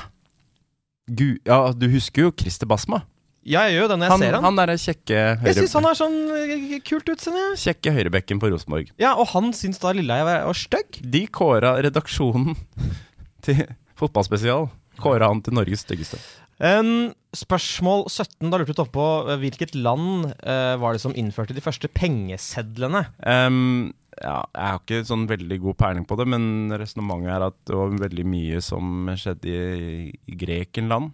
Gu 1.09 1.39
ja, 1.49 1.73
du 1.73 1.89
husker 1.91 2.29
jo 2.29 2.35
Christer 2.39 2.69
Basma. 2.71 3.03
Ja, 3.47 3.63
jeg 3.69 3.79
gjør 3.79 3.85
jo 3.87 3.91
det 3.93 3.97
når 3.99 4.05
jeg 4.09 4.13
Han, 4.13 4.23
ser 4.25 4.35
han. 4.37 4.45
han 4.45 4.59
derre 4.59 4.75
kjekke 4.83 5.15
jeg 5.15 5.37
høyre, 5.43 5.55
syns 5.61 5.77
han 5.79 5.87
har 5.89 5.97
sånn 5.97 6.17
eh, 6.37 6.81
kult 6.85 7.13
utseende. 7.15 7.45
Kjekke 7.63 7.95
høyrebekken 7.97 8.41
på 8.43 8.51
Rosenborg. 8.53 8.91
Ja, 9.01 9.15
og 9.17 9.31
han 9.33 9.53
syns 9.57 9.81
da 9.83 9.95
Lilleheie 9.97 10.27
var, 10.27 10.43
var 10.51 10.59
stygg. 10.59 10.99
De 11.01 11.23
kåra 11.33 11.77
redaksjonen 11.87 12.59
til 13.47 13.63
Fotballspesial. 13.99 14.69
Kåra 14.99 15.31
han 15.31 15.41
til 15.47 15.55
Norges 15.57 15.85
styggeste. 15.87 16.19
Um, 16.59 17.13
spørsmål 17.39 18.09
17. 18.11 18.51
Da 18.51 18.59
lurte 18.59 18.75
du 18.75 18.91
på 18.93 19.07
eh, 19.31 19.39
hvilket 19.41 19.77
land 19.79 20.33
eh, 20.43 20.75
var 20.83 20.97
det 20.97 21.03
som 21.05 21.15
innførte 21.15 21.55
de 21.55 21.63
første 21.63 21.87
pengesedlene? 21.95 23.05
Ehm, 23.23 23.93
ja, 24.19 24.41
jeg 24.51 24.73
har 24.75 24.81
ikke 24.83 25.05
sånn 25.07 25.29
veldig 25.31 25.61
god 25.63 25.79
peiling 25.79 26.07
på 26.11 26.19
det, 26.19 26.27
men 26.35 26.75
resonnementet 26.75 27.31
er 27.37 27.47
at 27.47 27.59
det 27.71 27.79
var 27.79 27.95
veldig 28.03 28.27
mye 28.27 28.63
som 28.67 29.07
skjedde 29.15 29.55
i, 29.55 30.09
i 30.27 30.39
Grekenland. 30.41 31.13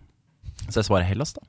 Så 0.71 0.81
jeg 0.81 0.89
svarer 0.89 1.05
Hellas, 1.05 1.37
da. 1.37 1.45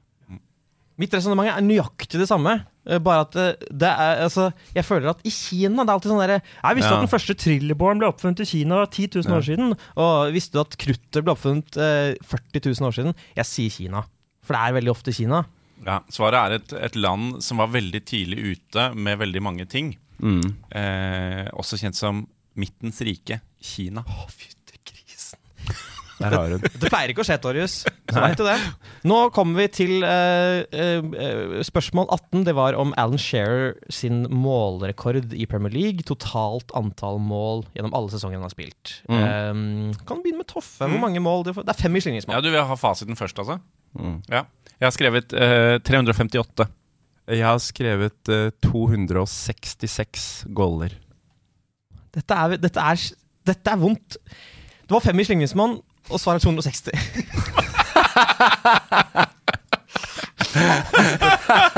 Mitt 0.98 1.12
resonnement 1.14 1.50
er 1.52 1.62
nøyaktig 1.66 2.20
det 2.22 2.28
samme. 2.30 2.54
eh, 2.88 3.00
Bare 3.04 3.26
at 3.26 3.32
det, 3.36 3.46
det 3.72 3.90
er 3.90 4.22
altså, 4.24 4.52
Jeg 4.74 4.86
føler 4.86 5.10
at 5.12 5.20
i 5.26 5.30
Kina 5.34 5.84
Det 5.84 5.90
er 5.90 5.94
alltid 5.98 6.12
sånn 6.14 6.22
derre 6.24 6.38
Jeg 6.42 6.76
visste 6.78 6.92
Ja. 6.92 6.96
at 7.00 7.04
den 7.04 7.12
første 7.12 7.36
trillebåren 7.36 8.00
ble 8.00 8.08
oppfunnet 8.08 8.40
i 8.40 8.46
Kina 8.46 8.86
10 8.86 9.10
000 9.20 9.28
Ja. 9.28 9.36
år 9.40 9.44
siden. 9.50 9.74
Og 9.98 10.34
visste 10.34 10.54
du 10.56 10.62
at 10.62 10.78
kruttet 10.78 11.24
ble 11.26 11.34
oppfunnet 11.36 11.76
eh, 11.78 12.16
40 12.24 12.64
000 12.80 12.88
år 12.88 12.96
siden? 12.96 13.16
Jeg 13.36 13.46
sier 13.46 13.70
Kina. 13.76 14.06
For 14.46 14.54
det 14.56 14.62
er 14.62 14.78
veldig 14.80 14.92
ofte 14.96 15.12
Kina. 15.14 15.44
Ja, 15.86 16.00
Svaret 16.10 16.40
er 16.40 16.56
et, 16.56 16.74
et 16.92 16.96
land 16.96 17.42
som 17.44 17.58
var 17.60 17.68
veldig 17.68 18.00
tidlig 18.08 18.56
ute 18.56 18.94
med 18.96 19.20
veldig 19.20 19.42
mange 19.44 19.66
ting. 19.68 19.98
Eh, 20.72 21.46
også 21.54 21.78
kjent 21.82 21.98
som 21.98 22.24
Midtens 22.56 23.02
rike, 23.04 23.42
Kina. 23.62 24.04
Fytti 24.32 24.46
grisen. 24.46 24.55
Der 26.20 26.32
har 26.32 26.54
hun. 26.56 26.64
Det 26.64 26.90
pleier 26.90 27.12
ikke 27.12 27.24
å 27.24 27.28
skje, 27.28 27.38
Torjus. 27.44 27.76
Så 27.86 28.22
vet 28.24 28.38
du 28.40 28.46
det. 28.48 28.56
Nå 29.10 29.18
kommer 29.36 29.64
vi 29.64 29.68
til 29.76 30.06
uh, 30.06 30.64
eh, 30.64 31.02
eh, 31.04 31.56
spørsmål 31.68 32.08
18. 32.08 32.46
Det 32.48 32.56
var 32.56 32.78
om 32.80 32.94
Alan 33.02 33.20
Shearer 33.20 33.76
sin 33.92 34.24
målrekord 34.32 35.34
i 35.36 35.48
Premier 35.50 35.76
League. 35.76 36.06
Totalt 36.08 36.72
antall 36.78 37.20
mål 37.24 37.66
gjennom 37.76 37.96
alle 37.98 38.14
sesongene 38.14 38.40
han 38.40 38.48
har 38.48 38.56
spilt. 38.56 39.00
Eh, 39.10 39.52
kan 40.08 40.24
begynne 40.24 40.44
med 40.44 40.50
Toffe. 40.52 40.88
Hvor 40.88 41.04
mange 41.04 41.24
mål? 41.24 41.48
Det 41.50 41.58
er 41.68 41.82
fem 41.84 42.00
i 42.00 42.04
Ja. 42.06 42.42
Du 42.42 42.50
vil 42.50 42.64
ha 42.64 42.80
fasiten 42.80 43.20
først, 43.20 43.40
altså? 43.44 43.60
Ja. 44.32 44.46
Jeg 44.76 44.88
har 44.90 44.96
skrevet 44.96 45.36
uh, 45.36 45.78
358. 45.84 46.68
Jeg 47.26 47.42
har 47.42 47.58
skrevet 47.64 48.30
eh, 48.30 48.52
266 48.62 50.46
goller. 50.54 50.94
Dette, 52.14 52.36
er, 52.36 52.60
dette, 52.62 52.82
er, 52.82 53.02
dette 53.50 53.72
er 53.72 53.80
vondt. 53.82 54.20
Det 54.86 54.94
var 54.94 55.02
fem 55.02 55.20
i 55.20 55.26
slingringsmonn, 55.26 55.80
og 56.10 56.20
svaret 56.22 56.40
er 56.40 56.46
260. 56.46 56.90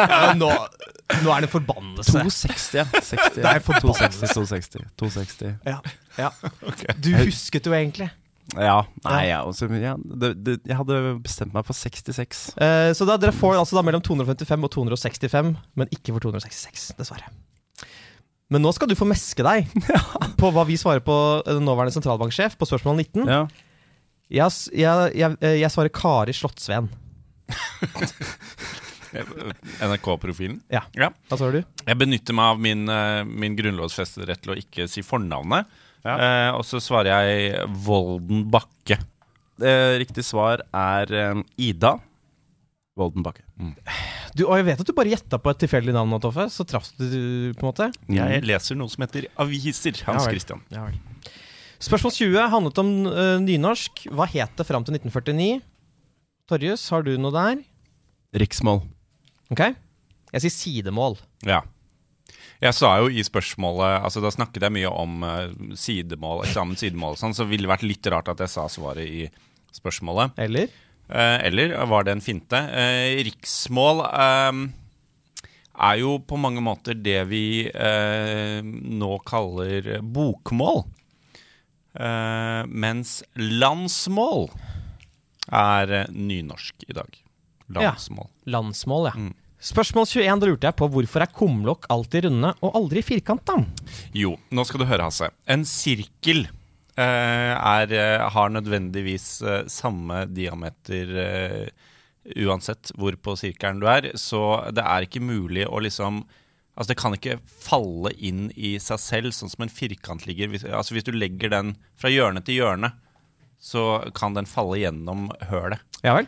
ja, 0.08 0.34
nå, 0.38 0.52
nå 1.24 1.34
er 1.34 1.46
det 1.46 1.50
forbannelse. 1.52 2.12
260, 2.12 2.70
ja. 2.78 2.86
60, 2.92 3.40
Det 3.40 3.50
er 3.50 3.60
forbannelse. 3.66 4.30
260, 4.34 4.34
260. 4.38 4.88
260. 5.00 5.58
Ja, 5.68 5.80
ja. 6.20 6.32
Du 7.02 7.12
husket 7.24 7.68
jo 7.68 7.76
egentlig. 7.78 8.10
Ja, 8.56 8.78
nei, 9.04 9.26
ja, 9.28 9.42
også, 9.44 9.68
ja 9.76 9.98
det, 10.00 10.30
det, 10.40 10.54
jeg 10.70 10.78
hadde 10.80 11.18
bestemt 11.20 11.52
meg 11.56 11.66
for 11.68 11.76
66. 11.76 12.46
Eh, 12.64 12.92
så 12.96 13.08
da, 13.08 13.18
dere 13.20 13.36
får 13.36 13.58
altså 13.60 13.76
da 13.76 13.84
mellom 13.84 14.04
255 14.06 14.64
og 14.64 14.72
265, 14.72 15.52
men 15.76 15.92
ikke 15.92 16.16
for 16.16 16.30
266, 16.30 16.94
dessverre. 16.96 17.28
Men 18.48 18.64
nå 18.64 18.72
skal 18.72 18.88
du 18.88 18.96
få 18.96 19.04
meske 19.10 19.44
deg 19.44 19.68
på 20.40 20.52
hva 20.56 20.64
vi 20.70 20.80
svarer 20.80 21.04
på 21.04 21.18
eh, 21.44 21.60
nåværende 21.60 21.98
sentralbanksjef 21.98 22.56
på 22.56 22.70
spørsmål 22.70 23.02
19. 23.04 23.28
Ja. 23.28 23.42
Jeg, 24.28 24.52
jeg, 24.76 25.12
jeg, 25.16 25.38
eh, 25.40 25.60
jeg 25.62 25.72
svarer 25.72 25.94
Kari 25.94 26.34
Slottsveen. 26.36 26.90
NRK-profilen. 29.88 30.60
Ja. 30.74 30.84
ja. 30.98 31.12
Hva 31.30 31.40
svarer 31.40 31.62
du? 31.62 31.68
Jeg 31.88 32.00
benytter 32.00 32.36
meg 32.36 32.54
av 32.54 32.62
min, 32.64 32.88
eh, 32.92 33.22
min 33.28 33.56
grunnlovsfestede 33.58 34.28
rett 34.30 34.44
til 34.44 34.56
å 34.56 34.60
ikke 34.60 34.88
si 34.92 35.04
fornavnet. 35.06 35.70
Eh, 36.08 36.52
og 36.56 36.64
så 36.68 36.80
svarer 36.84 37.12
jeg 37.12 37.64
Volden 37.88 38.46
Bakke. 38.52 39.00
Eh, 39.58 39.96
riktig 40.04 40.24
svar 40.28 40.62
er 40.76 41.12
eh, 41.12 41.42
Ida 41.70 41.98
Volden 42.98 43.26
Bakke. 43.26 43.44
du? 44.38 44.46
Og 44.48 44.56
jeg 44.60 44.66
vet 44.70 44.82
at 44.82 44.88
du 44.88 44.96
bare 44.98 45.12
gjetta 45.12 45.40
på 45.42 45.52
et 45.54 45.60
tilfeldig 45.66 45.94
navn 45.96 46.12
nå, 46.14 46.18
Toffe. 46.24 46.44
Så 46.54 46.62
traff 46.68 46.90
du 46.98 47.54
på 47.58 47.64
en 47.64 47.70
måte. 47.70 47.86
Jeg 48.12 48.44
leser 48.46 48.74
noe 48.80 48.92
som 48.92 49.04
heter 49.06 49.30
aviser. 49.40 49.94
Hans 50.08 50.28
Christian 50.30 50.64
Ja 50.74 50.82
vel. 50.88 50.98
Spørsmål 51.78 52.14
20 52.16 52.52
handlet 52.54 52.80
om 52.82 52.92
uh, 53.06 53.38
nynorsk. 53.44 54.08
Hva 54.10 54.26
het 54.32 54.54
det 54.58 54.66
fram 54.66 54.86
til 54.86 54.98
1949? 54.98 55.60
Torjus, 56.50 56.86
har 56.94 57.04
du 57.06 57.14
noe 57.22 57.34
der? 57.36 57.60
Riksmål. 58.42 58.82
Ok. 59.54 59.62
Jeg 60.34 60.44
sier 60.44 60.56
sidemål. 60.56 61.20
Ja. 61.46 61.62
Jeg 62.58 62.74
sa 62.74 62.90
jo 62.98 63.06
i 63.14 63.22
spørsmålet 63.22 64.02
Altså 64.02 64.20
Da 64.20 64.32
snakket 64.34 64.64
jeg 64.66 64.74
mye 64.74 64.90
om 64.90 65.22
uh, 65.22 65.76
sidemål, 65.78 66.42
eksamen 66.48 66.80
sidemål 66.80 67.14
og 67.14 67.20
sånn, 67.22 67.36
så 67.38 67.46
ville 67.46 67.68
det 67.68 67.72
vært 67.76 67.86
litt 67.86 68.10
rart 68.10 68.32
at 68.34 68.42
jeg 68.42 68.52
sa 68.56 68.66
svaret 68.72 69.06
i 69.06 69.28
spørsmålet. 69.78 70.34
Eller? 70.42 70.74
Uh, 71.06 71.38
eller 71.46 71.78
var 71.88 72.08
det 72.08 72.18
en 72.18 72.26
finte? 72.26 72.58
Uh, 72.58 73.22
riksmål 73.30 74.04
er 75.78 76.00
jo 76.02 76.18
på 76.26 76.40
mange 76.42 76.62
måter 76.64 76.98
det 76.98 77.20
vi 77.30 77.68
eh, 77.70 78.60
nå 78.66 79.12
kaller 79.28 80.00
bokmål. 80.02 80.84
Eh, 81.98 82.64
mens 82.70 83.20
landsmål 83.36 84.48
er 85.50 85.94
eh, 86.04 86.12
nynorsk 86.14 86.86
i 86.88 86.96
dag. 86.98 87.20
Landsmål. 87.74 88.30
Landsmål, 88.48 89.10
ja. 89.10 89.28
Spørsmål 89.68 90.06
21, 90.06 90.38
da 90.40 90.48
lurte 90.52 90.70
jeg 90.70 90.78
på 90.78 90.88
hvorfor 90.94 91.24
er 91.26 91.34
kumlokk 91.34 91.88
alltid 91.92 92.28
runde 92.28 92.54
og 92.62 92.76
aldri 92.78 93.02
firkanta? 93.04 93.58
Jo, 94.16 94.36
nå 94.54 94.66
skal 94.70 94.84
du 94.84 94.88
høre, 94.88 95.08
Hasse. 95.10 95.32
En 95.50 95.66
sirkel 95.68 96.46
eh, 96.46 97.54
er, 97.58 97.94
eh, 97.98 98.26
har 98.36 98.54
nødvendigvis 98.54 99.28
eh, 99.42 99.64
samme 99.72 100.28
diameter 100.30 101.16
eh, 101.24 101.88
uansett 102.46 102.92
hvor 103.00 103.18
på 103.18 103.34
sirkelen 103.40 103.82
du 103.82 103.88
er, 103.90 104.12
så 104.20 104.70
det 104.76 104.84
er 104.86 105.08
ikke 105.08 105.24
mulig 105.24 105.66
å 105.68 105.82
liksom 105.82 106.22
Altså, 106.78 106.92
det 106.94 106.98
kan 107.02 107.16
ikke 107.18 107.40
falle 107.50 108.12
inn 108.22 108.52
i 108.54 108.76
seg 108.78 109.00
selv, 109.02 109.34
sånn 109.34 109.50
som 109.50 109.64
en 109.66 109.72
firkant 109.74 110.28
ligger. 110.30 110.52
Hvis, 110.54 110.64
altså, 110.70 110.94
hvis 110.94 111.08
du 111.08 111.12
legger 111.16 111.50
den 111.50 111.72
fra 111.98 112.12
hjørne 112.14 112.44
til 112.46 112.60
hjørne, 112.62 112.92
så 113.58 113.84
kan 114.14 114.36
den 114.38 114.46
falle 114.46 114.78
gjennom 114.84 115.32
hølet. 115.50 115.82
Ja 116.06 116.14
vel? 116.20 116.28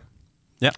Ja. 0.66 0.72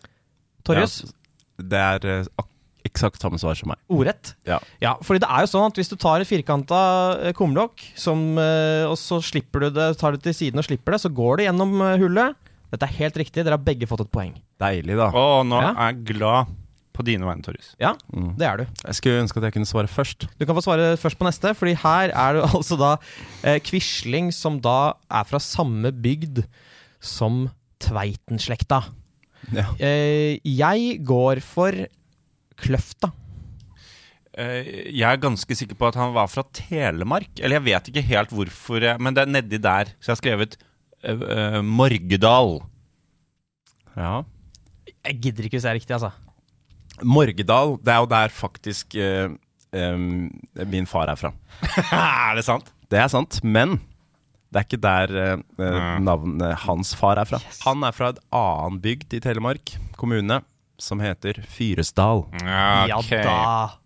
Torjus? 0.67 0.97
Ja, 1.07 1.63
det 1.72 1.80
er 1.80 2.07
eh, 2.11 2.43
eksakt 2.89 3.24
samme 3.24 3.39
svar 3.39 3.55
som 3.55 3.72
meg. 3.72 3.80
Ordrett? 3.93 4.34
Ja. 4.49 4.59
Ja, 4.84 4.97
fordi 5.05 5.24
det 5.24 5.30
er 5.32 5.45
jo 5.45 5.51
sånn 5.53 5.69
at 5.72 5.80
hvis 5.80 5.89
du 5.93 5.95
tar 6.01 6.19
et 6.19 6.28
firkanta 6.30 6.82
eh, 7.30 7.34
kumlokk, 7.38 7.80
eh, 7.95 8.84
og 8.91 8.97
så 8.99 9.22
slipper 9.24 9.63
du 9.63 9.69
det, 9.80 9.88
tar 10.01 10.17
det 10.17 10.26
til 10.28 10.36
siden 10.36 10.59
og 10.59 10.67
slipper 10.67 10.97
det, 10.97 11.03
så 11.05 11.13
går 11.15 11.39
det 11.39 11.47
gjennom 11.47 11.78
hullet. 12.03 12.36
Dette 12.72 12.88
er 12.88 12.97
helt 13.01 13.17
riktig, 13.24 13.43
dere 13.43 13.55
har 13.57 13.63
begge 13.63 13.88
fått 13.89 14.03
et 14.05 14.11
poeng. 14.11 14.36
Deilig, 14.61 14.99
da. 14.99 15.09
Å, 15.15 15.41
nå 15.47 15.57
Ja. 15.63 15.72
er 15.76 15.93
jeg 15.95 16.05
glad 16.17 16.51
på 16.95 17.05
dine 17.07 17.27
vegne, 17.27 17.43
Torjus. 17.45 17.71
Ja, 17.81 17.93
det 18.11 18.47
er 18.47 18.61
du. 18.61 18.65
Jeg 18.83 18.97
skulle 18.97 19.21
ønske 19.23 19.39
at 19.39 19.47
jeg 19.47 19.55
kunne 19.55 19.69
svare 19.69 19.91
først. 19.91 20.27
Du 20.39 20.45
kan 20.45 20.57
få 20.57 20.63
svare 20.65 20.91
først 20.99 21.19
på 21.19 21.27
neste, 21.27 21.53
fordi 21.57 21.75
her 21.79 22.11
er 22.11 22.37
det 22.37 22.43
altså 22.57 22.77
da 22.79 22.91
eh, 23.47 23.61
Quisling, 23.63 24.31
som 24.35 24.59
da 24.63 24.93
er 25.09 25.27
fra 25.29 25.39
samme 25.43 25.93
bygd 25.95 26.43
som 27.01 27.45
Tveiten-slekta. 27.81 28.83
Ja. 29.55 29.71
Eh, 29.81 30.37
jeg 30.45 30.99
går 31.07 31.41
for 31.45 31.75
Kløfta. 32.61 33.09
Eh, 34.37 34.91
jeg 34.95 35.07
er 35.07 35.19
ganske 35.19 35.55
sikker 35.57 35.75
på 35.79 35.89
at 35.89 35.97
han 35.99 36.13
var 36.15 36.29
fra 36.31 36.43
Telemark. 36.55 37.31
Eller 37.39 37.59
jeg 37.59 37.67
vet 37.67 37.89
ikke 37.91 38.05
helt 38.11 38.35
hvorfor, 38.35 38.83
jeg, 38.83 39.01
men 39.01 39.15
det 39.17 39.25
er 39.25 39.33
nedi 39.33 39.59
der. 39.61 39.91
Så 39.99 40.11
jeg 40.11 40.15
har 40.15 40.21
skrevet 40.21 40.59
eh, 41.03 41.25
eh, 41.37 41.61
Morgedal. 41.65 42.59
ja. 43.97 44.21
Jeg 45.01 45.17
gidder 45.17 45.45
ikke 45.47 45.57
hvis 45.57 45.63
det 45.65 45.69
er 45.71 45.77
riktig, 45.79 45.93
altså. 45.97 46.11
Morgedal, 47.04 47.78
det 47.82 47.93
er 47.93 48.04
jo 48.04 48.10
der 48.12 48.34
faktisk 48.36 48.97
eh, 48.99 49.32
em, 49.76 50.30
min 50.70 50.89
far 50.89 51.12
er 51.12 51.20
fra. 51.20 51.34
er 51.91 52.38
det 52.38 52.45
sant? 52.47 52.72
Det 52.91 52.99
er 52.99 53.10
sant, 53.12 53.39
men 53.43 53.80
det 54.52 54.60
er 54.60 54.68
ikke 54.68 54.82
der 54.84 55.16
eh, 55.16 55.43
eh, 55.64 55.91
navnet 56.04 56.64
hans 56.66 56.93
far 56.99 57.22
er 57.22 57.30
fra. 57.30 57.39
Han 57.66 57.86
er 57.88 57.95
fra 57.95 58.12
et 58.12 58.24
annen 58.36 58.82
bygd 58.84 59.16
i 59.16 59.22
Telemark 59.24 59.76
kommune 59.99 60.41
som 60.82 61.02
heter 61.04 61.39
Fyresdal. 61.47 62.26
Ja 62.41 62.99
da. 63.12 63.78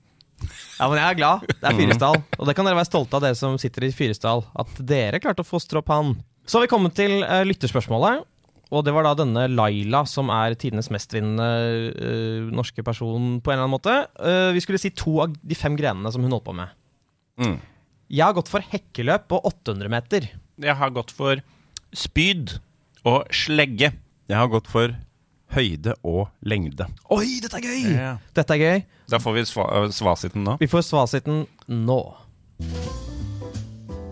Ja, 0.79 0.87
men 0.87 0.99
jeg 0.99 1.07
er 1.07 1.17
glad. 1.17 1.43
Det 1.49 1.67
er 1.69 1.77
Fyresdal. 1.77 2.21
Og 2.39 2.47
det 2.47 2.55
kan 2.57 2.67
dere 2.67 2.79
være 2.79 2.89
stolte 2.89 3.17
av, 3.17 3.23
dere 3.23 3.37
som 3.39 3.59
sitter 3.61 3.87
i 3.87 3.91
Fyresdal. 3.95 4.45
At 4.57 4.79
dere 4.79 5.19
klarte 5.23 5.45
å 5.45 5.47
fostre 5.47 5.81
opp 5.81 5.91
han. 5.93 6.15
Så 6.45 6.57
har 6.57 6.65
vi 6.65 6.71
kommet 6.71 6.95
til 6.97 7.19
uh, 7.23 7.41
lytterspørsmålet. 7.47 8.25
Og 8.73 8.85
det 8.85 8.93
var 8.95 9.05
da 9.05 9.13
denne 9.19 9.45
Laila 9.51 10.03
som 10.09 10.31
er 10.33 10.55
tidenes 10.57 10.89
mestvinnende 10.93 11.49
uh, 11.93 12.47
norske 12.55 12.81
person 12.85 13.37
på 13.43 13.51
en 13.51 13.57
eller 13.57 13.67
annen 13.67 13.75
måte. 13.75 13.97
Uh, 14.17 14.49
vi 14.55 14.63
skulle 14.63 14.81
si 14.81 14.93
to 14.95 15.19
av 15.25 15.35
de 15.37 15.57
fem 15.57 15.77
grenene 15.77 16.11
som 16.13 16.25
hun 16.25 16.33
holdt 16.33 16.47
på 16.47 16.55
med. 16.57 16.73
Mm. 17.41 17.59
Jeg 18.09 18.25
har 18.25 18.37
gått 18.37 18.49
for 18.51 18.65
hekkeløp 18.73 19.29
på 19.31 19.41
800 19.49 19.91
meter. 19.91 20.29
Jeg 20.61 20.77
har 20.79 20.93
gått 20.95 21.13
for 21.13 21.41
spyd 21.95 22.57
og 23.05 23.29
slegge. 23.33 23.93
Jeg 24.25 24.37
har 24.37 24.49
gått 24.51 24.69
for 24.71 24.93
høyde 25.55 25.95
og 26.05 26.27
lengde. 26.45 26.87
Oi, 27.13 27.39
dette 27.43 27.59
er 27.59 27.65
gøy! 27.65 27.95
Dette 28.35 28.57
er 28.57 28.61
gøy. 28.61 28.83
Da 29.11 29.19
får 29.21 29.37
vi 29.37 29.43
eh, 29.45 29.89
svasiten 29.93 30.45
nå. 30.45 30.57
Vi 30.61 30.69
får 30.69 30.85
svasiten 30.87 31.45
nå. 31.69 31.99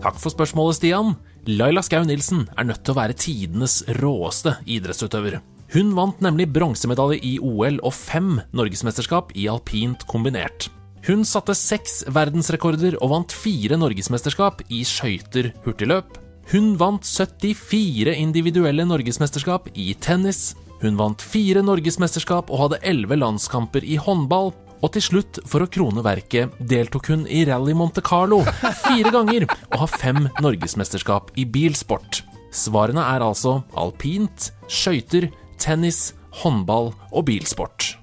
Takk 0.04 0.18
for 0.20 0.30
spørsmålet, 0.32 0.78
Stian. 0.78 1.14
Laila 1.44 1.82
Skau 1.84 2.06
Nilsen 2.08 2.46
er 2.56 2.64
nødt 2.64 2.86
til 2.86 2.94
å 2.94 2.96
være 2.96 3.16
tidenes 3.20 3.82
råeste 3.98 4.54
idrettsutøver. 4.64 5.42
Hun 5.74 5.90
vant 5.96 6.22
nemlig 6.24 6.46
bronsemedalje 6.54 7.18
i 7.20 7.34
OL 7.42 7.80
og 7.84 7.92
fem 7.92 8.38
norgesmesterskap 8.56 9.34
i 9.36 9.44
alpint 9.52 10.06
kombinert. 10.08 10.70
Hun 11.04 11.20
satte 11.28 11.52
seks 11.58 12.00
verdensrekorder 12.08 12.96
og 13.02 13.12
vant 13.12 13.34
fire 13.36 13.76
norgesmesterskap 13.76 14.62
i 14.72 14.80
skøyter 14.88 15.50
hurtigløp. 15.66 16.16
Hun 16.54 16.74
vant 16.80 17.04
74 17.04 18.14
individuelle 18.16 18.86
norgesmesterskap 18.88 19.68
i 19.76 19.92
tennis. 20.00 20.54
Hun 20.80 20.96
vant 20.96 21.20
fire 21.20 21.60
norgesmesterskap 21.64 22.48
og 22.48 22.62
hadde 22.62 22.80
elleve 22.88 23.20
landskamper 23.20 23.84
i 23.84 24.00
håndball. 24.00 24.54
Og 24.84 24.90
til 24.92 25.04
slutt, 25.04 25.38
for 25.48 25.64
å 25.64 25.68
krone 25.72 26.02
verket, 26.04 26.52
deltok 26.60 27.06
hun 27.12 27.22
i 27.30 27.44
Rally 27.48 27.72
Monte 27.78 28.02
Carlo 28.04 28.42
fire 28.82 29.12
ganger 29.14 29.46
og 29.70 29.78
har 29.84 29.92
fem 29.94 30.26
norgesmesterskap 30.44 31.30
i 31.40 31.46
bilsport. 31.48 32.20
Svarene 32.54 33.02
er 33.14 33.24
altså 33.24 33.62
alpint, 33.80 34.50
skøyter, 34.70 35.30
tennis, 35.62 36.10
håndball 36.42 36.92
og 37.14 37.24
bilsport. 37.30 37.94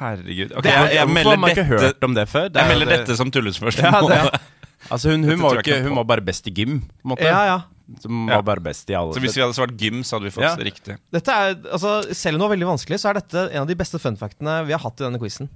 Herregud. 0.00 0.50
Okay, 0.58 0.66
Det 0.66 0.72
er, 0.74 0.88
jeg, 0.88 0.96
jeg 0.96 1.06
hvorfor 1.06 1.14
melder 1.14 1.30
har 1.30 1.42
man 1.44 1.54
ikke 1.54 1.68
hørt 1.70 2.04
om 2.08 2.14
det 2.18 2.26
før? 2.32 2.48
Det 2.50 2.58
jeg 2.58 2.64
er- 2.66 2.72
melder 2.74 2.86
det- 2.90 2.98
dette 3.04 3.16
som 3.20 3.30
tullespørsmål. 3.30 4.10
Ja, 4.10 4.22
det, 4.26 4.40
altså 4.92 5.10
hun, 5.14 5.24
hun, 5.28 5.38
var 5.44 5.60
ikke, 5.62 5.82
hun 5.86 5.94
var 6.00 6.04
bare 6.16 6.24
best 6.26 6.48
i 6.50 6.54
gym, 6.56 6.80
på 6.82 7.06
en 7.06 7.12
måte. 7.14 7.28
Ja, 7.30 7.44
ja. 7.52 7.58
Som 8.02 8.26
Ja. 8.28 8.36
var 8.36 8.42
bare 8.44 8.60
best 8.60 8.90
i 8.90 8.94
alle 8.98 9.14
Så 9.16 9.20
hvis 9.22 9.32
vi 9.38 9.40
hadde 9.40 9.54
svart 9.56 9.70
gym, 9.80 10.02
så 10.04 10.18
hadde 10.18 10.26
vi 10.28 10.34
fått 10.34 10.44
Ja. 10.44 10.56
riktig. 10.60 10.98
Dette 11.14 11.28
er, 11.32 11.54
altså, 11.72 12.02
selv 12.12 12.34
om 12.36 12.40
det 12.42 12.48
var 12.48 12.56
veldig 12.56 12.68
vanskelig, 12.74 12.98
så 13.00 13.08
er 13.08 13.14
dette 13.22 13.46
en 13.54 13.62
av 13.62 13.68
de 13.70 13.74
beste 13.78 13.96
funfactene 14.02 14.66
vi 14.66 14.72
har 14.76 14.82
hatt 14.82 15.00
i 15.00 15.04
denne 15.06 15.18
quizen. 15.22 15.48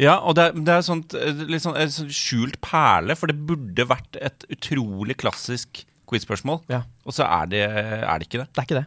Ja, 0.00 0.18
og 0.20 0.36
det 0.36 0.50
er, 0.50 0.58
det 0.66 0.74
er 0.74 0.84
sånt, 0.84 1.14
eh, 1.16 1.44
litt 1.48 1.64
sånn 1.64 1.78
et 1.80 1.94
sånt 1.94 2.12
skjult 2.12 2.58
perle, 2.64 3.16
for 3.16 3.32
det 3.32 3.38
burde 3.48 3.88
vært 3.88 4.18
et 4.20 4.44
utrolig 4.52 5.16
klassisk 5.22 5.84
quiz-spørsmål. 6.06 6.62
Ja. 6.72 6.84
Og 7.08 7.16
så 7.16 7.24
er 7.24 7.48
det, 7.50 7.64
er 7.64 8.20
det 8.20 8.28
ikke 8.28 8.42
det. 8.44 8.50
Det 8.52 8.62
er 8.62 8.68
ikke 8.68 8.80
det. 8.82 8.86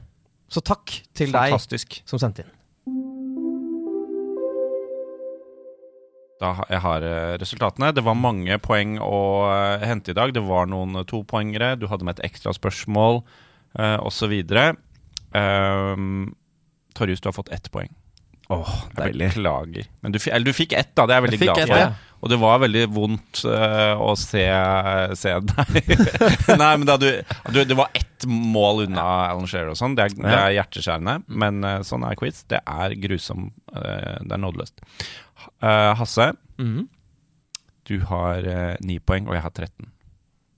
Så 0.49 0.63
takk 0.65 0.95
til 1.17 1.33
Fantastisk. 1.33 1.99
deg 2.01 2.09
som 2.09 2.21
sendte 2.21 2.45
inn. 2.45 2.55
Da, 6.39 6.53
jeg 6.71 6.79
har 6.85 7.03
eh, 7.03 7.35
resultatene. 7.39 7.91
Det 7.91 8.03
var 8.05 8.15
mange 8.15 8.55
poeng 8.63 8.95
å 9.03 9.19
eh, 9.51 9.85
hente 9.89 10.13
i 10.13 10.17
dag. 10.17 10.31
Det 10.35 10.43
var 10.47 10.69
noen 10.71 11.01
eh, 11.01 11.07
topoengere. 11.07 11.73
Du 11.75 11.89
hadde 11.91 12.07
med 12.07 12.15
et 12.15 12.29
ekstra 12.29 12.53
spørsmål, 12.55 13.21
uh, 13.75 13.97
osv. 14.07 14.37
Um, 15.35 16.29
Torjus, 16.95 17.19
du 17.19 17.27
har 17.27 17.35
fått 17.35 17.51
ett 17.51 17.67
poeng. 17.73 17.91
Åh, 18.49 18.69
det 18.95 19.03
deilig. 19.03 19.27
beklager. 19.29 19.89
Men 20.01 20.13
du, 20.15 20.19
eller 20.25 20.45
du 20.49 20.57
fikk 20.57 20.73
ett, 20.73 20.89
da. 20.97 21.05
Det 21.05 21.13
er 21.13 21.19
jeg 21.19 21.25
veldig 21.27 21.39
Jeg 21.39 21.47
glad 21.47 21.59
for. 21.59 21.73
for. 21.73 21.81
ja. 21.83 21.89
Og 22.19 22.31
det 22.33 22.37
var 22.41 22.57
veldig 22.59 22.81
vondt 22.91 23.41
uh, 23.47 23.93
å 24.03 24.09
se, 24.19 24.41
se 25.15 25.35
deg. 25.51 25.91
Nei, 26.59 26.71
men 26.81 26.83
da 26.89 26.97
du, 26.99 27.07
du 27.53 27.61
Det 27.63 27.77
var 27.79 27.93
ett 27.95 28.25
mål 28.27 28.81
unna 28.89 29.05
Alan 29.29 29.47
Shearer 29.47 29.71
og 29.71 29.77
sånn. 29.79 29.95
Det, 29.95 30.09
det 30.17 30.33
er 30.33 30.55
hjerteskjærende. 30.57 31.13
Men 31.29 31.61
uh, 31.63 31.77
sånn 31.87 32.03
er 32.09 32.17
quiz. 32.19 32.41
Det 32.51 32.59
er 32.59 32.97
grusom. 32.99 33.51
Uh, 33.71 34.17
det 34.25 34.33
er 34.35 34.41
nådeløst. 34.43 34.83
Hasse, 35.63 36.33
-hmm. 36.57 36.87
du 37.87 37.99
har 38.09 38.43
ni 38.83 38.99
poeng, 38.99 39.27
og 39.29 39.33
jeg 39.37 39.41
har 39.41 39.49
13. 39.55 39.87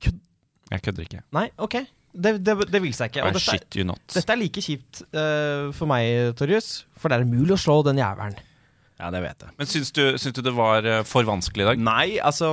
Kødd- 0.02 0.24
Jeg 0.72 0.82
kødder 0.82 1.04
ikke. 1.04 1.22
Nei, 1.32 1.50
ok. 1.58 1.76
Det, 2.12 2.36
det, 2.44 2.56
det 2.72 2.82
vil 2.84 2.94
seg 2.96 3.12
ikke. 3.12 3.26
Og 3.26 3.36
dette, 3.36 3.44
shit 3.46 3.80
you 3.80 3.88
not. 3.88 4.02
dette 4.12 4.34
er 4.34 4.40
like 4.40 4.64
kjipt 4.64 5.04
uh, 5.16 5.72
for 5.76 5.88
meg, 5.90 6.34
Torjus, 6.40 6.84
for 7.00 7.12
det 7.12 7.20
er 7.20 7.28
umulig 7.28 7.56
å 7.56 7.62
slå 7.62 7.82
den 7.88 8.02
jævelen. 8.02 8.40
Ja, 9.02 9.10
det 9.10 9.24
vet 9.24 9.46
jeg. 9.46 9.54
Men 9.58 9.70
syns 9.70 9.90
du, 9.98 10.04
syns 10.22 10.36
du 10.38 10.44
det 10.46 10.54
var 10.54 10.86
eh, 10.86 11.00
for 11.10 11.26
vanskelig 11.26 11.64
i 11.64 11.70
dag? 11.72 11.80
Nei, 11.82 12.06
altså, 12.22 12.52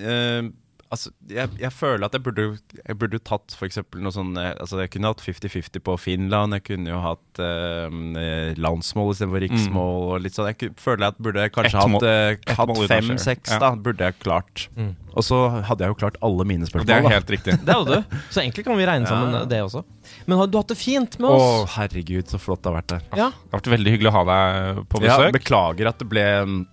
eh, 0.00 0.46
altså 0.90 1.12
jeg, 1.30 1.48
jeg 1.60 1.70
føler 1.72 2.04
at 2.08 2.12
jeg 2.16 2.22
burde, 2.26 2.44
jeg 2.86 2.96
burde 2.98 3.18
tatt 3.22 3.54
for 3.56 3.68
eksempel 3.68 4.00
noe 4.02 4.10
sånn 4.14 4.32
eh, 4.36 4.54
Altså, 4.60 4.80
jeg 4.82 4.90
kunne 4.90 5.12
hatt 5.12 5.22
50-50 5.22 5.82
på 5.86 5.94
Finland. 6.02 6.56
Jeg 6.58 6.64
kunne 6.66 6.90
jo 6.90 6.98
hatt 7.04 7.40
eh, 7.40 8.54
landsmål 8.58 9.12
istedenfor 9.14 9.44
riksmål 9.44 10.08
og 10.10 10.24
litt 10.24 10.34
sånn. 10.36 10.48
Jeg 10.50 10.58
ku- 10.60 10.74
føler 10.82 11.06
jeg 11.06 11.14
at 11.14 11.22
burde 11.22 11.46
kanskje 11.54 11.84
mål- 11.86 12.04
hatt, 12.04 12.42
eh, 12.50 12.54
hatt 12.58 12.82
fem-seks, 12.90 13.50
Ja. 13.54 13.58
da. 13.62 13.70
Burde 13.76 13.98
jeg 14.10 14.18
klart. 14.22 14.68
Og 15.14 15.22
så 15.26 15.38
hadde 15.66 15.82
jeg 15.86 15.94
jo 15.94 15.98
klart 16.02 16.16
alle 16.22 16.44
mine 16.46 16.66
spørsmål. 16.66 16.86
Det 16.86 16.96
er 16.96 17.02
da. 17.02 17.08
helt 17.14 17.30
riktig. 17.30 17.54
Det 17.64 17.74
hadde 17.74 17.96
du. 18.02 18.16
Så 18.30 18.40
egentlig 18.42 18.64
kan 18.64 18.76
vi 18.76 18.84
regne 18.86 19.06
sammen 19.06 19.32
Ja. 19.34 19.44
det 19.44 19.62
også. 19.62 19.84
Men 20.26 20.38
har 20.38 20.46
du 20.46 20.58
hatt 20.58 20.68
det 20.68 20.78
fint 20.78 21.18
med 21.18 21.30
oss? 21.30 21.42
Å, 21.42 21.68
herregud, 21.78 22.26
så 22.30 22.38
flott 22.38 22.62
det 22.62 22.72
har 22.72 22.80
vært 22.82 22.86
der. 22.94 23.02
Ja. 23.16 23.30
Det 23.30 23.50
har 23.54 23.60
vært 23.60 23.72
veldig 23.78 23.94
hyggelig 23.96 24.10
å 24.12 24.16
ha 24.18 24.24
deg 24.30 24.88
på 24.88 25.02
Ja, 25.02 25.16
besøk. 25.18 25.32
beklager 25.38 25.88
at 25.88 25.98
det 25.98 26.08
ble 26.08 26.26
mm, 26.46 26.66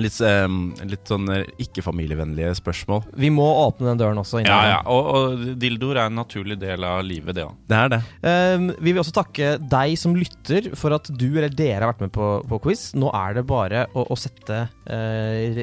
litt, 0.00 0.16
um, 0.20 0.72
litt 0.88 1.08
sånn 1.08 1.28
eh, 1.32 1.44
ikke-familievennlige 1.62 2.54
spørsmål. 2.58 3.04
Vi 3.20 3.30
må 3.34 3.44
åpne 3.64 3.92
den 3.92 4.00
døren 4.00 4.20
også. 4.20 4.42
Ja, 4.44 4.58
ja. 4.70 4.78
Og, 4.90 5.10
og 5.14 5.44
dildoer 5.60 6.00
er 6.02 6.10
en 6.10 6.18
naturlig 6.18 6.58
del 6.62 6.86
av 6.86 7.02
livet, 7.06 7.36
det 7.36 7.46
òg. 7.46 7.56
Det 7.70 7.78
er 7.78 7.92
det. 7.94 8.00
Um, 8.24 8.68
vi 8.78 8.90
vil 8.92 9.02
også 9.02 9.16
takke 9.20 9.54
deg 9.60 9.96
som 10.00 10.16
lytter 10.18 10.70
for 10.78 10.96
at 10.96 11.10
du 11.12 11.28
eller 11.34 11.52
dere 11.52 11.84
har 11.84 11.92
vært 11.92 12.04
med 12.06 12.14
på, 12.16 12.30
på 12.50 12.60
quiz. 12.66 12.86
Nå 12.98 13.12
er 13.14 13.38
det 13.38 13.46
bare 13.50 13.86
å, 13.94 14.06
å 14.10 14.18
sette 14.18 14.64
uh, 14.66 15.62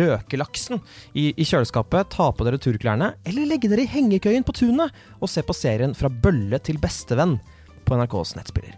røkelaksen 0.00 0.80
i, 1.12 1.30
i 1.34 1.46
kjøleskapet, 1.46 2.12
ta 2.16 2.30
på 2.32 2.46
dere 2.48 2.60
turklærne, 2.62 3.14
eller 3.28 3.48
legge 3.50 3.70
dere 3.70 3.84
i 3.84 3.92
hengekøyen 3.92 4.46
på 4.46 4.56
tunet 4.56 4.96
og 5.20 5.30
se 5.30 5.44
på 5.44 5.56
serien 5.56 5.92
Fra 5.96 6.08
bølle 6.10 6.58
til 6.64 6.78
bestevenn 6.80 7.36
på 7.84 7.96
NRKs 7.98 8.36
nettspiller. 8.38 8.76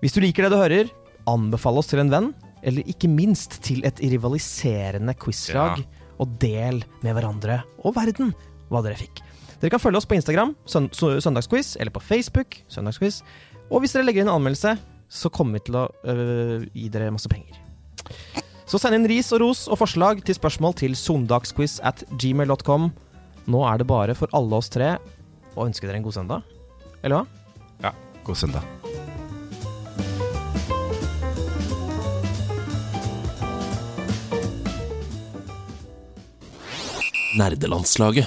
Hvis 0.00 0.14
du 0.14 0.20
liker 0.22 0.46
det 0.46 0.52
du 0.54 0.58
hører, 0.60 0.90
anbefale 1.30 1.80
oss 1.80 1.88
til 1.90 2.02
en 2.02 2.12
venn, 2.12 2.32
eller 2.64 2.88
ikke 2.90 3.10
minst 3.10 3.60
til 3.64 3.84
et 3.86 4.00
rivaliserende 4.00 5.14
quizlag, 5.20 5.84
og 6.22 6.36
del 6.42 6.82
med 7.02 7.16
hverandre 7.16 7.62
og 7.82 7.96
verden 7.96 8.32
hva 8.70 8.82
dere 8.84 8.98
fikk. 8.98 9.22
Dere 9.60 9.72
kan 9.72 9.82
følge 9.82 10.00
oss 10.00 10.08
på 10.08 10.16
Instagram, 10.18 10.54
søn 10.68 10.90
Søndagsquiz, 10.92 11.74
eller 11.80 11.94
på 11.94 12.02
Facebook, 12.02 12.58
Søndagsquiz. 12.68 13.22
Og 13.70 13.82
hvis 13.82 13.94
dere 13.96 14.06
legger 14.08 14.24
inn 14.24 14.30
en 14.30 14.38
anmeldelse, 14.38 14.74
så 15.08 15.30
kommer 15.32 15.58
vi 15.58 15.66
til 15.68 15.78
å 15.78 15.84
øh, 16.10 16.66
gi 16.74 16.88
dere 16.92 17.12
masse 17.14 17.30
penger. 17.32 17.60
Så 18.68 18.80
send 18.80 18.96
inn 18.96 19.08
ris 19.08 19.30
og 19.36 19.42
ros 19.44 19.66
og 19.68 19.78
forslag 19.80 20.24
til 20.24 20.36
spørsmål 20.36 20.76
til 20.80 20.96
søndagsquiz 20.98 21.78
at 21.84 22.04
gmail.com. 22.20 22.90
Nå 23.52 23.62
er 23.68 23.80
det 23.80 23.88
bare 23.88 24.16
for 24.18 24.32
alle 24.36 24.60
oss 24.60 24.72
tre 24.72 24.96
å 25.54 25.68
ønske 25.68 25.86
dere 25.86 26.00
en 26.00 26.06
god 26.06 26.18
søndag. 26.18 26.58
Eller 27.04 27.20
hva? 27.20 27.24
Ja. 27.84 27.94
God 28.24 28.40
søndag. 28.40 28.93
Nerdelandslaget. 37.36 38.26